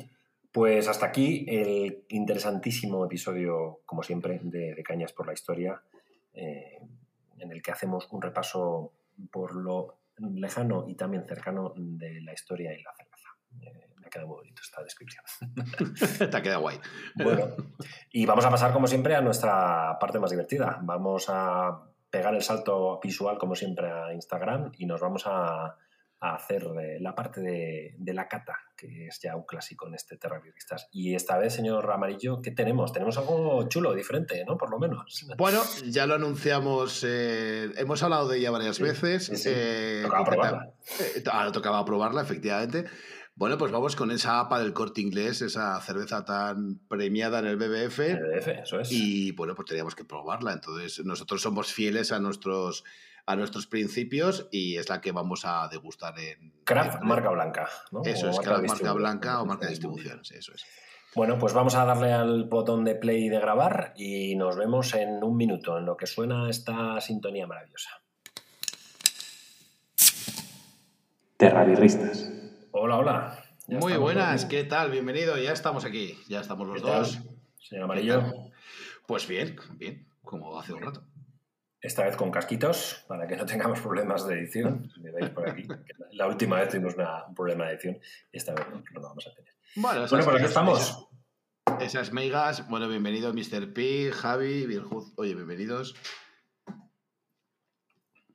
pues 0.51 0.87
hasta 0.87 1.05
aquí 1.05 1.45
el 1.47 2.05
interesantísimo 2.09 3.05
episodio, 3.05 3.81
como 3.85 4.03
siempre, 4.03 4.39
de, 4.41 4.81
Cañas 4.83 5.13
por 5.13 5.27
la 5.27 5.33
Historia, 5.33 5.81
eh, 6.33 6.79
en 7.37 7.51
el 7.51 7.61
que 7.61 7.71
hacemos 7.71 8.07
un 8.11 8.21
repaso 8.21 8.93
por 9.31 9.55
lo 9.55 9.99
lejano 10.17 10.85
y 10.87 10.95
también 10.95 11.25
cercano 11.27 11.73
de 11.75 12.21
la 12.21 12.33
historia 12.33 12.73
y 12.73 12.81
la 12.81 12.91
cerveza. 12.95 13.29
Eh, 13.61 13.86
me 14.07 14.09
queda 14.09 14.25
muy 14.25 14.37
bonito 14.37 14.61
esta 14.63 14.81
descripción. 14.81 15.23
Te 16.31 16.37
ha 16.37 16.41
quedado 16.41 16.61
guay. 16.61 16.79
Bueno, 17.15 17.55
y 18.11 18.25
vamos 18.25 18.45
a 18.45 18.49
pasar, 18.49 18.71
como 18.71 18.87
siempre, 18.87 19.15
a 19.15 19.21
nuestra 19.21 19.97
parte 19.99 20.19
más 20.19 20.31
divertida. 20.31 20.79
Vamos 20.81 21.25
a 21.27 21.83
pegar 22.09 22.33
el 22.33 22.41
salto 22.41 22.99
visual, 23.03 23.37
como 23.37 23.55
siempre, 23.55 23.91
a 23.91 24.13
Instagram 24.13 24.71
y 24.77 24.85
nos 24.85 25.01
vamos 25.01 25.23
a, 25.25 25.75
hacer 26.19 26.65
la 26.99 27.13
parte 27.13 27.41
de, 27.41 28.13
la 28.13 28.27
cata, 28.27 28.57
que 28.75 29.05
es 29.05 29.19
ya 29.21 29.35
un 29.35 29.43
clásico 29.43 29.87
en 29.87 29.93
este 29.93 30.17
Terroristas. 30.17 30.89
Y 30.91 31.13
esta 31.13 31.37
vez, 31.37 31.53
señor 31.53 31.91
Amarillo, 31.91 32.41
¿qué 32.41 32.49
tenemos? 32.49 32.91
Tenemos 32.91 33.19
algo 33.19 33.67
chulo, 33.69 33.93
diferente, 33.93 34.43
¿no? 34.43 34.57
Por 34.57 34.71
lo 34.71 34.79
menos. 34.79 35.27
Bueno, 35.37 35.61
ya 35.85 36.07
lo 36.07 36.15
anunciamos, 36.15 37.05
eh, 37.07 37.69
hemos 37.77 38.01
hablado 38.01 38.29
de 38.29 38.39
ella 38.39 38.49
varias 38.49 38.79
veces. 38.79 39.45
Eh, 39.45 40.01
tocaba 40.03 40.25
probarla. 40.25 40.73
Eh, 40.99 41.23
ahora 41.31 41.51
tocaba 41.51 41.85
probarla, 41.85 42.21
efectivamente. 42.23 42.85
Bueno, 43.37 43.59
pues 43.59 43.71
vamos 43.71 43.95
con 43.95 44.09
esa 44.09 44.39
APA 44.39 44.59
del 44.59 44.73
corte 44.73 44.99
inglés, 44.99 45.43
esa 45.43 45.79
cerveza 45.81 46.25
tan 46.25 46.79
premiada 46.87 47.37
en 47.37 47.45
el 47.45 47.55
BBF. 47.55 47.99
El 47.99 48.17
BBF, 48.17 48.47
eso 48.63 48.79
es. 48.79 48.91
Y 48.91 49.31
bueno, 49.33 49.53
pues 49.53 49.67
teníamos 49.67 49.93
que 49.93 50.03
probarla. 50.03 50.53
Entonces, 50.53 51.05
nosotros 51.05 51.43
somos 51.43 51.71
fieles 51.71 52.11
a 52.11 52.19
nuestros, 52.19 52.83
a 53.27 53.35
nuestros 53.35 53.67
principios 53.67 54.47
y 54.51 54.77
es 54.77 54.89
la 54.89 55.01
que 55.01 55.11
vamos 55.11 55.45
a 55.45 55.67
degustar 55.67 56.17
en. 56.17 56.51
Craft 56.63 57.03
marca 57.03 57.29
blanca, 57.29 57.69
¿no? 57.91 58.01
Eso 58.03 58.27
es, 58.27 58.39
Craft 58.39 58.69
marca 58.69 58.93
blanca 58.93 59.39
o 59.39 59.45
marca 59.45 59.67
de 59.67 59.73
distribución, 59.73 60.25
sí, 60.25 60.33
eso 60.35 60.53
es. 60.55 60.65
Bueno, 61.13 61.37
pues 61.37 61.53
vamos 61.53 61.75
a 61.75 61.85
darle 61.85 62.13
al 62.13 62.45
botón 62.45 62.83
de 62.85 62.95
play 62.95 63.29
de 63.29 63.39
grabar 63.39 63.93
y 63.95 64.35
nos 64.35 64.57
vemos 64.57 64.95
en 64.95 65.23
un 65.23 65.37
minuto 65.37 65.77
en 65.77 65.85
lo 65.85 65.95
que 65.95 66.07
suena 66.07 66.49
esta 66.49 66.99
sintonía 67.01 67.45
maravillosa. 67.45 68.01
Terravirristas. 71.37 72.36
Hola, 72.79 72.97
hola. 72.97 73.43
Muy 73.65 73.93
buenas, 73.97 74.45
¿qué 74.45 74.63
tal? 74.63 74.91
Bienvenido, 74.91 75.35
ya 75.35 75.51
estamos 75.51 75.83
aquí, 75.83 76.15
ya 76.27 76.41
estamos 76.41 76.67
los 76.67 76.79
dos. 76.83 77.19
Señor 77.59 77.85
Amarillo. 77.85 78.21
Pues 79.07 79.27
bien, 79.27 79.55
bien, 79.71 80.07
como 80.23 80.59
hace 80.59 80.73
un 80.73 80.83
rato. 80.83 81.03
Esta 81.81 82.03
vez 82.03 82.15
con 82.15 82.29
casquitos, 82.29 83.03
para 83.07 83.25
que 83.25 83.35
no 83.35 83.47
tengamos 83.47 83.79
problemas 83.79 84.27
de 84.27 84.35
edición. 84.35 84.91
Si 84.93 85.01
veis 85.01 85.31
por 85.31 85.49
aquí. 85.49 85.67
La 86.11 86.27
última 86.27 86.57
vez 86.57 86.69
tuvimos 86.69 86.93
un 87.27 87.33
problema 87.33 87.65
de 87.65 87.73
edición 87.73 87.99
y 88.31 88.37
esta 88.37 88.53
vez 88.53 88.67
no, 88.69 88.83
lo 88.91 89.01
vamos 89.01 89.25
a 89.25 89.33
tener. 89.33 89.53
Bueno, 89.75 90.05
bueno 90.07 90.25
por 90.25 90.35
aquí 90.35 90.45
estamos. 90.45 91.07
Esas 91.81 92.13
megas, 92.13 92.69
bueno, 92.69 92.87
bienvenido 92.87 93.33
Mr. 93.33 93.73
P, 93.73 94.11
Javi, 94.11 94.67
Virjuz. 94.67 95.13
Oye, 95.15 95.33
bienvenidos. 95.33 95.95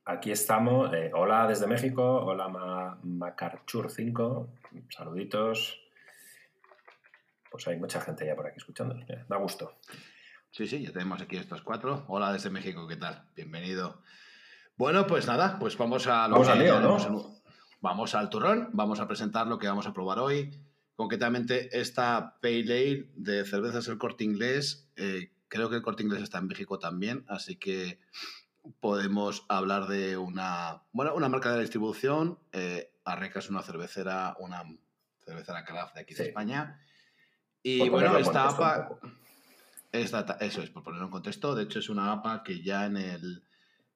Aquí 0.05 0.31
estamos. 0.31 0.93
Eh, 0.93 1.11
hola 1.13 1.47
desde 1.47 1.65
México. 1.65 2.03
Hola 2.03 2.49
Macarchur5. 3.03 4.47
Saluditos. 4.89 5.79
Pues 7.49 7.67
hay 7.67 7.77
mucha 7.77 8.01
gente 8.01 8.25
ya 8.25 8.35
por 8.35 8.47
aquí 8.47 8.57
escuchando. 8.57 8.95
da 9.29 9.37
gusto. 9.37 9.77
Sí, 10.51 10.67
sí, 10.67 10.83
ya 10.83 10.91
tenemos 10.91 11.21
aquí 11.21 11.37
estos 11.37 11.61
cuatro. 11.61 12.03
Hola 12.09 12.33
desde 12.33 12.49
México, 12.49 12.85
¿qué 12.85 12.97
tal? 12.97 13.29
Bienvenido. 13.33 14.01
Bueno, 14.75 15.07
pues 15.07 15.25
nada, 15.25 15.57
pues 15.57 15.77
vamos 15.77 16.05
a 16.07 16.27
vamos 16.27 16.49
al 16.49 16.59
lío, 16.59 16.81
¿no? 16.81 16.97
Vamos 17.79 18.13
al 18.13 18.29
turrón, 18.29 18.71
vamos 18.73 18.99
a 18.99 19.07
presentar 19.07 19.47
lo 19.47 19.57
que 19.57 19.67
vamos 19.67 19.87
a 19.87 19.93
probar 19.93 20.19
hoy. 20.19 20.51
Concretamente, 20.95 21.79
esta 21.79 22.39
Pale 22.41 22.61
Ale 22.61 23.09
de 23.15 23.45
cervezas 23.45 23.87
El 23.87 23.97
Corte 23.97 24.25
Inglés. 24.25 24.91
Eh, 24.97 25.31
creo 25.47 25.69
que 25.69 25.77
el 25.77 25.81
Corte 25.81 26.03
Inglés 26.03 26.23
está 26.23 26.39
en 26.39 26.47
México 26.47 26.77
también, 26.77 27.23
así 27.29 27.55
que 27.55 27.99
podemos 28.79 29.45
hablar 29.49 29.87
de 29.87 30.17
una, 30.17 30.83
bueno, 30.91 31.13
una 31.15 31.29
marca 31.29 31.53
de 31.53 31.61
distribución. 31.61 32.39
Eh, 32.51 32.91
Arreca 33.05 33.39
es 33.39 33.49
una 33.49 33.61
cervecera, 33.61 34.35
una 34.39 34.63
cervecera 35.25 35.65
craft 35.65 35.95
de 35.95 36.01
aquí 36.01 36.13
de 36.13 36.27
España. 36.27 36.79
Y 37.61 37.87
bueno, 37.89 38.17
esta 38.17 38.49
APA, 38.49 38.99
eso 39.91 40.61
es, 40.61 40.69
por 40.69 40.83
ponerlo 40.83 41.05
en 41.05 41.11
contexto, 41.11 41.55
de 41.55 41.63
hecho 41.63 41.79
es 41.79 41.89
una 41.89 42.11
APA 42.11 42.43
que 42.43 42.61
ya 42.61 42.85
en 42.85 42.97
el 42.97 43.43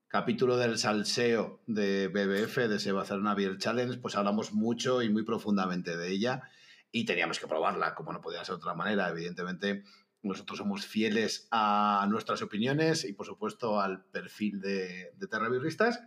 capítulo 0.08 0.56
del 0.56 0.78
salseo 0.78 1.62
de 1.68 2.08
BBF, 2.08 2.70
de 2.70 2.80
Se 2.80 2.92
va 2.92 3.02
a 3.02 3.04
hacer 3.04 3.20
una 3.20 3.36
Beer 3.36 3.58
Challenge, 3.58 4.00
pues 4.00 4.16
hablamos 4.16 4.54
mucho 4.54 5.02
y 5.02 5.10
muy 5.10 5.24
profundamente 5.24 5.98
de 5.98 6.10
ella 6.10 6.44
y 6.92 7.06
teníamos 7.06 7.40
que 7.40 7.48
probarla, 7.48 7.94
como 7.94 8.14
no 8.14 8.22
podía 8.22 8.44
ser 8.46 8.56
de 8.56 8.62
otra 8.62 8.74
manera. 8.74 9.10
Evidentemente, 9.10 9.84
nosotros 10.28 10.58
somos 10.60 10.86
fieles 10.86 11.48
a 11.52 12.06
nuestras 12.10 12.42
opiniones 12.42 13.06
y, 13.06 13.14
por 13.14 13.26
supuesto, 13.26 13.80
al 13.80 14.06
perfil 14.06 14.62
de, 14.62 15.12
de 15.16 15.28
Terrabirristas. 15.28 16.02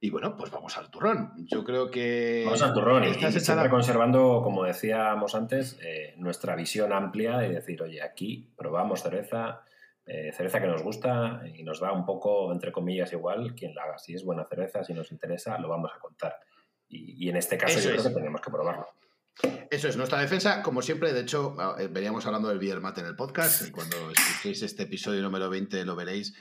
Y 0.00 0.10
bueno, 0.10 0.36
pues 0.36 0.50
vamos 0.52 0.76
al 0.78 0.90
turrón. 0.90 1.32
Yo 1.36 1.64
creo 1.64 1.90
que. 1.90 2.42
Vamos 2.44 2.62
al 2.62 2.72
turrón 2.72 3.04
y, 3.04 3.14
siempre 3.14 3.68
conservando, 3.68 4.42
como 4.44 4.62
decíamos 4.62 5.34
antes, 5.34 5.76
eh, 5.82 6.14
nuestra 6.18 6.54
visión 6.54 6.92
amplia 6.92 7.44
y 7.44 7.52
decir, 7.52 7.82
oye, 7.82 8.00
aquí 8.00 8.52
probamos 8.56 9.02
cerveza, 9.02 9.62
eh, 10.06 10.30
cerveza 10.32 10.60
que 10.60 10.68
nos 10.68 10.84
gusta 10.84 11.42
y 11.52 11.64
nos 11.64 11.80
da 11.80 11.92
un 11.92 12.04
poco, 12.04 12.52
entre 12.52 12.70
comillas, 12.70 13.12
igual 13.12 13.56
quien 13.56 13.74
la 13.74 13.82
haga. 13.82 13.98
Si 13.98 14.14
es 14.14 14.24
buena 14.24 14.44
cerveza, 14.44 14.84
si 14.84 14.94
nos 14.94 15.10
interesa, 15.10 15.58
lo 15.58 15.68
vamos 15.68 15.90
a 15.92 15.98
contar. 15.98 16.36
Y, 16.88 17.28
en 17.28 17.36
este 17.36 17.58
caso 17.58 17.80
yo 17.80 17.90
creo 17.90 18.02
que 18.04 18.10
tenemos 18.10 18.40
que 18.40 18.50
probarlo. 18.50 18.86
Eso 19.70 19.88
es 19.88 19.96
nuestra 19.96 20.20
defensa, 20.20 20.62
como 20.62 20.82
siempre. 20.82 21.12
De 21.12 21.20
hecho, 21.20 21.56
eh, 21.78 21.88
veníamos 21.88 22.26
hablando 22.26 22.48
del 22.48 22.58
beer 22.58 22.80
mate 22.80 23.00
en 23.00 23.06
el 23.06 23.16
podcast 23.16 23.68
y 23.68 23.70
cuando 23.70 24.10
escuchéis 24.10 24.62
este 24.62 24.84
episodio 24.84 25.22
número 25.22 25.48
20 25.50 25.84
lo 25.84 25.94
veréis. 25.94 26.34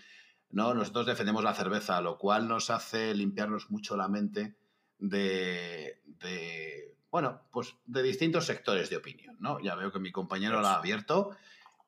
¿no? 0.52 0.74
Nosotros 0.74 1.06
defendemos 1.06 1.44
la 1.44 1.54
cerveza, 1.54 2.02
lo 2.02 2.18
cual 2.18 2.48
nos 2.48 2.70
hace 2.70 3.14
limpiarnos 3.14 3.70
mucho 3.70 3.98
la 3.98 4.08
mente 4.08 4.56
de, 4.98 6.02
bueno, 7.12 7.42
pues 7.52 7.76
de 7.86 8.02
distintos 8.04 8.46
sectores 8.46 8.90
de 8.90 8.98
opinión, 8.98 9.38
¿no? 9.40 9.60
Ya 9.60 9.76
veo 9.76 9.92
que 9.92 10.00
mi 10.00 10.12
compañero 10.12 10.62
lo 10.62 10.68
ha 10.68 10.78
abierto. 10.78 11.36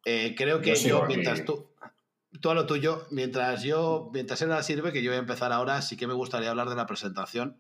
Eh, 0.06 0.36
creo 0.38 0.62
que 0.62 0.76
yo, 0.76 1.06
mientras 1.08 1.46
tú, 1.46 1.70
tú 2.40 2.50
a 2.50 2.54
lo 2.54 2.66
tuyo, 2.66 3.08
mientras 3.12 3.64
yo, 3.64 4.10
mientras 4.14 4.42
él 4.42 4.50
la 4.50 4.64
sirve, 4.64 4.94
que 4.94 5.02
yo 5.02 5.12
voy 5.12 5.18
a 5.18 5.22
empezar 5.22 5.52
ahora, 5.52 5.82
sí 5.82 5.98
que 5.98 6.08
me 6.08 6.14
gustaría 6.14 6.52
hablar 6.52 6.70
de 6.70 6.76
la 6.76 6.86
presentación. 6.86 7.58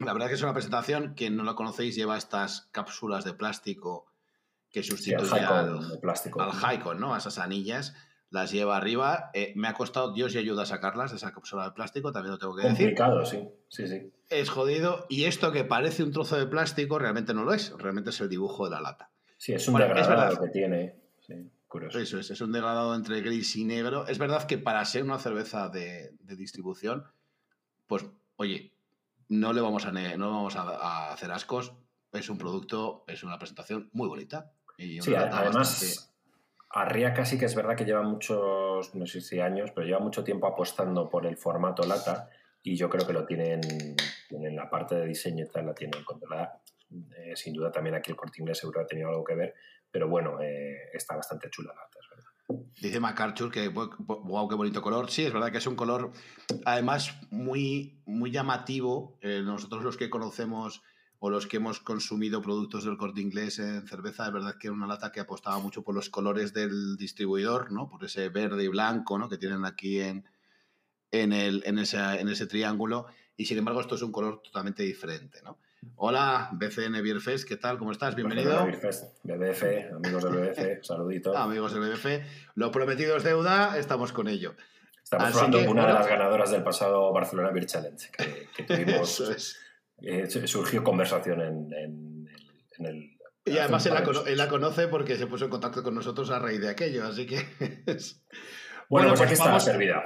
La 0.00 0.12
verdad 0.12 0.28
que 0.28 0.34
es 0.34 0.42
una 0.42 0.52
presentación, 0.52 1.14
quien 1.14 1.36
no 1.36 1.44
la 1.44 1.54
conocéis 1.54 1.94
lleva 1.94 2.16
estas 2.16 2.68
cápsulas 2.72 3.24
de 3.24 3.34
plástico 3.34 4.06
que 4.70 4.82
sustituyen 4.82 5.44
al, 5.44 5.98
plástico. 6.00 6.42
al 6.42 7.00
¿no? 7.00 7.14
A 7.14 7.18
esas 7.18 7.38
anillas 7.38 7.94
las 8.34 8.50
lleva 8.50 8.76
arriba. 8.76 9.30
Eh, 9.32 9.52
me 9.54 9.68
ha 9.68 9.74
costado 9.74 10.12
Dios 10.12 10.34
y 10.34 10.38
ayuda 10.38 10.64
a 10.64 10.66
sacarlas 10.66 11.12
de 11.12 11.18
esa 11.18 11.32
cápsula 11.32 11.64
de 11.64 11.70
plástico, 11.70 12.12
también 12.12 12.32
lo 12.32 12.38
tengo 12.38 12.56
que 12.56 12.62
decir. 12.62 12.88
Complicado, 12.88 13.24
sí. 13.24 13.48
sí, 13.68 13.86
sí. 13.86 14.12
Es 14.28 14.50
jodido. 14.50 15.06
Y 15.08 15.24
esto 15.24 15.52
que 15.52 15.64
parece 15.64 16.02
un 16.02 16.10
trozo 16.10 16.36
de 16.36 16.46
plástico 16.46 16.98
realmente 16.98 17.32
no 17.32 17.44
lo 17.44 17.54
es. 17.54 17.72
Realmente 17.78 18.10
es 18.10 18.20
el 18.20 18.28
dibujo 18.28 18.64
de 18.64 18.72
la 18.72 18.80
lata. 18.80 19.10
Sí, 19.38 19.52
es 19.52 19.66
un 19.68 19.78
degradado 19.78 20.40
que 20.40 20.48
tiene. 20.48 20.96
Sí, 21.20 21.34
curioso. 21.68 22.00
Eso 22.00 22.18
es, 22.18 22.30
es 22.30 22.40
un 22.40 22.50
degradado 22.50 22.94
entre 22.94 23.20
gris 23.20 23.54
y 23.54 23.64
negro. 23.64 24.06
Es 24.08 24.18
verdad 24.18 24.44
que 24.46 24.58
para 24.58 24.84
ser 24.84 25.04
una 25.04 25.18
cerveza 25.18 25.68
de, 25.68 26.16
distribución, 26.20 27.04
pues, 27.86 28.04
oye, 28.36 28.73
no 29.28 29.52
le 29.52 29.60
vamos, 29.60 29.86
a, 29.86 29.92
no 29.92 30.30
vamos 30.30 30.56
a, 30.56 31.12
hacer 31.12 31.30
ascos. 31.32 31.74
Es 32.12 32.28
un 32.28 32.38
producto, 32.38 33.04
es 33.08 33.24
una 33.24 33.38
presentación 33.38 33.90
muy 33.92 34.08
bonita. 34.08 34.52
Y 34.76 35.00
sí, 35.00 35.14
además... 35.14 36.10
Arria 36.76 37.14
casi 37.14 37.38
que 37.38 37.44
es 37.44 37.54
verdad 37.54 37.76
que 37.76 37.84
lleva 37.84 38.02
muchos, 38.02 38.96
no 38.96 39.06
sé 39.06 39.20
si 39.20 39.38
años, 39.38 39.70
pero 39.72 39.86
lleva 39.86 40.00
mucho 40.00 40.24
tiempo 40.24 40.48
apostando 40.48 41.08
por 41.08 41.24
el 41.24 41.36
formato 41.36 41.84
lata 41.84 42.28
y 42.64 42.74
yo 42.74 42.90
creo 42.90 43.06
que 43.06 43.12
lo 43.12 43.24
tienen, 43.24 43.60
en 44.30 44.56
la 44.56 44.68
parte 44.68 44.96
de 44.96 45.06
diseño 45.06 45.44
y 45.44 45.48
tal, 45.48 45.66
la 45.66 45.74
tienen 45.74 46.02
controlada. 46.02 46.60
Eh, 47.16 47.36
sin 47.36 47.52
duda 47.52 47.70
también 47.70 47.94
aquí 47.94 48.10
el 48.10 48.16
corte 48.16 48.40
inglés 48.40 48.58
seguro 48.58 48.80
ha 48.80 48.86
tenido 48.86 49.08
algo 49.08 49.22
que 49.22 49.36
ver, 49.36 49.54
pero 49.88 50.08
bueno, 50.08 50.40
eh, 50.42 50.90
está 50.92 51.14
bastante 51.14 51.48
chula 51.48 51.72
la 51.72 51.82
lata. 51.82 51.98
Dice 52.80 53.00
MacArthur 53.00 53.50
que, 53.50 53.68
wow, 53.68 54.48
qué 54.48 54.54
bonito 54.54 54.82
color. 54.82 55.10
Sí, 55.10 55.22
es 55.22 55.32
verdad 55.32 55.50
que 55.50 55.58
es 55.58 55.66
un 55.66 55.76
color, 55.76 56.12
además, 56.66 57.16
muy, 57.30 58.02
muy 58.04 58.30
llamativo. 58.30 59.18
Eh, 59.22 59.42
nosotros 59.42 59.82
los 59.82 59.96
que 59.96 60.10
conocemos 60.10 60.82
o 61.18 61.30
los 61.30 61.46
que 61.46 61.56
hemos 61.56 61.80
consumido 61.80 62.42
productos 62.42 62.84
del 62.84 62.98
corte 62.98 63.22
inglés 63.22 63.58
en 63.58 63.86
cerveza, 63.86 64.26
es 64.26 64.32
verdad 64.32 64.56
que 64.58 64.66
era 64.66 64.76
una 64.76 64.86
lata 64.86 65.10
que 65.10 65.20
apostaba 65.20 65.58
mucho 65.58 65.82
por 65.82 65.94
los 65.94 66.10
colores 66.10 66.52
del 66.52 66.96
distribuidor, 66.98 67.72
¿no? 67.72 67.88
Por 67.88 68.04
ese 68.04 68.28
verde 68.28 68.64
y 68.64 68.68
blanco, 68.68 69.18
¿no? 69.18 69.30
Que 69.30 69.38
tienen 69.38 69.64
aquí 69.64 70.00
en, 70.00 70.28
en, 71.10 71.32
el, 71.32 71.62
en, 71.64 71.78
en 71.78 72.28
ese 72.28 72.46
triángulo. 72.46 73.06
Y 73.38 73.46
sin 73.46 73.56
embargo, 73.56 73.80
esto 73.80 73.94
es 73.94 74.02
un 74.02 74.12
color 74.12 74.42
totalmente 74.42 74.82
diferente, 74.82 75.40
¿no? 75.42 75.58
Hola, 75.96 76.50
BCN 76.52 77.02
Beerfest, 77.02 77.48
¿qué 77.48 77.56
tal? 77.56 77.78
¿Cómo 77.78 77.92
estás? 77.92 78.14
Bienvenido. 78.14 78.66
BBF, 79.22 79.92
amigos 79.94 80.24
del 80.24 80.32
BBF, 80.32 80.84
saludito. 80.84 81.36
amigos 81.36 81.74
del 81.74 81.82
BBF, 81.82 82.06
lo 82.54 82.70
prometido 82.70 83.16
es 83.16 83.24
deuda, 83.24 83.78
estamos 83.78 84.12
con 84.12 84.28
ello. 84.28 84.54
Estamos 85.02 85.34
hablando 85.34 85.58
de 85.58 85.68
una 85.68 85.86
de 85.86 85.92
las 85.92 86.06
ganadoras 86.06 86.50
del 86.50 86.62
pasado 86.62 87.12
Barcelona 87.12 87.50
Beer 87.50 87.66
Challenge, 87.66 88.10
que, 88.10 88.48
que 88.56 88.62
tuvimos 88.84 89.20
es. 89.20 89.58
Eh, 90.02 90.26
surgió 90.46 90.82
conversación 90.82 91.40
en, 91.40 92.28
el... 92.78 93.18
Y 93.44 93.58
además 93.58 93.86
él 93.86 94.36
la, 94.36 94.48
conoce 94.48 94.88
porque 94.88 95.16
se 95.16 95.26
puso 95.26 95.44
en 95.44 95.50
contacto 95.50 95.82
con 95.82 95.94
nosotros 95.94 96.30
a 96.30 96.38
raíz 96.38 96.60
de 96.60 96.70
aquello, 96.70 97.04
así 97.04 97.26
que... 97.26 97.36
bueno, 98.88 99.08
pues, 99.08 99.20
pues, 99.20 99.20
aquí 99.20 99.32
está 99.32 99.60
servida. 99.60 100.04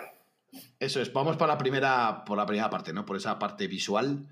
Eso 0.78 1.00
es, 1.00 1.12
vamos 1.12 1.36
para 1.36 1.54
la 1.54 1.58
primera, 1.58 2.24
por 2.24 2.36
la 2.36 2.46
primera 2.46 2.70
parte, 2.70 2.92
¿no? 2.92 3.04
Por 3.04 3.16
esa 3.16 3.38
parte 3.38 3.66
visual. 3.66 4.26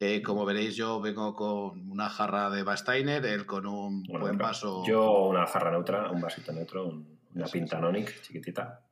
Eh, 0.00 0.22
como 0.22 0.44
veréis, 0.44 0.76
yo 0.76 1.00
vengo 1.00 1.34
con 1.34 1.90
una 1.90 2.08
jarra 2.08 2.50
de 2.50 2.62
Basteiner, 2.62 3.24
él 3.26 3.46
con 3.46 3.66
un 3.66 4.04
buen 4.04 4.38
vaso. 4.38 4.84
Yo 4.86 5.26
una 5.26 5.46
jarra 5.46 5.72
neutra, 5.72 6.10
un 6.10 6.20
vasito 6.20 6.52
neutro, 6.52 7.02
una 7.34 7.46
pinta 7.46 7.80
Nonic 7.80 8.20
chiquitita. 8.22 8.84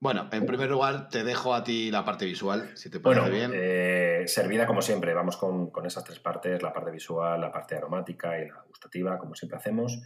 Bueno, 0.00 0.28
en 0.32 0.44
primer 0.44 0.70
lugar, 0.70 1.08
te 1.08 1.24
dejo 1.24 1.54
a 1.54 1.64
ti 1.64 1.90
la 1.90 2.04
parte 2.04 2.26
visual, 2.26 2.70
si 2.74 2.90
te 2.90 3.00
parece 3.00 3.30
bien. 3.30 3.52
Eh, 3.54 4.24
servida 4.26 4.66
como 4.66 4.82
siempre, 4.82 5.14
vamos 5.14 5.36
con, 5.36 5.70
esas 5.86 6.04
tres 6.04 6.18
partes, 6.18 6.62
la 6.62 6.72
parte 6.72 6.90
visual, 6.90 7.40
la 7.40 7.50
parte 7.50 7.76
aromática 7.76 8.38
y 8.38 8.48
la 8.48 8.62
gustativa, 8.68 9.16
como 9.18 9.34
siempre 9.34 9.58
hacemos. 9.58 10.02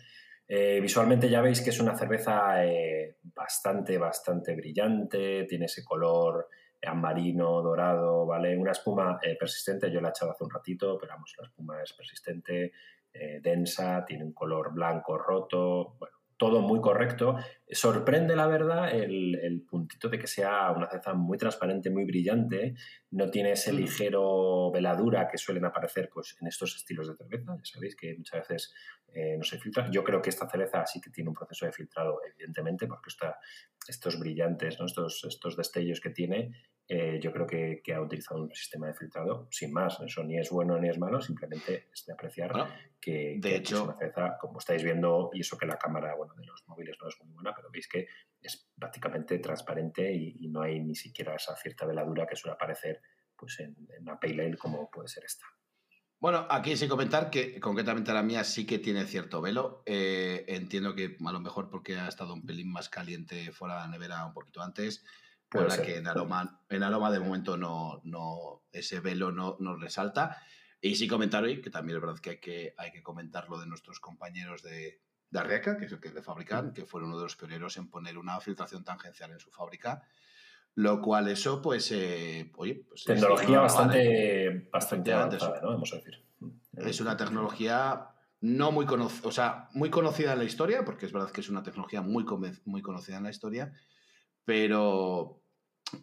Eh, 0.47 0.79
visualmente 0.81 1.29
ya 1.29 1.41
veis 1.41 1.61
que 1.61 1.71
es 1.71 1.81
una 1.81 1.97
cerveza 1.97 2.65
eh, 2.65 3.17
bastante, 3.35 3.99
bastante 3.99 4.55
brillante, 4.55 5.47
tiene 5.49 5.65
ese 5.67 5.85
color 5.85 6.49
amarino, 6.87 7.63
dorado, 7.63 8.27
¿vale? 8.27 8.57
Una 8.57 8.73
espuma 8.73 9.19
persistente, 9.39 9.91
yo 9.91 10.01
la 10.01 10.09
he 10.09 10.11
echado 10.11 10.33
hace 10.33 10.45
un 10.45 10.51
ratito, 10.51 10.97
pero 10.99 11.13
vamos, 11.13 11.35
la 11.39 11.47
espuma 11.47 11.83
es 11.83 11.93
persistente, 11.93 12.73
densa, 13.41 14.05
tiene 14.05 14.25
un 14.25 14.33
color 14.33 14.73
blanco 14.73 15.19
roto, 15.19 15.97
bueno, 15.99 16.18
todo 16.39 16.63
muy 16.63 16.81
correcto. 16.81 17.37
Sorprende, 17.71 18.37
la 18.37 18.47
verdad, 18.47 18.91
el, 18.95 19.65
puntito 19.69 20.09
de 20.09 20.19
que 20.19 20.27
sea 20.27 20.71
una 20.71 20.89
cerveza 20.89 21.13
muy 21.13 21.37
transparente, 21.37 21.91
muy 21.91 22.05
brillante. 22.05 22.75
No 23.11 23.29
tiene 23.31 23.53
ese 23.53 23.73
mm. 23.73 23.77
ligero 23.77 24.71
veladura 24.71 25.29
que 25.29 25.37
suelen 25.37 25.65
aparecer 25.65 26.09
pues, 26.13 26.37
en 26.41 26.47
estos 26.47 26.77
estilos 26.77 27.09
de 27.09 27.17
cerveza. 27.17 27.57
Ya 27.57 27.65
sabéis 27.65 27.97
que 27.97 28.15
muchas 28.17 28.49
veces 28.49 28.75
eh, 29.13 29.37
no 29.37 29.45
se 29.45 29.59
filtra. 29.59 29.91
Yo 29.91 30.05
creo 30.05 30.23
que 30.23 30.31
esta 30.31 30.49
cerveza 30.49 30.87
sí 30.87 31.01
que 31.01 31.11
tiene 31.11 31.29
un 31.29 31.35
proceso 31.35 31.67
de 31.67 31.73
filtrado, 31.73 32.21
evidentemente, 32.25 32.87
porque 32.87 33.09
está, 33.09 33.37
estos 33.87 34.19
brillantes, 34.19 34.79
¿no? 34.79 34.87
estos, 34.87 35.25
estos 35.25 35.57
destellos 35.57 36.01
que 36.01 36.11
tiene, 36.11 36.53
eh, 36.91 37.21
yo 37.21 37.31
creo 37.33 37.47
que, 37.47 37.83
ha 37.95 38.01
utilizado 38.01 38.43
un 38.43 38.55
sistema 38.55 38.87
de 38.87 38.95
filtrado 38.95 39.47
sin 39.51 39.73
más. 39.73 40.01
Eso 40.01 40.25
ni 40.25 40.39
es 40.39 40.49
bueno 40.49 40.79
ni 40.79 40.89
es 40.89 40.99
malo, 40.99 41.21
simplemente 41.21 41.89
es 41.93 42.07
de 42.07 42.15
apreciar 42.15 42.51
que, 42.99 43.37
de 43.39 43.57
hecho, 43.57 43.77
es 43.77 43.83
una 43.83 43.99
cerveza, 43.99 44.39
como 44.41 44.59
estáis 44.59 44.83
viendo, 44.83 45.29
y 45.35 45.41
eso 45.41 45.59
que 45.59 45.67
la 45.67 45.77
cámara 45.77 46.15
bueno, 46.15 46.35
de 46.35 46.47
los 46.47 46.67
móviles 46.67 46.97
no 47.01 47.09
es 47.09 47.17
muy 47.23 47.35
buena, 47.35 47.55
pero 47.55 47.71
veis 47.71 47.87
que 47.89 48.07
es 48.41 48.71
prácticamente 48.75 49.39
transparente 49.39 50.11
y, 50.11 50.49
no 50.49 50.63
hay 50.63 50.81
ni 50.81 50.95
siquiera 50.95 51.35
esa 51.35 51.55
cierta 51.57 51.85
veladura 51.85 52.27
que 52.27 52.37
suele 52.37 52.55
aparecer 52.55 53.03
pues, 53.37 53.61
en, 53.61 53.77
una 54.01 54.19
pale 54.19 54.47
ale 54.47 54.57
como 54.57 54.91
puede 54.91 55.09
ser 55.09 55.25
esta. 55.27 55.45
Bueno, 56.19 56.47
aquí 56.49 56.75
sí 56.75 56.89
comentar 56.89 57.29
que 57.29 57.61
concretamente 57.61 58.15
la 58.15 58.23
mía 58.23 58.43
sí 58.45 58.67
que 58.67 58.79
tiene 58.79 59.05
cierto 59.05 59.43
velo. 59.43 59.83
Eh, 59.85 60.47
entiendo 60.49 60.95
que 60.95 61.17
a 61.25 61.33
lo 61.33 61.41
mejor 61.41 61.69
porque 61.69 61.97
ha 61.97 62.09
estado 62.09 62.33
un 62.33 62.47
pelín 62.47 62.73
más 62.73 62.89
caliente 62.89 63.53
fuera 63.53 63.75
de 63.75 63.81
la 63.83 63.89
nevera 63.89 64.25
un 64.25 64.33
poquito 64.33 64.63
antes 64.63 65.05
por 65.49 65.69
la 65.69 65.83
que 65.83 65.97
en 65.97 66.07
aroma, 66.07 66.63
en 66.69 66.83
aroma 66.83 67.11
de 67.11 67.21
momento 67.21 67.57
no, 67.57 68.01
no 68.05 68.63
ese 68.73 69.01
velo 69.01 69.33
no, 69.33 69.57
nos 69.61 69.81
resalta. 69.81 70.37
Y 70.81 70.95
sí 70.95 71.09
comentar 71.09 71.43
hoy, 71.43 71.61
que 71.61 71.71
también 71.71 71.97
es 71.97 72.03
verdad 72.03 72.21
que 72.21 72.31
hay 72.31 72.41
que, 72.41 72.75
hay 72.77 72.93
que 72.93 73.03
comentar 73.03 73.49
lo 73.49 73.59
de 73.59 73.67
nuestros 73.67 73.99
compañeros 73.99 74.63
de, 74.63 75.01
de 75.31 75.39
Arreca, 75.39 75.77
que 75.77 75.87
es 75.87 75.93
el 75.93 76.01
que 76.01 76.11
le 76.11 76.23
fabrican, 76.23 76.73
que 76.73 76.87
fueron 76.87 77.11
uno 77.11 77.19
de 77.19 77.25
los 77.25 77.37
pioneros 77.37 77.77
en 77.77 77.89
poner 77.89 78.17
una 78.19 78.41
filtración 78.41 78.85
tangencial 78.85 79.31
en 79.31 79.41
su 79.41 79.51
fábrica, 79.51 80.03
Lo 80.75 81.01
cual 81.01 81.29
eso, 81.29 81.61
pues, 81.61 81.91
eh, 81.93 82.53
oye... 82.57 82.85
Pues 82.89 83.05
Tecnología 83.05 83.61
bastante, 83.61 84.69
bastante 84.73 85.13
avanzada, 85.13 85.61
¿no? 85.61 85.69
Vamos 85.71 85.93
a 85.93 85.97
decir. 85.97 86.25
Es 86.77 87.01
una 87.01 87.17
tecnología 87.17 88.11
no 88.41 88.71
muy 88.71 88.87
conocida, 88.87 89.29
o 89.29 89.33
sea, 89.33 89.69
muy 89.73 89.91
conocida 89.91 90.35
en 90.35 90.39
la 90.39 90.45
historia, 90.45 90.85
porque 90.85 91.07
es 91.07 91.13
verdad 91.13 91.33
que 91.33 91.41
es 91.41 91.49
una 91.49 91.65
tecnología 91.65 92.03
muy, 92.03 92.25
muy 92.65 92.83
conocida 92.83 93.17
en 93.17 93.25
la 93.25 93.31
historia, 93.31 93.73
pero, 94.45 95.38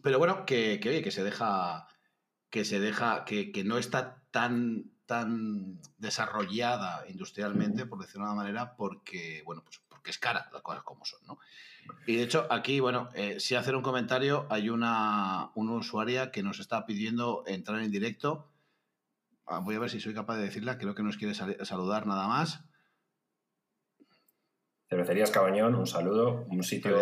pero 0.02 0.20
bueno, 0.20 0.46
que, 0.46 0.80
que, 0.80 1.02
que 1.02 1.12
se 1.12 1.24
deja, 1.24 1.88
que 2.50 2.66
se 2.66 2.80
deja, 2.80 3.26
que, 3.26 3.52
que 3.52 3.64
no 3.64 3.78
está 3.78 4.24
tan, 4.32 4.92
tan 5.06 5.80
desarrollada 5.98 7.06
industrialmente, 7.08 7.86
por 7.86 8.00
decirlo 8.00 8.26
de 8.26 8.34
una 8.34 8.42
manera, 8.44 8.76
porque, 8.76 9.42
bueno, 9.46 9.64
pues 9.64 9.82
porque 9.88 10.12
es 10.12 10.18
cara, 10.18 10.50
las 10.54 10.62
cosas 10.62 10.84
como 10.84 11.06
son, 11.06 11.20
¿no? 11.26 11.40
Y 12.08 12.16
de 12.16 12.24
hecho, 12.24 12.48
aquí, 12.50 12.80
bueno, 12.80 13.10
eh, 13.14 13.40
si 13.40 13.56
hacer 13.56 13.76
un 13.76 13.84
comentario, 13.84 14.48
hay 14.50 14.70
una, 14.70 15.52
una 15.56 15.74
usuaria 15.74 16.32
que 16.32 16.44
nos 16.44 16.60
está 16.60 16.86
pidiendo 16.86 17.44
entrar 17.46 17.82
en 17.82 17.92
directo 17.92 18.52
Ah, 19.48 19.60
voy 19.60 19.76
a 19.76 19.80
ver 19.80 19.90
si 19.92 20.00
soy 20.00 20.14
capaz 20.14 20.38
de 20.38 20.44
decirla. 20.44 20.78
Creo 20.78 20.96
que 20.96 21.04
nos 21.04 21.18
quiere 21.18 21.36
saludar 21.36 22.08
nada 22.08 22.28
más. 22.28 22.65
Cervecerías 24.88 25.32
Cabañón, 25.32 25.76
un 25.76 25.88
saludo. 25.88 26.46
Un 26.50 26.64
sitio. 26.64 26.98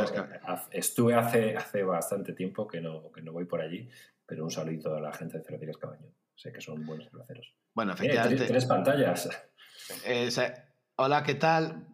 Estuve 0.72 1.16
hace, 1.16 1.56
hace 1.56 1.84
bastante 1.84 2.34
tiempo 2.34 2.68
que 2.68 2.80
no, 2.82 3.12
que 3.12 3.22
no 3.22 3.34
voy 3.34 3.46
por 3.46 3.62
allí, 3.62 3.90
pero 4.26 4.44
un 4.46 4.52
saludito 4.52 4.96
a 4.96 5.02
la 5.02 5.12
gente 5.12 5.38
de 5.38 5.44
Cervecerías 5.44 5.78
Cabañón. 5.78 6.14
Sé 6.36 6.52
que 6.52 6.62
son 6.62 6.86
buenos 6.86 7.10
cerveceros. 7.10 7.54
Bueno, 7.74 7.92
eh, 7.92 7.96
efectivamente. 7.96 8.46
tres, 8.46 8.66
pantallas. 8.66 9.30
hola, 10.96 11.24
¿qué 11.24 11.36
tal? 11.36 11.88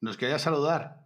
¿Nos 0.00 0.16
quería 0.16 0.38
saludar? 0.38 1.04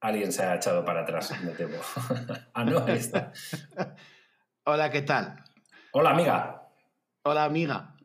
Alguien 0.00 0.30
se 0.30 0.44
ha 0.44 0.54
echado 0.54 0.84
para 0.84 1.02
atrás, 1.02 1.32
me 1.42 1.52
temo. 1.52 1.78
ah, 2.54 2.64
no, 2.64 2.84
ahí 2.86 2.98
está. 2.98 3.32
hola, 4.64 4.90
¿qué 4.90 5.02
tal? 5.02 5.42
Hola, 5.92 6.10
amiga. 6.10 6.68
Hola, 7.24 7.44
amiga. 7.44 7.95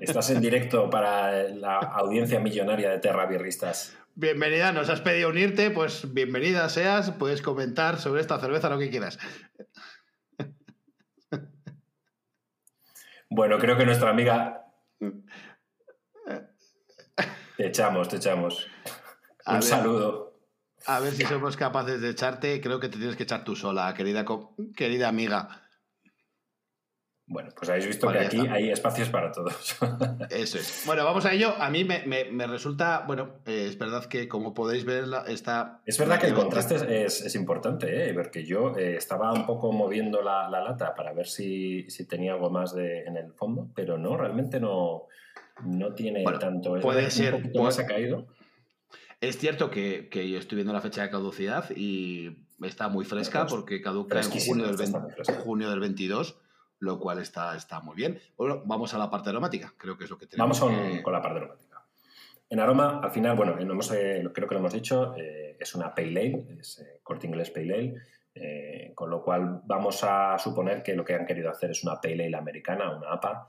Estás 0.00 0.30
en 0.30 0.40
directo 0.40 0.90
para 0.90 1.48
la 1.50 1.78
audiencia 1.78 2.40
millonaria 2.40 2.90
de 2.90 2.98
Terra 2.98 3.26
Birristas. 3.26 3.96
Bienvenida, 4.14 4.72
nos 4.72 4.90
has 4.90 5.00
pedido 5.00 5.30
unirte, 5.30 5.70
pues 5.70 6.12
bienvenida 6.12 6.68
seas, 6.68 7.12
puedes 7.12 7.40
comentar 7.40 7.98
sobre 7.98 8.20
esta 8.20 8.38
cerveza 8.38 8.68
lo 8.68 8.78
que 8.78 8.90
quieras. 8.90 9.18
Bueno, 13.30 13.58
creo 13.58 13.78
que 13.78 13.86
nuestra 13.86 14.10
amiga. 14.10 14.66
Te 17.56 17.66
echamos, 17.66 18.08
te 18.08 18.16
echamos. 18.16 18.68
Un 19.46 19.62
saludo. 19.62 20.38
A 20.86 21.00
ver 21.00 21.12
si 21.12 21.24
somos 21.24 21.56
capaces 21.56 22.02
de 22.02 22.10
echarte. 22.10 22.60
Creo 22.60 22.78
que 22.80 22.90
te 22.90 22.98
tienes 22.98 23.16
que 23.16 23.22
echar 23.22 23.44
tú 23.44 23.56
sola, 23.56 23.94
querida, 23.94 24.26
querida 24.76 25.08
amiga. 25.08 25.61
Bueno, 27.26 27.50
pues 27.56 27.70
habéis 27.70 27.86
visto 27.86 28.10
que 28.10 28.18
aquí 28.18 28.46
hay 28.48 28.70
espacios 28.70 29.08
para 29.08 29.30
todos. 29.30 29.76
Eso 30.30 30.58
es. 30.58 30.82
Bueno, 30.86 31.04
vamos 31.04 31.24
a 31.24 31.32
ello. 31.32 31.54
A 31.58 31.70
mí 31.70 31.84
me, 31.84 32.46
resulta, 32.46 33.04
bueno, 33.06 33.36
eh, 33.46 33.66
es 33.68 33.78
verdad 33.78 34.04
que 34.06 34.28
como 34.28 34.52
podéis 34.54 34.84
ver, 34.84 35.04
está... 35.28 35.80
Es 35.86 35.98
verdad 35.98 36.20
que 36.20 36.26
el 36.26 36.34
contraste 36.34 37.04
es, 37.04 37.34
importante, 37.34 38.10
¿eh? 38.10 38.14
porque 38.14 38.44
yo 38.44 38.76
eh, 38.76 38.96
estaba 38.96 39.32
un 39.32 39.46
poco 39.46 39.72
moviendo 39.72 40.20
la, 40.20 40.50
lata 40.50 40.94
para 40.94 41.12
ver 41.12 41.26
si, 41.26 41.86
tenía 42.08 42.34
algo 42.34 42.50
más 42.50 42.74
de, 42.74 43.02
en 43.04 43.16
el 43.16 43.32
fondo, 43.32 43.70
pero 43.74 43.96
no, 43.96 44.16
realmente 44.16 44.60
no, 44.60 45.06
no 45.64 45.94
tiene 45.94 46.24
tanto. 46.38 46.80
puede 46.80 47.10
ser. 47.10 47.34
Un 47.34 47.62
más 47.62 47.78
ha 47.78 47.86
caído. 47.86 48.26
Es 49.20 49.38
cierto 49.38 49.70
que, 49.70 50.08
yo 50.12 50.38
estoy 50.38 50.56
viendo 50.56 50.72
la 50.72 50.80
fecha 50.80 51.02
de 51.02 51.10
caducidad 51.10 51.70
y 51.74 52.36
está 52.62 52.88
muy 52.88 53.04
fresca 53.04 53.46
porque 53.46 53.80
caduca 53.80 54.20
en 54.20 54.28
junio 54.28 54.76
del, 54.76 54.92
junio 55.44 55.70
del 55.70 55.80
22 55.80 56.41
lo 56.82 56.98
cual 56.98 57.18
está, 57.20 57.56
está 57.56 57.80
muy 57.80 57.94
bien. 57.94 58.18
Bueno, 58.36 58.62
vamos 58.66 58.92
a 58.92 58.98
la 58.98 59.08
parte 59.08 59.30
aromática, 59.30 59.72
creo 59.76 59.96
que 59.96 60.04
es 60.04 60.10
lo 60.10 60.18
que 60.18 60.26
tenemos. 60.26 60.60
Vamos 60.60 61.00
con, 61.02 61.12
la 61.12 61.22
parte 61.22 61.38
aromática. 61.38 61.86
En 62.50 62.58
aroma, 62.58 63.00
al 63.00 63.10
final, 63.12 63.36
bueno, 63.36 63.56
eh, 63.58 64.30
creo 64.34 64.48
que 64.48 64.54
lo 64.54 64.58
hemos 64.58 64.72
dicho, 64.72 65.14
eh, 65.16 65.56
es 65.60 65.74
una 65.76 65.94
Pale 65.94 66.08
Ale, 66.08 66.46
es 66.58 66.80
eh, 66.80 66.98
corte 67.02 67.28
inglés 67.28 67.50
Pale 67.50 67.94
Ale, 68.34 68.94
con 68.94 69.10
lo 69.10 69.22
cual 69.22 69.60
vamos 69.64 70.02
a 70.02 70.36
suponer 70.38 70.82
que 70.82 70.96
lo 70.96 71.04
que 71.04 71.14
han 71.14 71.24
querido 71.24 71.50
hacer 71.50 71.70
es 71.70 71.84
una 71.84 72.00
Pale 72.00 72.26
Ale 72.26 72.36
americana, 72.36 72.96
una 72.96 73.12
APA, 73.12 73.48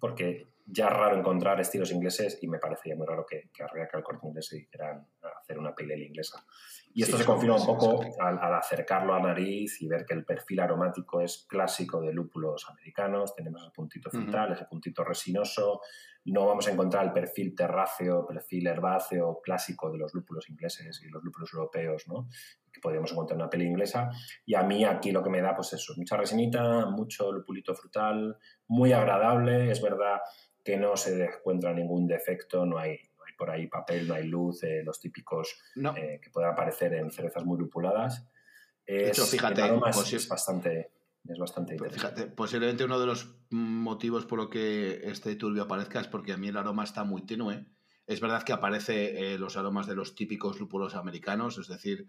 porque 0.00 0.46
ya 0.66 0.86
es 0.86 0.92
raro 0.92 1.18
encontrar 1.18 1.60
estilos 1.60 1.92
ingleses 1.92 2.38
y 2.42 2.48
me 2.48 2.58
parecería 2.58 2.96
muy 2.96 3.06
raro 3.06 3.26
que, 3.28 3.50
que 3.52 3.62
el 3.62 4.02
corte 4.02 4.26
inglés 4.26 4.48
quieran 4.70 5.06
hacer 5.44 5.58
una 5.58 5.74
Ale 5.76 6.06
inglesa. 6.06 6.44
Y 6.94 7.02
esto 7.02 7.18
se 7.18 7.24
confirma 7.24 7.56
un 7.56 7.66
poco 7.66 8.00
al, 8.20 8.38
acercarlo 8.54 9.14
a 9.14 9.20
nariz 9.20 9.82
y 9.82 9.88
ver 9.88 10.06
que 10.06 10.14
el 10.14 10.24
perfil 10.24 10.60
aromático 10.60 11.20
es 11.20 11.44
clásico 11.48 12.00
de 12.00 12.12
lúpulos 12.12 12.66
americanos. 12.70 13.34
Tenemos 13.34 13.64
el 13.64 13.72
puntito 13.72 14.10
frutal, 14.10 14.52
ese 14.52 14.64
puntito 14.64 15.04
resinoso. 15.04 15.80
No 16.26 16.46
vamos 16.46 16.66
a 16.68 16.70
encontrar 16.70 17.04
el 17.04 17.12
perfil 17.12 17.54
terráceo, 17.54 18.24
perfil 18.26 18.68
herbáceo 18.68 19.40
clásico 19.42 19.90
de 19.90 19.98
los 19.98 20.14
lúpulos 20.14 20.48
ingleses 20.48 21.02
y 21.04 21.08
los 21.10 21.22
lúpulos 21.22 21.52
europeos, 21.52 22.04
¿no? 22.08 22.28
que 22.72 22.80
podríamos 22.80 23.12
encontrar 23.12 23.36
en 23.36 23.42
una 23.42 23.50
peli 23.50 23.66
inglesa. 23.66 24.10
Y 24.46 24.54
a 24.54 24.62
mí 24.62 24.84
aquí 24.84 25.12
lo 25.12 25.22
que 25.22 25.30
me 25.30 25.40
da, 25.42 25.54
pues 25.54 25.72
eso, 25.74 25.94
mucha 25.96 26.16
resinita, 26.16 26.86
mucho 26.86 27.30
lupulito 27.32 27.74
frutal, 27.74 28.36
muy 28.68 28.92
agradable. 28.92 29.70
Es 29.70 29.82
verdad 29.82 30.20
que 30.64 30.76
no 30.76 30.96
se 30.96 31.24
encuentra 31.24 31.72
ningún 31.72 32.06
defecto, 32.06 32.64
no 32.64 32.78
hay 32.78 32.98
por 33.36 33.50
ahí 33.50 33.66
papel, 33.66 34.06
no 34.06 34.14
hay 34.14 34.28
luz, 34.28 34.62
eh, 34.62 34.82
los 34.84 35.00
típicos 35.00 35.56
eh, 35.96 36.20
que 36.22 36.30
pueden 36.30 36.50
aparecer 36.50 36.94
en 36.94 37.10
cervezas 37.10 37.44
muy 37.44 37.58
lupuladas. 37.58 38.26
de 38.86 39.08
hecho, 39.08 39.24
fíjate, 39.24 39.62
es, 40.14 40.28
bastante, 40.28 40.92
es 41.28 41.38
bastante 41.38 41.76
pues 41.76 41.92
Fíjate, 41.92 42.26
posiblemente 42.26 42.84
uno 42.84 42.98
de 43.00 43.06
los 43.06 43.36
motivos 43.50 44.24
por 44.26 44.38
lo 44.38 44.50
que 44.50 45.00
este 45.04 45.34
turbio 45.36 45.64
aparezca 45.64 46.00
es 46.00 46.08
porque 46.08 46.32
a 46.32 46.36
mí 46.36 46.48
el 46.48 46.56
aroma 46.56 46.84
está 46.84 47.04
muy 47.04 47.26
tenue 47.26 47.66
es 48.06 48.20
verdad 48.20 48.42
que 48.42 48.52
aparece 48.52 49.34
eh, 49.34 49.38
los 49.38 49.56
aromas 49.56 49.86
de 49.86 49.94
los 49.94 50.14
típicos 50.14 50.60
lúpulos 50.60 50.94
americanos, 50.94 51.56
es 51.58 51.68
decir, 51.68 52.06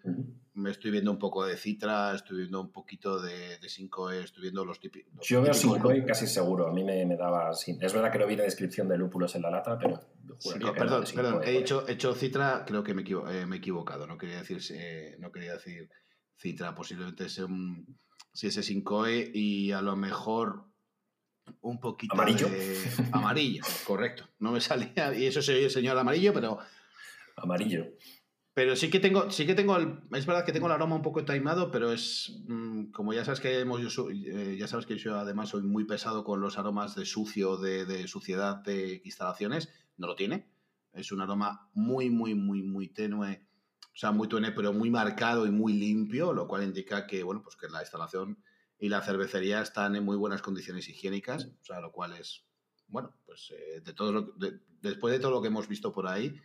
me 0.53 0.71
estoy 0.71 0.91
viendo 0.91 1.09
un 1.09 1.19
poco 1.19 1.45
de 1.45 1.55
citra, 1.55 2.13
estoy 2.13 2.39
viendo 2.39 2.59
un 2.59 2.71
poquito 2.71 3.21
de, 3.21 3.57
de 3.59 3.67
5E, 3.67 4.23
estoy 4.23 4.41
viendo 4.41 4.65
los, 4.65 4.79
típicos. 4.79 5.25
Yo 5.25 5.41
veo 5.41 5.53
5E 5.53 6.05
casi 6.05 6.27
seguro, 6.27 6.67
a 6.67 6.73
mí 6.73 6.83
me, 6.83 7.05
me 7.05 7.15
daba... 7.15 7.51
Es 7.51 7.93
verdad 7.93 8.11
que 8.11 8.19
no 8.19 8.27
vi 8.27 8.35
la 8.35 8.43
descripción 8.43 8.89
de 8.89 8.97
lúpulos 8.97 9.35
en 9.35 9.43
la 9.43 9.51
lata, 9.51 9.77
pero... 9.77 10.01
perdón, 10.73 11.05
perdón, 11.15 11.41
he 11.45 11.57
hecho, 11.57 11.87
hecho 11.87 12.13
citra, 12.13 12.65
creo 12.67 12.83
que 12.83 12.93
me, 12.93 13.03
eh, 13.03 13.45
me, 13.45 13.55
he 13.55 13.59
equivocado, 13.59 14.05
no 14.05 14.17
quería 14.17 14.39
decir, 14.39 14.59
eh, 14.71 15.15
no 15.19 15.31
quería 15.31 15.53
decir 15.53 15.89
citra, 16.37 16.75
posiblemente 16.75 17.29
sea 17.29 17.45
un, 17.45 17.97
si 18.33 18.47
ese 18.47 18.61
5E 18.61 19.31
y 19.33 19.71
a 19.71 19.81
lo 19.81 19.95
mejor 19.95 20.65
un 21.61 21.79
poquito 21.79 22.13
amarillo. 22.13 22.47
Amarillo, 23.11 23.63
correcto. 23.85 24.27
No 24.39 24.51
me 24.51 24.61
salía, 24.61 25.13
y 25.17 25.25
eso 25.25 25.41
soy 25.41 25.63
el 25.63 25.71
señor 25.71 25.97
amarillo, 25.97 26.33
pero... 26.33 26.59
Amarillo. 27.37 27.85
Pero 28.55 28.77
sí 28.77 28.89
que 28.89 29.01
tengo, 29.01 29.29
sí 29.31 29.45
que 29.45 29.53
tengo 29.53 29.75
el, 29.75 29.99
es 30.13 30.25
verdad 30.25 30.45
que 30.45 30.53
tengo 30.53 30.67
el 30.67 30.71
aroma 30.71 30.95
un 30.95 31.01
poco 31.01 31.25
taimado, 31.25 31.71
pero 31.71 31.91
es 31.91 32.41
mm, 32.47 32.91
como 32.91 33.11
ya 33.11 33.25
sabes 33.25 33.41
que 33.41 33.59
hemos, 33.59 33.81
yo 33.81 34.09
eh, 34.09 34.55
ya 34.57 34.69
sabes 34.69 34.85
que 34.85 34.97
yo 34.97 35.19
además 35.19 35.49
soy 35.49 35.63
muy 35.63 35.83
pesado 35.83 36.23
con 36.23 36.39
los 36.39 36.57
aromas 36.57 36.95
de 36.95 37.05
sucio, 37.05 37.57
de, 37.57 38.07
suciedad 38.07 38.55
de 38.63 39.01
instalaciones, 39.03 39.69
no 39.97 40.07
lo 40.07 40.15
tiene. 40.15 40.49
Es 40.93 41.11
un 41.11 41.19
aroma 41.19 41.69
muy, 41.73 42.09
muy, 42.09 42.33
muy, 42.33 42.63
muy 42.63 42.87
tenue, 42.87 43.45
o 43.93 43.97
sea, 43.97 44.13
muy 44.13 44.29
tenue, 44.29 44.53
pero 44.53 44.71
muy 44.71 44.89
marcado 44.89 45.45
y 45.45 45.51
muy 45.51 45.73
limpio, 45.73 46.31
lo 46.31 46.47
cual 46.47 46.63
indica 46.63 47.07
que, 47.07 47.23
bueno, 47.23 47.43
pues 47.43 47.57
que 47.57 47.67
la 47.67 47.81
instalación 47.81 48.41
y 48.85 48.89
la 48.89 49.01
cervecería 49.01 49.61
están 49.61 49.95
en 49.95 50.05
muy 50.05 50.15
buenas 50.15 50.43
condiciones 50.43 50.87
higiénicas, 50.87 51.45
o 51.45 51.65
sea, 51.65 51.81
lo 51.81 51.91
cual 51.91 52.13
es, 52.13 52.45
bueno, 52.87 53.15
pues 53.25 53.51
eh, 53.57 53.81
de 53.81 53.93
todo 53.93 54.11
lo, 54.11 54.33
después 54.79 55.11
de 55.11 55.19
todo 55.19 55.31
lo 55.31 55.41
que 55.41 55.47
hemos 55.47 55.67
visto 55.67 55.91
por 55.91 56.07
ahí, 56.07 56.39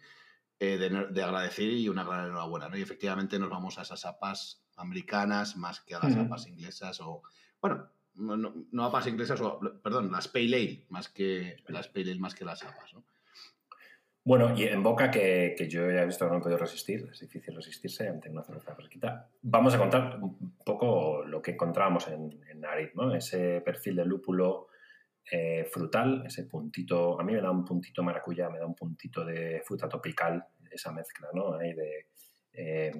eh, 0.58 0.78
de, 0.78 1.22
agradecer 1.22 1.68
y 1.68 1.90
una 1.90 2.02
gran 2.02 2.28
enhorabuena, 2.28 2.70
¿no? 2.70 2.78
Y 2.78 2.80
efectivamente 2.80 3.38
nos 3.38 3.50
vamos 3.50 3.78
a 3.78 3.82
esas 3.82 4.06
apas 4.06 4.64
americanas 4.76 5.58
más 5.58 5.80
que 5.80 5.94
a 5.94 5.98
las 5.98 6.16
apas 6.16 6.46
inglesas 6.46 6.98
o, 7.02 7.22
bueno, 7.60 7.90
no, 8.14 8.38
no, 8.38 8.84
apas 8.86 9.06
inglesas, 9.06 9.38
o, 9.42 9.60
perdón, 9.82 10.10
las 10.10 10.28
pale 10.28 10.56
ale 10.56 10.86
más 10.88 11.10
que 11.10 11.62
las 11.68 11.88
pale 11.88 12.12
ale 12.12 12.20
más 12.20 12.34
que 12.34 12.46
las 12.46 12.62
apas, 12.62 12.94
¿no? 12.94 13.04
Bueno, 14.22 14.54
y 14.54 14.64
en 14.64 14.82
boca 14.82 15.10
que, 15.10 15.56
yo 15.68 15.90
ya 15.90 16.02
he 16.02 16.06
visto 16.06 16.26
que 16.26 16.30
no 16.30 16.38
he 16.38 16.42
podido 16.42 16.58
resistir, 16.58 17.08
es 17.10 17.20
difícil 17.20 17.54
resistirse 17.54 18.06
ante 18.06 18.28
una 18.28 18.42
cerveza 18.42 18.74
fresquita. 18.74 19.28
Vamos 19.42 19.74
a 19.74 19.78
contar 19.78 20.18
un 20.20 20.58
poco 20.64 21.24
lo 21.24 21.40
que 21.40 21.52
encontramos 21.52 22.06
en, 22.08 22.38
en 22.50 22.60
¿no? 22.94 23.14
Ese 23.14 23.62
perfil 23.62 23.96
de 23.96 24.04
lúpulo 24.04 24.68
eh, 25.30 25.64
frutal, 25.70 26.24
ese 26.26 26.44
puntito, 26.44 27.18
a 27.18 27.24
mí 27.24 27.32
me 27.32 27.40
da 27.40 27.50
un 27.50 27.64
puntito 27.64 28.02
maracuyá, 28.02 28.50
me 28.50 28.58
da 28.58 28.66
un 28.66 28.74
puntito 28.74 29.24
de 29.24 29.62
fruta 29.64 29.88
tropical, 29.88 30.44
esa 30.70 30.92
mezcla, 30.92 31.28
¿no? 31.32 31.56
de 31.56 32.06
eh, 32.52 32.92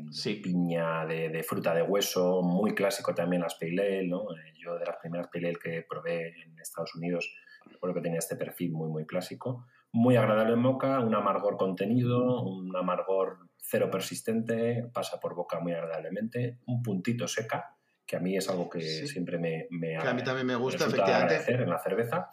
piña, 0.43 1.05
de, 1.07 1.43
fruta 1.43 1.75
de 1.75 1.83
hueso, 1.83 2.43
muy 2.43 2.75
clásico 2.75 3.15
también 3.15 3.43
las 3.43 3.57
pale 3.57 3.99
ale, 3.99 4.07
¿no? 4.07 4.33
Eh, 4.37 4.55
yo 4.57 4.79
de 4.79 4.87
las 4.87 4.97
primeras 4.97 5.29
pale 5.29 5.49
ale 5.49 5.59
que 5.59 5.85
probé 5.89 6.29
en 6.43 6.59
Estados 6.59 6.95
Unidos, 6.95 7.35
recuerdo 7.67 7.97
que 7.97 8.03
tenía 8.03 8.19
este 8.19 8.37
perfil 8.37 8.73
muy, 8.73 8.89
muy 8.89 9.07
clásico 9.07 9.67
muy 9.93 10.17
agradable 10.17 10.55
en 10.55 10.63
boca, 10.63 11.01
un 11.01 11.15
amargor 11.15 11.57
contenido, 11.57 12.43
un 12.43 12.75
amargor 12.77 13.39
cero 13.59 13.91
persistente, 13.91 14.89
pasa 14.93 15.21
por 15.21 15.35
boca 15.35 15.61
muy 15.61 15.73
agradablemente, 15.73 16.59
un 16.67 16.83
puntito 16.83 17.27
seca, 17.29 17.77
que 18.07 18.17
a 18.17 18.21
mí 18.21 18.37
es 18.37 18.49
algo 18.49 18.69
que 18.69 18.81
siempre 18.81 19.39
me, 19.39 19.67
me 19.71 19.99
que 19.99 20.09
a 20.09 20.15
mí 20.15 20.25
también 20.25 20.47
me 20.47 20.57
gusta, 20.57 20.87
efectivamente. 20.87 21.53
en 21.53 21.71
la 21.71 21.79
cerveza, 21.79 22.29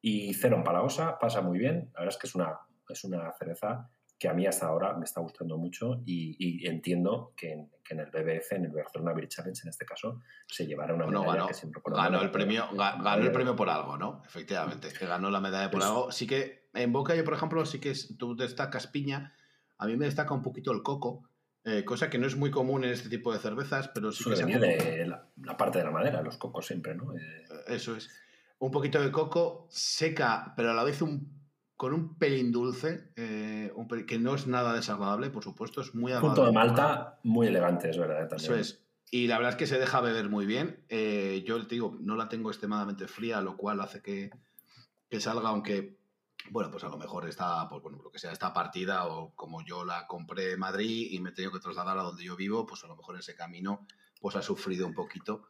y 0.00 0.34
cero 0.34 0.56
empalagosa, 0.56 1.18
pasa 1.18 1.40
muy 1.40 1.58
bien, 1.58 1.90
la 1.94 2.00
verdad 2.00 2.14
es 2.14 2.18
que 2.18 2.26
es 2.26 2.34
una, 2.34 2.58
es 2.88 3.04
una 3.04 3.32
cerveza 3.32 3.90
que 4.18 4.28
a 4.28 4.34
mí 4.34 4.46
hasta 4.46 4.66
ahora 4.66 4.94
me 4.94 5.04
está 5.04 5.20
gustando 5.20 5.58
mucho 5.58 6.00
y, 6.06 6.66
entiendo 6.66 7.34
que 7.36 7.52
en, 7.52 8.00
el 8.00 8.06
BBF, 8.06 8.52
en 8.52 8.64
el 8.64 8.72
Barcelona 8.72 9.12
Beer 9.12 9.28
Challenge 9.28 9.60
en 9.62 9.68
este 9.68 9.84
caso, 9.84 10.22
se 10.46 10.66
llevará 10.66 10.94
una 10.94 11.06
medalla 11.06 11.32
ganó, 11.32 11.46
que 11.48 11.54
siempre 11.54 11.82
ganó 11.84 12.22
el 12.22 12.30
premio 12.30 12.68
ganó 12.72 13.22
el 13.22 13.32
premio 13.32 13.54
por 13.54 13.68
algo, 13.68 13.98
¿no? 13.98 14.22
Efectivamente, 14.24 14.88
que 14.98 15.06
ganó 15.06 15.30
la 15.30 15.40
medalla 15.40 15.70
por 15.70 15.80
pues 15.80 15.84
algo. 15.84 16.10
Sí 16.10 16.26
que 16.26 16.65
en 16.76 16.92
Boca 16.92 17.14
yo, 17.14 17.24
por 17.24 17.34
ejemplo, 17.34 17.64
sí 17.66 17.80
que 17.80 17.92
tú 18.18 18.36
destacas 18.36 18.86
piña, 18.86 19.34
a 19.78 19.86
mí 19.86 19.96
me 19.96 20.06
destaca 20.06 20.34
un 20.34 20.42
poquito 20.42 20.72
el 20.72 20.82
coco, 20.82 21.28
eh, 21.68 21.84
cosa 21.84 22.08
que 22.08 22.18
no 22.18 22.28
es 22.28 22.36
muy 22.36 22.52
común 22.52 22.84
en 22.84 22.90
este 22.90 23.08
tipo 23.08 23.32
de 23.32 23.40
cervezas, 23.40 23.88
pero 23.88 24.12
sí 24.12 24.22
que... 24.22 24.36
Venir 24.36 24.60
de 24.60 25.06
la, 25.06 25.56
parte 25.56 25.78
de 25.78 25.84
la 25.84 25.90
madera, 25.90 26.22
los 26.22 26.36
cocos 26.36 26.64
siempre, 26.64 26.94
¿no? 26.94 27.12
Eh, 27.16 27.44
Eso 27.66 27.96
es. 27.96 28.08
Un 28.60 28.70
poquito 28.70 29.02
de 29.02 29.10
coco 29.10 29.66
seca, 29.68 30.54
pero 30.56 30.70
a 30.70 30.74
la 30.74 30.84
vez 30.84 31.02
un 31.02 31.34
con 31.76 31.92
un 31.92 32.16
pelín 32.16 32.52
dulce, 32.52 33.10
eh, 33.16 33.70
que 34.06 34.18
no 34.18 34.34
es 34.34 34.46
nada 34.46 34.72
desagradable, 34.72 35.28
por 35.28 35.42
supuesto, 35.42 35.82
es 35.82 35.94
muy 35.94 36.12
agradable. 36.12 36.36
Punto 36.36 36.46
de 36.46 36.52
malta 36.52 37.18
muy 37.24 37.48
elegante, 37.48 37.90
es 37.90 37.98
verdad. 37.98 38.28
También. 38.28 38.40
Eso 38.40 38.54
es. 38.54 38.82
Y 39.10 39.26
la 39.26 39.36
verdad 39.36 39.50
es 39.50 39.56
que 39.56 39.66
se 39.66 39.78
deja 39.78 40.00
beber 40.00 40.30
muy 40.30 40.46
bien. 40.46 40.84
Yo 40.88 41.66
te 41.66 41.74
digo, 41.74 41.98
no 42.00 42.16
la 42.16 42.30
tengo 42.30 42.48
extremadamente 42.48 43.08
fría, 43.08 43.42
lo 43.42 43.58
cual 43.58 43.80
hace 43.80 44.00
que, 44.00 44.30
que, 45.10 45.20
salga, 45.20 45.50
aunque, 45.50 45.98
bueno, 46.50 46.70
pues 46.70 46.84
a 46.84 46.88
lo 46.88 46.96
mejor 46.96 47.28
está, 47.28 47.68
pues 47.68 47.82
bueno, 47.82 48.00
lo 48.02 48.10
que 48.10 48.18
sea, 48.18 48.32
esta 48.32 48.52
partida, 48.52 49.06
o 49.06 49.34
como 49.34 49.64
yo 49.64 49.84
la 49.84 50.06
compré 50.06 50.52
en 50.52 50.60
Madrid 50.60 51.08
y 51.10 51.20
me 51.20 51.30
he 51.30 51.32
tenido 51.32 51.52
que 51.52 51.60
trasladar 51.60 51.98
a 51.98 52.02
donde 52.02 52.24
yo 52.24 52.36
vivo, 52.36 52.66
pues 52.66 52.84
a 52.84 52.86
lo 52.86 52.96
mejor 52.96 53.18
ese 53.18 53.34
camino 53.34 53.86
pues 54.20 54.36
ha 54.36 54.42
sufrido 54.42 54.86
un 54.86 54.94
poquito. 54.94 55.46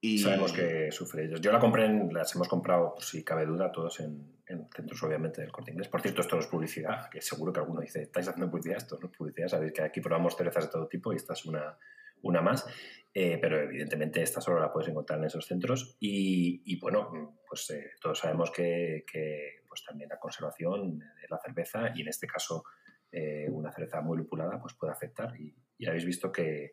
Y... 0.00 0.18
Sabemos 0.18 0.52
que 0.52 0.90
sufre 0.92 1.24
ellos. 1.24 1.40
Yo 1.40 1.52
la 1.52 1.58
compré, 1.58 1.86
en, 1.86 2.12
las 2.12 2.34
hemos 2.34 2.48
comprado, 2.48 2.94
si 2.98 3.24
cabe 3.24 3.46
duda, 3.46 3.72
todos 3.72 4.00
en, 4.00 4.36
en 4.46 4.68
centros 4.74 5.02
obviamente 5.02 5.40
del 5.40 5.52
corte 5.52 5.72
inglés. 5.72 5.88
Por 5.88 6.00
cierto, 6.02 6.20
esto 6.20 6.36
no 6.36 6.42
es 6.42 6.48
publicidad, 6.48 7.08
que 7.10 7.20
seguro 7.20 7.52
que 7.52 7.60
alguno 7.60 7.80
dice, 7.80 8.02
estáis 8.02 8.28
haciendo 8.28 8.50
publicidad, 8.50 8.78
esto 8.78 8.98
no 9.00 9.08
es 9.08 9.16
publicidad, 9.16 9.48
sabéis 9.48 9.72
que 9.72 9.82
aquí 9.82 10.00
probamos 10.00 10.36
cervezas 10.36 10.64
de 10.64 10.70
todo 10.70 10.86
tipo 10.86 11.12
y 11.12 11.16
esta 11.16 11.32
es 11.32 11.44
una, 11.46 11.76
una 12.22 12.40
más, 12.40 12.66
eh, 13.12 13.38
pero 13.40 13.60
evidentemente 13.60 14.22
esta 14.22 14.40
solo 14.40 14.60
la 14.60 14.72
puedes 14.72 14.88
encontrar 14.88 15.18
en 15.18 15.26
esos 15.26 15.46
centros 15.46 15.96
y, 15.98 16.78
bueno, 16.80 17.38
pues 17.48 17.70
eh, 17.70 17.92
todos 18.00 18.18
sabemos 18.18 18.50
que, 18.50 19.04
que, 19.10 19.62
pues 19.76 19.84
también 19.84 20.08
la 20.08 20.18
conservación 20.18 20.98
de 20.98 21.28
la 21.28 21.38
cerveza 21.38 21.92
y 21.94 22.00
en 22.00 22.08
este 22.08 22.26
caso 22.26 22.64
eh, 23.12 23.46
una 23.50 23.70
cerveza 23.70 24.00
muy 24.00 24.16
lupulada 24.16 24.58
pues 24.58 24.72
puede 24.74 24.92
afectar 24.92 25.38
y, 25.38 25.54
habéis 25.86 26.06
visto 26.06 26.32
que, 26.32 26.72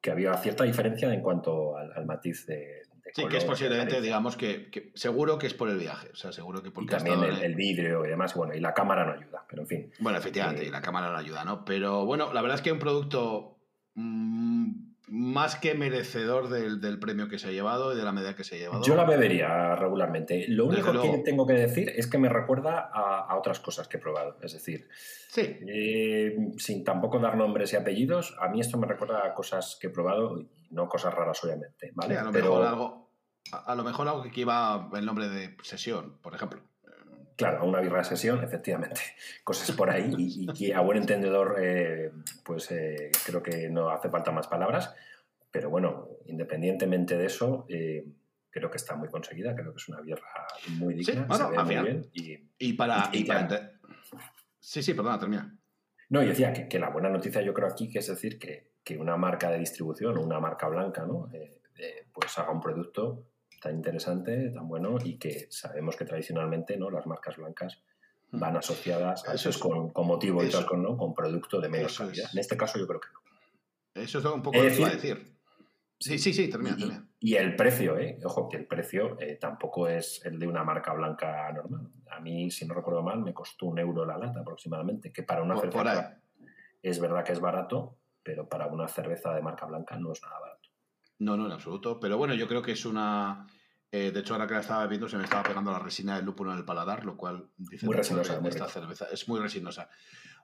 que 0.00 0.10
había 0.10 0.32
cierta 0.38 0.64
diferencia 0.64 1.12
en 1.12 1.20
cuanto 1.20 1.76
al 1.76 2.06
matiz 2.06 2.46
de, 2.46 2.82
Sí, 3.14 3.26
que 3.26 3.38
es 3.38 3.44
posiblemente, 3.44 4.00
digamos, 4.00 4.36
que, 4.36 4.92
seguro 4.94 5.38
que 5.38 5.46
es 5.46 5.54
por 5.54 5.70
el 5.70 5.78
viaje. 5.78 6.10
O 6.12 6.16
sea, 6.16 6.32
seguro 6.32 6.62
que 6.62 6.70
porque. 6.70 6.94
Y 6.94 6.98
también 6.98 7.22
el, 7.22 7.54
vidrio 7.54 8.04
y 8.04 8.08
demás, 8.08 8.34
bueno, 8.34 8.54
y 8.54 8.60
la 8.60 8.74
cámara 8.74 9.04
no 9.04 9.12
ayuda, 9.12 9.44
pero 9.48 9.62
en 9.62 9.68
fin. 9.68 9.92
Bueno, 9.98 10.18
efectivamente, 10.18 10.64
y 10.64 10.70
la 10.70 10.82
cámara 10.82 11.10
no 11.10 11.16
ayuda, 11.16 11.44
¿no? 11.44 11.64
Pero 11.64 12.04
bueno, 12.04 12.32
la 12.32 12.42
verdad 12.42 12.56
es 12.56 12.62
que 12.62 12.72
un 12.72 12.78
producto 12.78 13.58
mm, 13.94 14.87
más 15.38 15.54
que 15.54 15.74
merecedor 15.74 16.48
del, 16.48 16.98
premio 16.98 17.28
que 17.28 17.38
se 17.38 17.46
ha 17.46 17.52
llevado 17.52 17.92
y 17.92 17.96
de 17.96 18.02
la 18.02 18.10
medida 18.10 18.34
que 18.34 18.42
se 18.42 18.56
ha 18.56 18.58
llevado. 18.58 18.82
Yo 18.82 18.96
la 18.96 19.04
bebería 19.04 19.76
regularmente. 19.76 20.46
Lo 20.48 20.66
único 20.66 20.90
que 21.00 21.18
tengo 21.24 21.46
que 21.46 21.52
decir 21.52 21.92
es 21.94 22.08
que 22.08 22.18
me 22.18 22.28
recuerda 22.28 22.90
a, 22.92 23.36
otras 23.36 23.60
cosas 23.60 23.86
que 23.86 23.98
he 23.98 24.00
probado. 24.00 24.36
Es 24.42 24.52
decir, 24.52 24.88
sí. 25.28 25.58
Eh, 25.64 26.36
sin 26.56 26.82
tampoco 26.82 27.20
dar 27.20 27.36
nombres 27.36 27.72
y 27.72 27.76
apellidos, 27.76 28.36
a 28.40 28.48
mí 28.48 28.60
esto 28.60 28.78
me 28.78 28.88
recuerda 28.88 29.24
a 29.24 29.32
cosas 29.32 29.78
que 29.80 29.86
he 29.86 29.90
probado 29.90 30.44
no 30.70 30.88
cosas 30.88 31.14
raras, 31.14 31.42
obviamente. 31.44 31.92
¿vale? 31.94 32.18
a, 32.18 32.24
lo 32.24 32.32
mejor 32.32 32.66
algo, 32.66 33.10
a, 33.52 33.74
lo 33.76 33.84
mejor 33.84 34.08
algo 34.08 34.22
que 34.24 34.40
iba 34.40 34.90
el 34.92 35.06
nombre 35.06 35.28
de 35.28 35.56
sesión, 35.62 36.18
por 36.20 36.34
ejemplo. 36.34 36.60
Claro, 37.36 37.64
una 37.64 37.78
birra 37.78 37.98
de 37.98 38.04
sesión, 38.04 38.42
efectivamente. 38.42 39.00
Cosas 39.44 39.70
por 39.76 39.88
ahí 39.88 40.12
y, 40.16 40.46
que 40.48 40.74
a 40.74 40.80
buen 40.80 40.98
entendedor, 40.98 41.54
eh, 41.60 42.10
pues 42.42 42.72
eh, 42.72 43.12
creo 43.24 43.40
que 43.40 43.70
no 43.70 43.90
hace 43.90 44.08
falta 44.08 44.32
más 44.32 44.48
palabras. 44.48 44.92
Pero 45.50 45.70
bueno, 45.70 46.08
independientemente 46.26 47.16
de 47.16 47.26
eso, 47.26 47.66
eh, 47.68 48.04
creo 48.50 48.70
que 48.70 48.76
está 48.76 48.96
muy 48.96 49.08
conseguida. 49.08 49.54
Creo 49.54 49.72
que 49.72 49.78
es 49.78 49.88
una 49.88 50.00
birra 50.00 50.46
muy 50.70 50.94
digna. 50.94 51.14
Sí, 51.14 51.20
bueno, 51.26 51.64
muy 51.64 51.76
bien. 51.76 52.10
Y, 52.58 52.72
para. 52.74 53.10
Sí, 54.60 54.82
sí, 54.82 54.94
perdona, 54.94 55.18
termina. 55.18 55.58
No, 56.10 56.22
y 56.22 56.26
decía 56.26 56.52
que, 56.52 56.68
que, 56.68 56.78
la 56.78 56.90
buena 56.90 57.08
noticia 57.08 57.42
yo 57.42 57.52
creo 57.52 57.68
aquí 57.68 57.90
que 57.90 57.98
es 57.98 58.06
decir 58.06 58.38
que 58.38 58.68
que 58.88 58.96
una 58.96 59.18
marca 59.18 59.50
de 59.50 59.58
distribución 59.58 60.16
o 60.16 60.22
una 60.22 60.40
marca 60.40 60.66
blanca, 60.66 61.04
¿no? 61.04 61.28
Eh, 61.34 61.60
eh, 61.78 62.06
pues 62.10 62.38
haga 62.38 62.50
un 62.50 62.60
producto 62.62 63.26
tan 63.60 63.74
interesante, 63.74 64.48
tan 64.48 64.66
bueno 64.66 64.96
y 65.04 65.18
que 65.18 65.46
sabemos 65.50 65.94
que 65.94 66.06
tradicionalmente, 66.06 66.78
¿no? 66.78 66.88
Las 66.88 67.06
marcas 67.06 67.36
blancas 67.36 67.82
hmm. 68.30 68.40
van 68.40 68.56
asociadas 68.56 69.28
a 69.28 69.34
eso, 69.34 69.50
es 69.50 69.58
con, 69.58 69.90
con, 69.90 70.06
motivo 70.06 70.42
y 70.42 70.50
con, 70.64 70.82
¿no? 70.82 70.96
con 70.96 71.12
producto 71.12 71.60
de 71.60 71.68
menos 71.68 71.98
calidad. 71.98 72.30
En 72.32 72.38
este 72.38 72.56
caso 72.56 72.78
yo 72.78 72.86
creo 72.86 72.98
que 72.98 73.08
no. 73.12 74.02
Eso 74.02 74.20
es 74.20 74.24
un 74.24 74.42
poco 74.42 74.56
lo 74.56 74.68
que 74.68 74.76
iba 74.76 74.88
a 74.88 74.92
decir. 74.92 75.37
Sí, 76.00 76.18
sí, 76.18 76.32
sí, 76.32 76.48
termina, 76.48 76.76
y, 77.20 77.32
Y 77.32 77.34
el 77.34 77.56
precio, 77.56 77.98
¿eh? 77.98 78.18
Ojo, 78.24 78.48
que 78.48 78.56
el 78.56 78.66
precio 78.66 79.18
eh, 79.20 79.36
tampoco 79.40 79.88
es 79.88 80.24
el 80.24 80.38
de 80.38 80.46
una 80.46 80.62
marca 80.62 80.92
blanca 80.92 81.52
normal. 81.52 81.90
A 82.10 82.20
mí, 82.20 82.50
si 82.50 82.66
no 82.66 82.74
recuerdo 82.74 83.02
mal, 83.02 83.20
me 83.20 83.34
costó 83.34 83.66
un 83.66 83.78
euro 83.80 84.06
la 84.06 84.16
lata 84.16 84.40
aproximadamente, 84.40 85.12
que 85.12 85.24
para 85.24 85.42
una 85.42 85.58
cerveza 85.58 86.20
es 86.82 87.00
verdad 87.00 87.24
que 87.24 87.32
es 87.32 87.40
barato, 87.40 87.98
pero 88.22 88.48
para 88.48 88.68
una 88.68 88.86
cerveza 88.86 89.34
de 89.34 89.42
marca 89.42 89.66
blanca 89.66 89.96
no 89.96 90.12
es 90.12 90.22
nada 90.22 90.38
barato. 90.38 90.68
No, 91.18 91.36
no, 91.36 91.46
en 91.46 91.52
absoluto. 91.52 91.98
Pero 91.98 92.16
bueno, 92.16 92.34
yo 92.34 92.46
creo 92.46 92.62
que 92.62 92.72
es 92.72 92.84
una. 92.84 93.46
Eh, 93.90 94.12
de 94.12 94.20
hecho, 94.20 94.34
ahora 94.34 94.46
que 94.46 94.54
la 94.54 94.60
estaba 94.60 94.86
viendo, 94.86 95.08
se 95.08 95.16
me 95.16 95.24
estaba 95.24 95.42
pegando 95.42 95.72
la 95.72 95.78
resina 95.80 96.16
del 96.16 96.26
lúpulo 96.26 96.52
en 96.52 96.58
el 96.58 96.64
paladar, 96.64 97.04
lo 97.04 97.16
cual 97.16 97.50
dice 97.56 97.86
muy 97.86 97.96
resinosa, 97.96 98.40
esta 98.44 98.68
cerveza. 98.68 99.06
Es 99.10 99.28
muy 99.28 99.40
resinosa. 99.40 99.88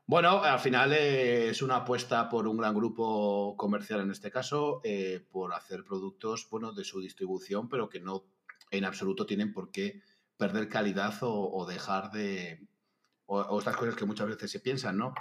Bueno, 0.06 0.42
al 0.42 0.58
final 0.60 0.92
eh, 0.92 1.48
es 1.48 1.62
una 1.62 1.76
apuesta 1.76 2.28
por 2.28 2.46
un 2.46 2.58
gran 2.58 2.74
grupo 2.74 3.56
comercial 3.56 4.00
en 4.00 4.10
este 4.10 4.30
caso, 4.30 4.82
eh, 4.84 5.26
por 5.30 5.54
hacer 5.54 5.82
productos 5.82 6.46
bueno, 6.50 6.72
de 6.72 6.84
su 6.84 7.00
distribución, 7.00 7.70
pero 7.70 7.88
que 7.88 8.00
no 8.00 8.26
en 8.70 8.84
absoluto 8.84 9.24
tienen 9.24 9.54
por 9.54 9.70
qué 9.70 10.02
perder 10.36 10.68
calidad 10.68 11.14
o, 11.22 11.64
dejar 11.66 12.10
de. 12.10 12.68
O, 13.26 13.40
o, 13.40 13.58
estas 13.58 13.76
cosas 13.76 13.96
que 13.96 14.04
muchas 14.04 14.28
veces 14.28 14.50
se 14.50 14.60
piensan, 14.60 14.98
¿no? 14.98 15.14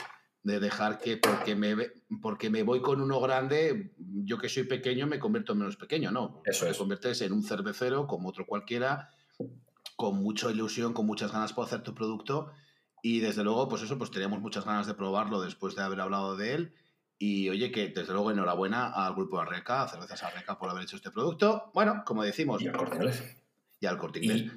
de 0.44 0.60
dejar 0.60 1.00
que 1.00 1.16
porque 1.16 1.56
me, 1.56 1.94
porque 2.22 2.50
me 2.50 2.64
voy 2.64 2.82
con 2.82 3.00
uno 3.00 3.22
grande, 3.22 3.94
yo 3.98 4.38
que 4.38 4.50
soy 4.50 4.64
pequeño 4.64 5.08
me 5.08 5.18
convierto 5.18 5.54
en 5.54 5.60
menos 5.60 5.78
pequeño, 5.78 6.12
¿no? 6.12 6.42
Eso 6.44 6.66
Te 6.66 6.76
conviertes 6.76 7.22
en 7.22 7.32
un 7.32 7.44
cervecero 7.44 8.08
como 8.08 8.28
otro 8.28 8.46
cualquiera, 8.46 9.10
con 9.96 10.22
mucha 10.22 10.52
ilusión, 10.52 10.92
con 10.92 11.06
muchas 11.06 11.32
ganas 11.32 11.54
por 11.54 11.66
hacer 11.66 11.82
tu 11.82 11.96
producto 11.96 12.52
y 13.04 13.20
desde 13.20 13.44
luego, 13.44 13.68
pues 13.70 13.84
eso, 13.84 14.00
pues 14.00 14.10
teníamos 14.10 14.40
muchas 14.40 14.66
ganas 14.66 14.88
de 14.88 14.96
probarlo 14.96 15.42
después 15.42 15.76
de 15.76 15.84
haber 15.84 16.02
hablado 16.02 16.36
de 16.36 16.54
él 16.56 16.74
y 17.20 17.50
oye 17.50 17.72
que 17.72 17.90
desde 17.90 18.14
luego 18.14 18.32
enhorabuena 18.32 18.92
al 18.92 19.14
grupo 19.14 19.40
Arreca, 19.40 19.84
a 19.84 19.88
Cervezas 19.88 20.24
Arreca 20.24 20.58
por 20.58 20.70
haber 20.70 20.84
hecho 20.84 20.96
este 20.96 21.12
producto. 21.12 21.70
Bueno, 21.74 22.04
como 22.06 22.24
decimos... 22.24 22.62
Y 22.62 22.68
al 22.68 22.76
Corte 22.78 22.96
Inglés. 22.96 23.38
Y 23.80 23.86
al 23.86 23.98
Corte 23.98 24.20
Inglés. 24.20 24.52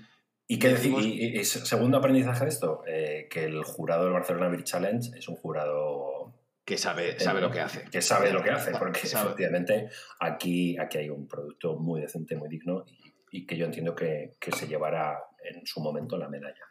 ¿Y 0.49 0.59
qué 0.59 0.69
decimos? 0.69 1.05
Y, 1.05 1.45
segundo 1.45 1.99
aprendizaje 1.99 2.45
de 2.45 2.51
esto, 2.51 2.83
eh, 2.87 3.27
que 3.29 3.45
el 3.45 3.65
jurado 3.65 4.05
del 4.05 4.13
Barcelona 4.13 4.49
Beer 4.49 4.63
Challenge 4.63 5.19
es 5.19 5.29
un 5.29 5.37
jurado 5.37 6.33
que 6.65 6.79
sabe, 6.79 7.19
sabe 7.19 7.41
lo 7.41 7.51
que 7.51 7.61
hace. 7.61 7.85
Que 7.91 8.01
sabe 8.01 8.33
lo 8.33 8.43
que 8.43 8.51
hace, 8.51 8.73
porque 8.73 9.01
efectivamente 9.03 9.89
aquí, 10.21 10.79
aquí 10.79 10.99
hay 10.99 11.11
un 11.11 11.27
producto 11.27 11.77
muy 11.77 12.01
decente, 12.01 12.37
muy 12.37 12.49
digno 12.49 12.85
y, 13.31 13.45
que 13.45 13.57
yo 13.57 13.67
entiendo 13.67 13.95
que, 13.95 14.37
se 14.41 14.67
llevará 14.67 15.19
en 15.45 15.67
su 15.67 15.81
momento 15.81 16.17
la 16.17 16.29
medalla. 16.29 16.65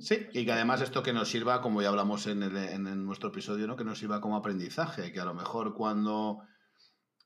Sí, 0.00 0.26
y 0.32 0.44
que 0.44 0.52
además 0.52 0.80
esto 0.80 1.02
que 1.02 1.12
nos 1.12 1.28
sirva, 1.28 1.62
como 1.62 1.82
ya 1.82 1.88
hablamos 1.88 2.26
en, 2.26 2.42
en 2.42 3.04
nuestro 3.04 3.30
episodio, 3.30 3.66
¿no? 3.66 3.76
que 3.76 3.84
nos 3.84 3.98
sirva 3.98 4.20
como 4.20 4.36
aprendizaje, 4.36 5.12
que 5.12 5.20
a 5.20 5.24
lo 5.24 5.34
mejor 5.34 5.74
cuando 5.74 6.42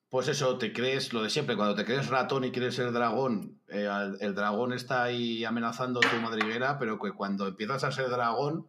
pues 0.08 0.28
eso, 0.28 0.56
te 0.56 0.72
crees 0.72 1.12
lo 1.12 1.22
de 1.22 1.30
siempre, 1.30 1.56
cuando 1.56 1.74
te 1.74 1.84
crees 1.84 2.08
ratón 2.08 2.44
y 2.44 2.52
quieres 2.52 2.76
ser 2.76 2.92
dragón, 2.92 3.60
eh, 3.68 3.88
el 4.20 4.34
dragón 4.34 4.72
está 4.72 5.02
ahí 5.02 5.44
amenazando 5.44 6.00
tu 6.00 6.16
madriguera, 6.22 6.78
pero 6.78 6.98
que 6.98 7.12
cuando 7.12 7.48
empiezas 7.48 7.82
a 7.82 7.90
ser 7.90 8.08
dragón, 8.08 8.68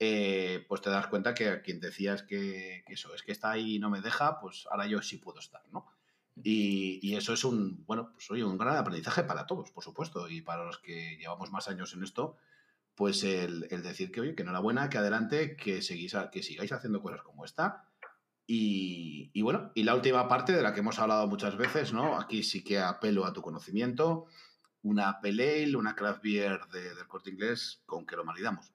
eh, 0.00 0.64
pues 0.68 0.80
te 0.80 0.90
das 0.90 1.06
cuenta 1.06 1.32
que 1.32 1.48
a 1.48 1.62
quien 1.62 1.80
decías 1.80 2.24
que, 2.24 2.84
eso 2.88 3.14
es 3.14 3.22
que 3.22 3.32
está 3.32 3.52
ahí 3.52 3.76
y 3.76 3.78
no 3.78 3.88
me 3.88 4.00
deja, 4.00 4.40
pues 4.40 4.66
ahora 4.70 4.86
yo 4.86 5.00
sí 5.00 5.18
puedo 5.18 5.38
estar, 5.38 5.62
¿no? 5.70 5.86
Y, 6.42 7.14
eso 7.14 7.32
es 7.32 7.44
un, 7.44 7.84
bueno, 7.86 8.10
pues 8.12 8.28
oye, 8.32 8.42
un 8.42 8.58
gran 8.58 8.76
aprendizaje 8.76 9.22
para 9.22 9.46
todos, 9.46 9.70
por 9.70 9.84
supuesto, 9.84 10.28
y 10.28 10.42
para 10.42 10.64
los 10.64 10.78
que 10.78 11.16
llevamos 11.16 11.52
más 11.52 11.68
años 11.68 11.94
en 11.94 12.02
esto, 12.02 12.36
pues 12.94 13.24
el, 13.24 13.68
decir 13.82 14.12
que, 14.12 14.20
oye, 14.20 14.34
que 14.34 14.42
enhorabuena, 14.42 14.88
que 14.88 14.98
adelante, 14.98 15.56
que, 15.56 15.82
seguís 15.82 16.16
que 16.32 16.42
sigáis 16.42 16.72
haciendo 16.72 17.02
cosas 17.02 17.22
como 17.22 17.44
esta 17.44 17.88
y, 18.46 19.40
bueno, 19.42 19.70
y 19.74 19.84
la 19.84 19.94
última 19.94 20.28
parte 20.28 20.52
de 20.52 20.62
la 20.62 20.74
que 20.74 20.80
hemos 20.80 20.98
hablado 20.98 21.26
muchas 21.26 21.56
veces, 21.56 21.92
¿no? 21.92 22.18
Aquí 22.18 22.42
sí 22.42 22.62
que 22.62 22.78
apelo 22.78 23.24
a 23.24 23.32
tu 23.32 23.40
conocimiento. 23.40 24.26
Una 24.82 25.18
Pale 25.22 25.64
Ale, 25.64 25.76
una 25.76 25.94
craft 25.94 26.22
beer 26.22 26.60
del 26.70 27.06
corte 27.08 27.30
inglés, 27.30 27.82
¿con 27.86 28.04
qué 28.04 28.16
lo 28.16 28.24
maridamos? 28.24 28.70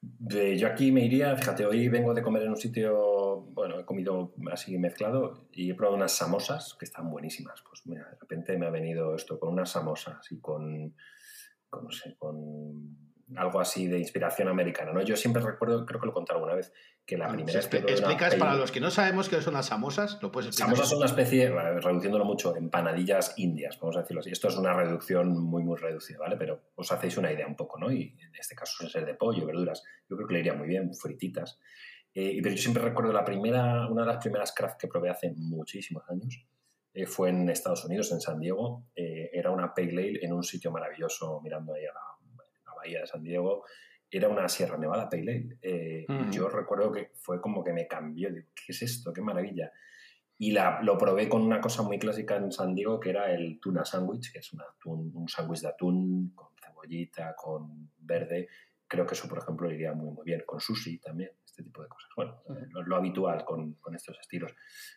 De- 0.00 0.58
yo 0.58 0.66
aquí 0.66 0.90
me 0.90 1.04
iría, 1.04 1.36
fíjate, 1.36 1.64
hoy 1.64 1.88
vengo 1.88 2.12
de 2.12 2.22
comer 2.22 2.42
en 2.42 2.50
un 2.50 2.56
sitio, 2.56 3.42
bueno, 3.52 3.78
he 3.78 3.84
comido 3.84 4.34
así 4.50 4.76
mezclado 4.78 5.46
y 5.52 5.70
he 5.70 5.74
probado 5.74 5.96
unas 5.96 6.16
samosas 6.16 6.74
que 6.76 6.86
están 6.86 7.08
buenísimas. 7.08 7.62
Pues 7.62 7.86
mira, 7.86 8.08
de 8.08 8.16
repente 8.16 8.58
me 8.58 8.66
ha 8.66 8.70
venido 8.70 9.14
esto 9.14 9.38
con 9.38 9.50
unas 9.52 9.70
samosas 9.70 10.32
y 10.32 10.40
con, 10.40 10.96
no 11.72 11.90
sé, 11.90 12.16
con 12.18 13.10
algo 13.36 13.60
así 13.60 13.86
de 13.86 13.98
inspiración 13.98 14.48
americana, 14.48 14.92
¿no? 14.92 15.02
Yo 15.02 15.16
siempre 15.16 15.42
recuerdo, 15.42 15.86
creo 15.86 16.00
que 16.00 16.06
lo 16.06 16.12
conté 16.12 16.32
alguna 16.32 16.54
vez, 16.54 16.72
que 17.06 17.16
la 17.16 17.28
primera 17.28 17.58
vez 17.58 17.68
que 17.68 17.78
explicas 17.78 18.34
para 18.34 18.54
los 18.54 18.72
que 18.72 18.80
no 18.80 18.90
sabemos 18.90 19.28
qué 19.28 19.40
son 19.40 19.54
las 19.54 19.66
samosas, 19.66 20.18
lo 20.20 20.32
puedes 20.32 20.48
explicar. 20.48 20.70
Samosas 20.70 20.88
son 20.88 20.98
una 20.98 21.06
especie, 21.06 21.44
eh, 21.44 21.80
reduciéndolo 21.80 22.24
mucho, 22.24 22.56
empanadillas 22.56 23.34
indias, 23.36 23.78
vamos 23.80 23.96
a 23.96 24.00
decirlo 24.00 24.20
así. 24.20 24.30
Esto 24.30 24.48
es 24.48 24.56
una 24.56 24.72
reducción 24.74 25.28
muy, 25.42 25.62
muy 25.62 25.78
reducida, 25.78 26.18
¿vale? 26.18 26.36
Pero 26.36 26.60
os 26.74 26.90
hacéis 26.90 27.16
una 27.18 27.32
idea 27.32 27.46
un 27.46 27.56
poco, 27.56 27.78
¿no? 27.78 27.90
Y 27.92 28.16
en 28.20 28.34
este 28.38 28.54
caso 28.54 28.74
suele 28.76 28.92
ser 28.92 29.06
de 29.06 29.14
pollo, 29.14 29.46
verduras. 29.46 29.82
Yo 30.08 30.16
creo 30.16 30.26
que 30.26 30.34
le 30.34 30.40
iría 30.40 30.54
muy 30.54 30.68
bien, 30.68 30.92
frititas. 30.94 31.58
Eh, 32.12 32.40
pero 32.42 32.54
yo 32.54 32.60
siempre 32.60 32.82
recuerdo 32.82 33.12
la 33.12 33.24
primera, 33.24 33.86
una 33.86 34.02
de 34.02 34.08
las 34.08 34.18
primeras 34.18 34.52
craft 34.52 34.80
que 34.80 34.88
probé 34.88 35.10
hace 35.10 35.32
muchísimos 35.36 36.02
años. 36.08 36.44
Eh, 36.92 37.06
fue 37.06 37.30
en 37.30 37.48
Estados 37.48 37.84
Unidos, 37.84 38.12
en 38.12 38.20
San 38.20 38.40
Diego. 38.40 38.86
Eh, 38.94 39.30
era 39.32 39.50
una 39.50 39.72
pale 39.74 39.90
ale 39.90 40.18
en 40.22 40.32
un 40.32 40.42
sitio 40.42 40.70
maravilloso, 40.70 41.40
mirando 41.42 41.74
ahí 41.74 41.84
a 41.84 41.92
la, 41.92 42.44
la 42.66 42.74
bahía 42.74 43.00
de 43.00 43.06
San 43.06 43.22
Diego. 43.22 43.64
Era 44.10 44.28
una 44.28 44.48
Sierra 44.48 44.76
Nevada 44.76 45.08
Pale 45.08 45.22
Ale. 45.22 45.58
Eh. 45.62 46.06
Yo 46.32 46.48
recuerdo 46.48 46.90
que 46.90 47.12
fue 47.14 47.40
como 47.40 47.62
que 47.62 47.72
me 47.72 47.86
cambió. 47.86 48.32
Digo, 48.32 48.48
¿qué 48.54 48.72
es 48.72 48.82
esto? 48.82 49.12
¡Qué 49.12 49.22
maravilla! 49.22 49.70
Y 50.36 50.52
la, 50.52 50.80
lo 50.82 50.96
probé 50.96 51.28
con 51.28 51.42
una 51.42 51.60
cosa 51.60 51.82
muy 51.82 51.98
clásica 51.98 52.36
en 52.36 52.50
San 52.50 52.74
Diego, 52.74 52.98
que 52.98 53.10
era 53.10 53.30
el 53.30 53.60
tuna 53.60 53.84
sandwich, 53.84 54.32
que 54.32 54.38
es 54.38 54.52
un, 54.54 54.60
atún- 54.60 55.10
un 55.14 55.28
sándwich 55.28 55.60
de 55.60 55.68
atún 55.68 56.32
con 56.34 56.48
cebollita, 56.56 57.34
con 57.36 57.92
verde. 57.98 58.48
Creo 58.88 59.06
que 59.06 59.14
eso, 59.14 59.28
por 59.28 59.38
ejemplo, 59.38 59.70
iría 59.70 59.92
muy, 59.92 60.10
muy 60.12 60.24
bien. 60.24 60.42
Con 60.46 60.58
sushi 60.58 60.98
también, 60.98 61.30
este 61.60 61.64
tipo 61.64 61.82
de 61.82 61.88
cosas. 61.88 62.10
Bueno, 62.16 62.42
eh, 62.48 62.66
lo, 62.70 62.82
lo 62.82 62.96
habitual 62.96 63.44
con, 63.44 63.74
con 63.74 63.94
estos 63.94 64.18
estilos. 64.18 64.52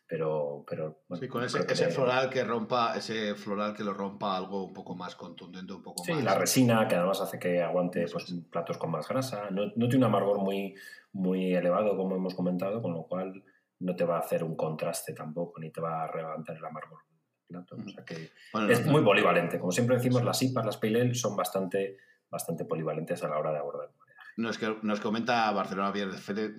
Pero, 0.07 0.63
pero 0.67 1.03
bueno, 1.07 1.21
Sí, 1.21 1.27
con 1.27 1.43
ese, 1.43 1.65
que 1.65 1.75
floral 1.75 2.29
que 2.29 2.43
rompa, 2.43 2.95
ese 2.95 3.35
floral 3.35 3.73
que 3.75 3.83
lo 3.83 3.93
rompa 3.93 4.37
algo 4.37 4.65
un 4.65 4.73
poco 4.73 4.95
más 4.95 5.15
contundente, 5.15 5.73
un 5.73 5.83
poco 5.83 6.03
Sí, 6.03 6.13
más. 6.13 6.23
la 6.23 6.35
resina, 6.35 6.87
que 6.87 6.95
además 6.95 7.21
hace 7.21 7.39
que 7.39 7.61
aguante 7.61 8.05
pues, 8.11 8.29
es. 8.29 8.35
platos 8.49 8.77
con 8.77 8.91
más 8.91 9.07
grasa. 9.07 9.49
No, 9.51 9.65
no 9.75 9.87
tiene 9.87 9.97
un 9.97 10.03
amargor 10.05 10.39
muy, 10.39 10.75
muy 11.11 11.53
elevado, 11.53 11.95
como 11.95 12.15
hemos 12.15 12.33
comentado, 12.33 12.81
con 12.81 12.93
lo 12.93 13.03
cual 13.03 13.43
no 13.79 13.95
te 13.95 14.05
va 14.05 14.15
a 14.17 14.19
hacer 14.19 14.43
un 14.43 14.55
contraste 14.55 15.13
tampoco, 15.13 15.59
ni 15.59 15.69
te 15.71 15.81
va 15.81 16.05
a 16.05 16.15
levantar 16.15 16.55
el 16.55 16.63
amargor 16.65 16.99
del 17.09 17.19
plato. 17.47 17.75
O 17.75 17.89
sea 17.89 18.05
que 18.05 18.31
Bueno, 18.53 18.71
es 18.71 18.85
no, 18.85 18.91
muy 18.93 19.01
no, 19.01 19.07
polivalente. 19.07 19.59
Como 19.59 19.71
siempre 19.71 19.97
decimos, 19.97 20.23
las 20.23 20.41
IPAs, 20.41 20.65
las 20.65 20.77
Pale 20.77 21.01
Ale 21.01 21.13
son 21.15 21.35
bastante, 21.35 21.97
bastante 22.29 22.63
polivalentes 22.65 23.21
a 23.23 23.27
la 23.27 23.37
hora 23.37 23.51
de 23.51 23.57
abordar. 23.57 23.89
Nos, 24.35 24.57
que- 24.57 24.77
nos 24.81 24.99
comenta 24.99 25.49
Barcelona 25.51 25.91
Beer 25.91 26.09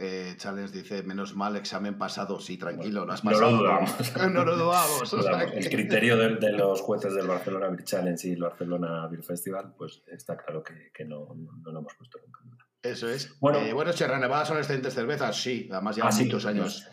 eh, 0.01 0.35
Challenge, 0.37 0.71
dice, 0.73 1.03
menos 1.03 1.35
mal 1.35 1.57
examen 1.57 1.99
pasado. 1.99 2.39
Sí, 2.39 2.57
tranquilo, 2.57 3.05
no 3.05 3.13
has 3.13 3.25
No 3.25 3.33
lo 3.33 3.39
pasado. 3.39 3.57
dudamos. 3.59 4.17
no 4.33 4.45
lo 4.45 4.57
dudamos. 4.57 5.13
o 5.13 5.23
sea 5.23 5.43
El 5.43 5.69
criterio 5.69 6.17
de, 6.17 6.37
de 6.37 6.53
los 6.57 6.81
jueces 6.81 7.15
del 7.15 7.27
Barcelona 7.27 7.69
Beer 7.69 7.85
Challenge 7.85 8.29
y 8.29 8.33
el 8.33 8.43
Barcelona 8.43 9.07
Beer 9.09 9.23
Festival, 9.25 9.75
pues 9.77 10.03
está 10.07 10.37
claro 10.37 10.63
que, 10.63 10.91
que 10.93 11.05
no, 11.05 11.35
no, 11.35 11.53
no 11.65 11.73
lo 11.73 11.79
hemos 11.81 11.95
puesto 11.95 12.19
nunca. 12.25 12.41
Eso 12.83 13.09
es. 13.09 13.39
Bueno. 13.41 13.59
Bueno, 13.59 13.71
eh, 13.71 13.73
bueno 13.73 13.93
son 14.45 14.59
excelentes 14.59 14.95
cervezas, 14.95 15.37
sí, 15.41 15.69
además 15.73 15.97
llevan 15.97 16.11
Ah, 16.11 16.13
sí, 16.13 16.25
muchos 16.27 16.45
años. 16.47 16.89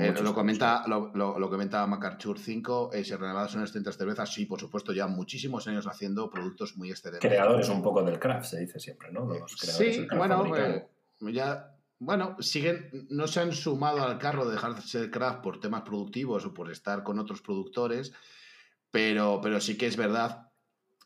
Eh, 0.00 0.14
lo, 0.22 0.34
comenta, 0.34 0.84
lo, 0.88 1.12
lo, 1.14 1.38
lo 1.38 1.48
comenta 1.48 1.86
Macarchur 1.86 2.38
5, 2.38 2.90
eh, 2.92 3.04
Sierra 3.04 3.28
Nevada 3.28 3.48
son 3.48 3.62
excelentes 3.62 3.96
cervezas, 3.96 4.32
sí, 4.32 4.44
por 4.46 4.58
supuesto, 4.58 4.92
llevan 4.92 5.12
muchísimos 5.12 5.68
años 5.68 5.86
haciendo 5.86 6.28
productos 6.30 6.76
muy 6.76 6.90
excelentes. 6.90 7.28
creadores 7.28 7.68
un 7.68 7.82
poco 7.82 8.02
del 8.02 8.18
craft, 8.18 8.46
se 8.50 8.60
dice 8.60 8.80
siempre, 8.80 9.12
¿no? 9.12 9.24
Los 9.26 9.56
creadores 9.56 9.94
Sí, 9.94 10.00
del 10.00 10.18
bueno, 10.18 10.56
eh, 10.56 10.88
ya, 11.32 11.76
bueno, 12.00 12.36
siguen, 12.40 13.06
no 13.10 13.28
se 13.28 13.40
han 13.40 13.52
sumado 13.52 14.02
al 14.02 14.18
carro 14.18 14.46
de 14.46 14.52
dejar 14.52 14.74
de 14.74 14.82
ser 14.82 15.10
craft 15.10 15.42
por 15.42 15.60
temas 15.60 15.82
productivos 15.82 16.44
o 16.44 16.54
por 16.54 16.72
estar 16.72 17.04
con 17.04 17.20
otros 17.20 17.40
productores, 17.40 18.12
pero, 18.90 19.40
pero 19.40 19.60
sí 19.60 19.76
que 19.76 19.86
es 19.86 19.96
verdad 19.96 20.50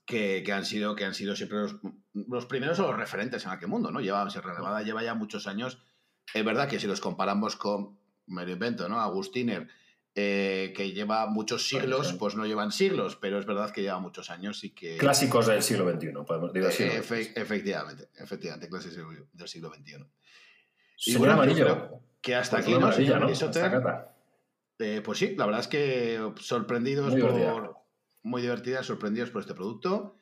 que, 0.07 0.43
que 0.45 0.53
han 0.53 0.65
sido, 0.65 0.95
que 0.95 1.05
han 1.05 1.15
sido 1.15 1.37
siempre 1.37 1.59
los, 1.59 1.77
los 2.15 2.47
primeros 2.47 2.79
o 2.79 2.87
los 2.87 2.97
referentes 2.97 3.45
en 3.45 3.51
aquel 3.51 3.69
mundo, 3.69 3.91
¿no? 3.91 4.01
Lleva, 4.01 4.29
Sierra 4.31 4.55
Nevada 4.55 4.83
lleva 4.83 5.03
ya 5.03 5.15
muchos 5.15 5.47
años. 5.47 5.83
Es 6.33 6.45
verdad 6.45 6.69
que 6.69 6.81
si 6.81 6.87
los 6.87 7.01
comparamos 7.01 7.57
con, 7.57 7.99
me 8.27 8.45
lo 8.47 8.53
invento, 8.53 8.89
¿no? 8.89 9.01
Agustiner, 9.01 9.69
eh, 10.15 10.73
que 10.77 10.93
lleva 10.93 11.27
muchos 11.27 11.67
siglos, 11.69 12.13
pues 12.19 12.35
no 12.35 12.45
llevan 12.47 12.71
siglos, 12.73 13.17
pero 13.17 13.39
es 13.39 13.47
verdad 13.47 13.71
que 13.71 13.83
lleva 13.83 13.99
muchos 13.99 14.31
años 14.31 14.63
y 14.65 14.71
que... 14.71 14.97
Clásicos 14.99 15.47
del 15.47 15.63
siglo 15.63 15.91
XXI, 15.91 16.09
podemos 16.27 16.53
siglo 16.53 16.69
Eh, 16.93 17.03
efe- 17.03 17.33
efectivamente, 17.35 18.09
efectivamente, 18.17 18.69
clases 18.69 18.95
del 18.97 19.49
siglo 19.49 19.73
XXI. 19.75 20.05
Y 21.07 21.17
bueno, 21.17 21.33
Amarillo, 21.35 21.65
creo 21.65 22.03
que 22.21 22.35
hasta 22.35 22.59
pues 22.59 22.67
aquí, 22.69 22.79
¿no, 22.79 22.93
señor 22.93 23.21
¿no? 23.21 23.51
Cata. 23.53 24.17
Eh, 24.79 25.01
pues 25.05 25.19
sí, 25.19 25.35
la 25.37 25.47
verdad 25.47 25.61
es 25.63 25.69
que 25.69 26.33
sorprendidos 26.41 27.13
Muy 27.13 27.21
divertida. 27.21 27.53
por. 27.53 27.77
Muy 28.25 28.41
divertidas, 28.43 28.87
sorprendidos 28.87 29.31
por 29.31 29.41
este 29.43 29.55
producto. 29.55 30.17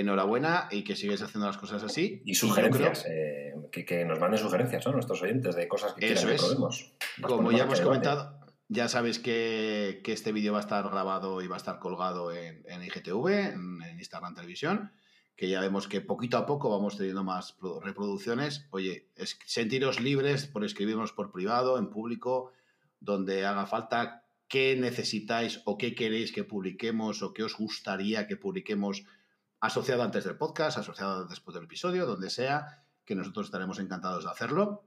Enhorabuena 0.00 0.68
y 0.70 0.84
que 0.84 0.96
sigáis 0.96 1.22
haciendo 1.22 1.46
las 1.46 1.56
cosas 1.58 1.82
así. 1.82 2.22
Y 2.24 2.34
sugerencias, 2.34 3.02
creo, 3.04 3.14
eh, 3.14 3.54
que, 3.72 3.84
que 3.84 4.04
nos 4.04 4.18
manden 4.20 4.38
sugerencias, 4.40 4.84
¿no? 4.86 4.92
Nuestros 4.92 5.22
oyentes 5.22 5.54
de 5.56 5.66
cosas 5.68 5.94
que 5.94 6.12
Eso 6.12 6.26
quieran 6.28 6.36
es. 6.70 6.94
como 7.22 7.52
ya 7.52 7.64
hemos 7.64 7.80
comentado, 7.80 8.38
ya 8.68 8.88
sabéis 8.88 9.18
que, 9.18 10.00
que 10.04 10.12
este 10.12 10.32
vídeo 10.32 10.52
va 10.52 10.58
a 10.58 10.62
estar 10.62 10.84
grabado 10.90 11.40
y 11.42 11.46
va 11.46 11.54
a 11.54 11.58
estar 11.58 11.78
colgado 11.78 12.32
en, 12.32 12.62
en 12.68 12.82
IGTV, 12.82 13.26
en, 13.28 13.82
en 13.82 13.98
Instagram 13.98 14.34
Televisión, 14.34 14.92
que 15.36 15.48
ya 15.48 15.60
vemos 15.60 15.86
que 15.86 16.00
poquito 16.00 16.36
a 16.38 16.46
poco 16.46 16.70
vamos 16.70 16.96
teniendo 16.96 17.22
más 17.22 17.52
pro- 17.52 17.80
reproducciones. 17.80 18.66
Oye, 18.70 19.08
es, 19.16 19.38
sentiros 19.46 20.00
libres 20.00 20.46
por 20.46 20.64
escribirnos 20.64 21.12
por 21.12 21.30
privado, 21.30 21.78
en 21.78 21.90
público, 21.90 22.52
donde 23.00 23.44
haga 23.46 23.66
falta 23.66 24.24
qué 24.48 24.76
necesitáis 24.76 25.60
o 25.64 25.76
qué 25.76 25.94
queréis 25.94 26.32
que 26.32 26.44
publiquemos 26.44 27.22
o 27.22 27.32
qué 27.34 27.42
os 27.42 27.56
gustaría 27.56 28.26
que 28.26 28.36
publiquemos 28.36 29.04
asociado 29.60 30.02
antes 30.02 30.24
del 30.24 30.36
podcast, 30.36 30.78
asociado 30.78 31.26
después 31.26 31.54
del 31.54 31.64
episodio, 31.64 32.06
donde 32.06 32.30
sea, 32.30 32.84
que 33.04 33.14
nosotros 33.14 33.46
estaremos 33.46 33.78
encantados 33.78 34.24
de 34.24 34.30
hacerlo. 34.30 34.84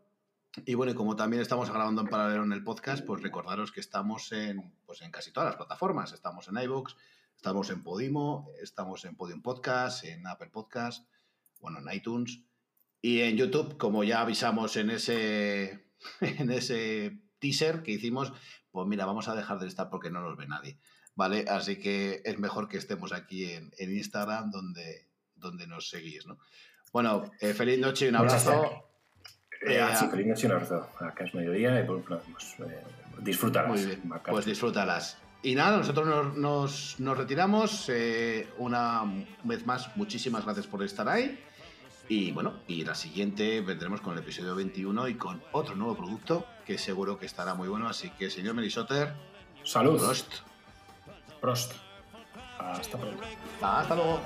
Y 0.66 0.74
bueno, 0.74 0.92
y 0.92 0.96
como 0.96 1.16
también 1.16 1.42
estamos 1.42 1.70
grabando 1.70 2.02
en 2.02 2.08
paralelo 2.08 2.44
en 2.44 2.54
el 2.54 2.64
podcast, 2.64 3.06
pues 3.06 3.22
recordaros 3.22 3.72
que 3.72 3.80
estamos 3.80 4.32
en, 4.32 4.74
pues 4.86 5.02
en 5.02 5.12
casi 5.12 5.32
todas 5.32 5.48
las 5.48 5.56
plataformas. 5.56 6.12
Estamos 6.12 6.48
en 6.48 6.58
iVoox, 6.58 6.96
estamos 7.36 7.70
en 7.70 7.84
Podimo, 7.84 8.50
estamos 8.62 9.06
en 9.06 9.16
Podium 9.16 9.42
Podcast, 9.42 10.04
en 10.06 10.26
Apple 10.28 10.50
Podcast, 10.50 11.08
bueno, 11.60 11.80
en 11.80 11.96
iTunes. 11.96 12.42
Y 13.02 13.22
en 13.22 13.38
YouTube, 13.38 13.78
como 13.78 14.04
ya 14.04 14.22
avisamos 14.22 14.76
en 14.76 14.90
ese, 14.90 15.88
en 16.22 16.52
ese 16.52 17.22
teaser 17.40 17.84
que 17.84 17.92
hicimos, 17.92 18.34
pues 18.72 18.88
mira, 18.88 19.06
vamos 19.06 19.28
a 19.28 19.36
dejar 19.36 19.60
de 19.60 19.68
estar 19.68 19.90
porque 19.90 20.10
no 20.10 20.22
nos 20.22 20.36
ve 20.36 20.48
nadie. 20.48 20.80
¿Vale? 21.20 21.44
Así 21.50 21.76
que 21.76 22.22
es 22.24 22.40
mejor 22.40 22.70
que 22.70 22.78
estemos 22.78 23.12
aquí 23.12 23.52
en, 23.52 23.74
en 23.78 23.94
Instagram 23.94 24.52
donde, 24.52 25.06
donde 25.36 25.68
nos 25.68 25.90
seguís, 25.90 26.26
¿no? 26.26 26.38
Bueno, 26.94 27.30
eh, 27.42 27.54
feliz 27.54 27.78
noche 27.78 28.06
y 28.06 28.10
un 28.10 28.16
abrazo. 28.16 28.64
Eh, 29.62 29.74
Eh, 29.76 29.82
ah, 29.82 29.94
sí, 29.94 30.08
feliz 30.08 30.28
noche 30.28 30.44
y 30.44 30.46
un 30.46 30.54
abrazo. 30.54 30.88
Acá 31.02 31.26
es 31.26 31.34
mediodía 31.36 31.78
y 31.82 31.84
pues, 31.86 32.00
eh, 32.60 32.82
disfrútalas. 33.20 33.70
Muy 33.70 33.86
bien, 33.86 34.02
pues 34.32 34.46
disfrútalas. 34.46 35.18
Y 35.44 35.56
nada, 35.56 35.76
nosotros 35.78 36.08
nos, 36.08 36.38
nos- 36.38 36.96
nos 37.02 37.18
retiramos. 37.18 37.90
eh, 37.90 38.48
una 38.58 39.04
vez 39.44 39.66
más, 39.66 39.94
muchísimas 39.98 40.46
gracias 40.46 40.68
por 40.68 40.82
estar 40.84 41.10
ahí. 41.10 41.38
Y 42.08 42.32
bueno, 42.32 42.62
y 42.68 42.86
la 42.86 42.96
siguiente 42.96 43.60
vendremos 43.60 44.00
con 44.00 44.14
el 44.14 44.20
episodio 44.20 44.56
21 44.56 45.10
y 45.10 45.16
con 45.16 45.44
otro 45.52 45.76
nuevo 45.76 45.98
producto 45.98 46.46
que 46.66 46.78
seguro 46.78 47.20
que 47.20 47.26
estará 47.26 47.54
muy 47.56 47.68
bueno. 47.68 47.90
Así 47.90 48.10
que, 48.12 48.30
señor 48.30 48.54
Merisotter, 48.56 49.14
Salud. 49.66 49.98
Prost. 50.00 50.32
Prost. 51.42 51.74
Hasta 52.58 52.98
pronto. 52.98 53.24
Hasta 53.62 53.96
luego. 53.96 54.20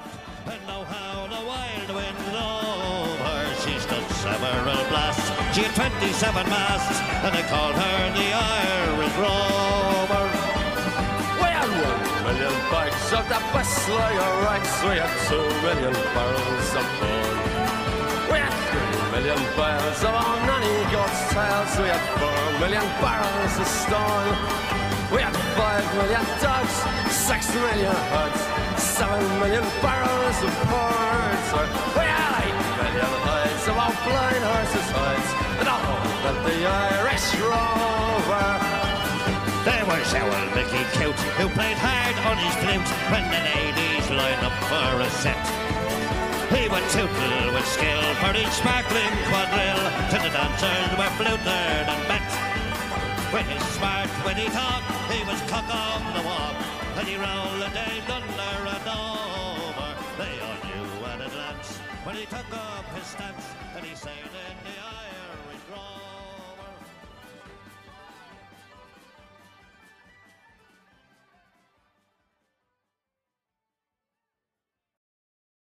million 12.23 12.53
bags 12.71 13.13
of 13.13 13.25
the 13.29 13.39
best 13.53 13.89
layer 13.89 14.31
racks. 14.45 14.73
We 14.83 14.97
had 14.97 15.13
two 15.29 15.45
million 15.61 15.93
barrels 16.15 16.69
of 16.79 16.87
bone. 16.99 17.37
We 18.31 18.37
had 18.41 18.55
three 18.69 18.97
million 19.13 19.41
barrels 19.55 20.01
of 20.03 20.13
our 20.15 20.37
nanny 20.47 20.75
goat's 20.91 21.21
tails. 21.33 21.73
We 21.77 21.87
had 21.93 22.03
four 22.17 22.43
million 22.59 22.87
barrels 23.03 23.55
of 23.59 23.67
stone. 23.67 24.72
We 25.11 25.19
had 25.21 25.35
five 25.57 25.85
million 25.97 26.25
dogs, 26.41 26.75
six 27.11 27.53
million 27.53 27.95
herds, 28.13 28.41
seven 28.81 29.21
million 29.39 29.65
barrels 29.81 30.37
of 30.41 30.53
ports. 30.69 31.49
We 31.97 32.05
had 32.05 32.33
eight 32.43 32.59
million 32.79 33.11
hides 33.25 33.65
of 33.67 33.75
our 33.77 33.95
blind 34.05 34.43
horses' 34.43 34.89
hides. 34.93 35.29
And 35.59 35.67
all 35.69 35.99
that 36.23 36.37
the 36.45 36.57
Irish 36.65 37.27
rover. 37.41 38.83
There 39.63 39.85
was 39.87 40.13
old 40.13 40.49
Mickey 40.55 40.83
Cute 40.99 41.15
Who 41.39 41.47
played 41.55 41.77
hard 41.79 42.15
on 42.27 42.35
his 42.35 42.55
flute 42.59 42.89
When 43.07 43.23
the 43.31 43.39
ladies 43.47 44.09
lined 44.11 44.43
up 44.43 44.51
for 44.67 44.99
a 44.99 45.09
set 45.23 45.39
He 46.51 46.67
would 46.67 46.83
tootle 46.91 47.53
with 47.55 47.65
skill 47.67 48.03
for 48.19 48.35
each 48.35 48.51
sparkling 48.59 49.13
quadrille 49.31 49.87
to 50.11 50.17
the 50.19 50.31
dancers 50.35 50.91
were 50.99 51.13
fluted 51.15 51.87
and 51.87 52.07
bent. 52.09 52.22
With 53.33 53.47
his 53.47 53.63
smart, 53.73 54.09
he 54.37 54.45
talk, 54.49 54.83
he 55.09 55.23
was 55.25 55.41
cock 55.49 55.65
on 55.65 56.13
the 56.13 56.21
walk, 56.21 56.53
and 56.97 57.07
he 57.07 57.15
rolled 57.15 57.63
a 57.65 57.69
Dave 57.73 58.07
under 58.07 58.61
and 58.69 58.87
over. 58.87 59.89
They 60.19 60.37
all 60.45 60.59
knew 60.69 61.05
at 61.07 61.19
a 61.19 61.29
glance 61.31 61.79
when 62.03 62.15
he 62.15 62.25
took 62.27 62.45
up 62.53 62.85
his 62.93 63.07
stance, 63.07 63.45
and 63.75 63.83
he 63.83 63.95
sailed 63.95 64.35
in 64.49 64.57
the 64.63 64.79
eye. 64.79 64.93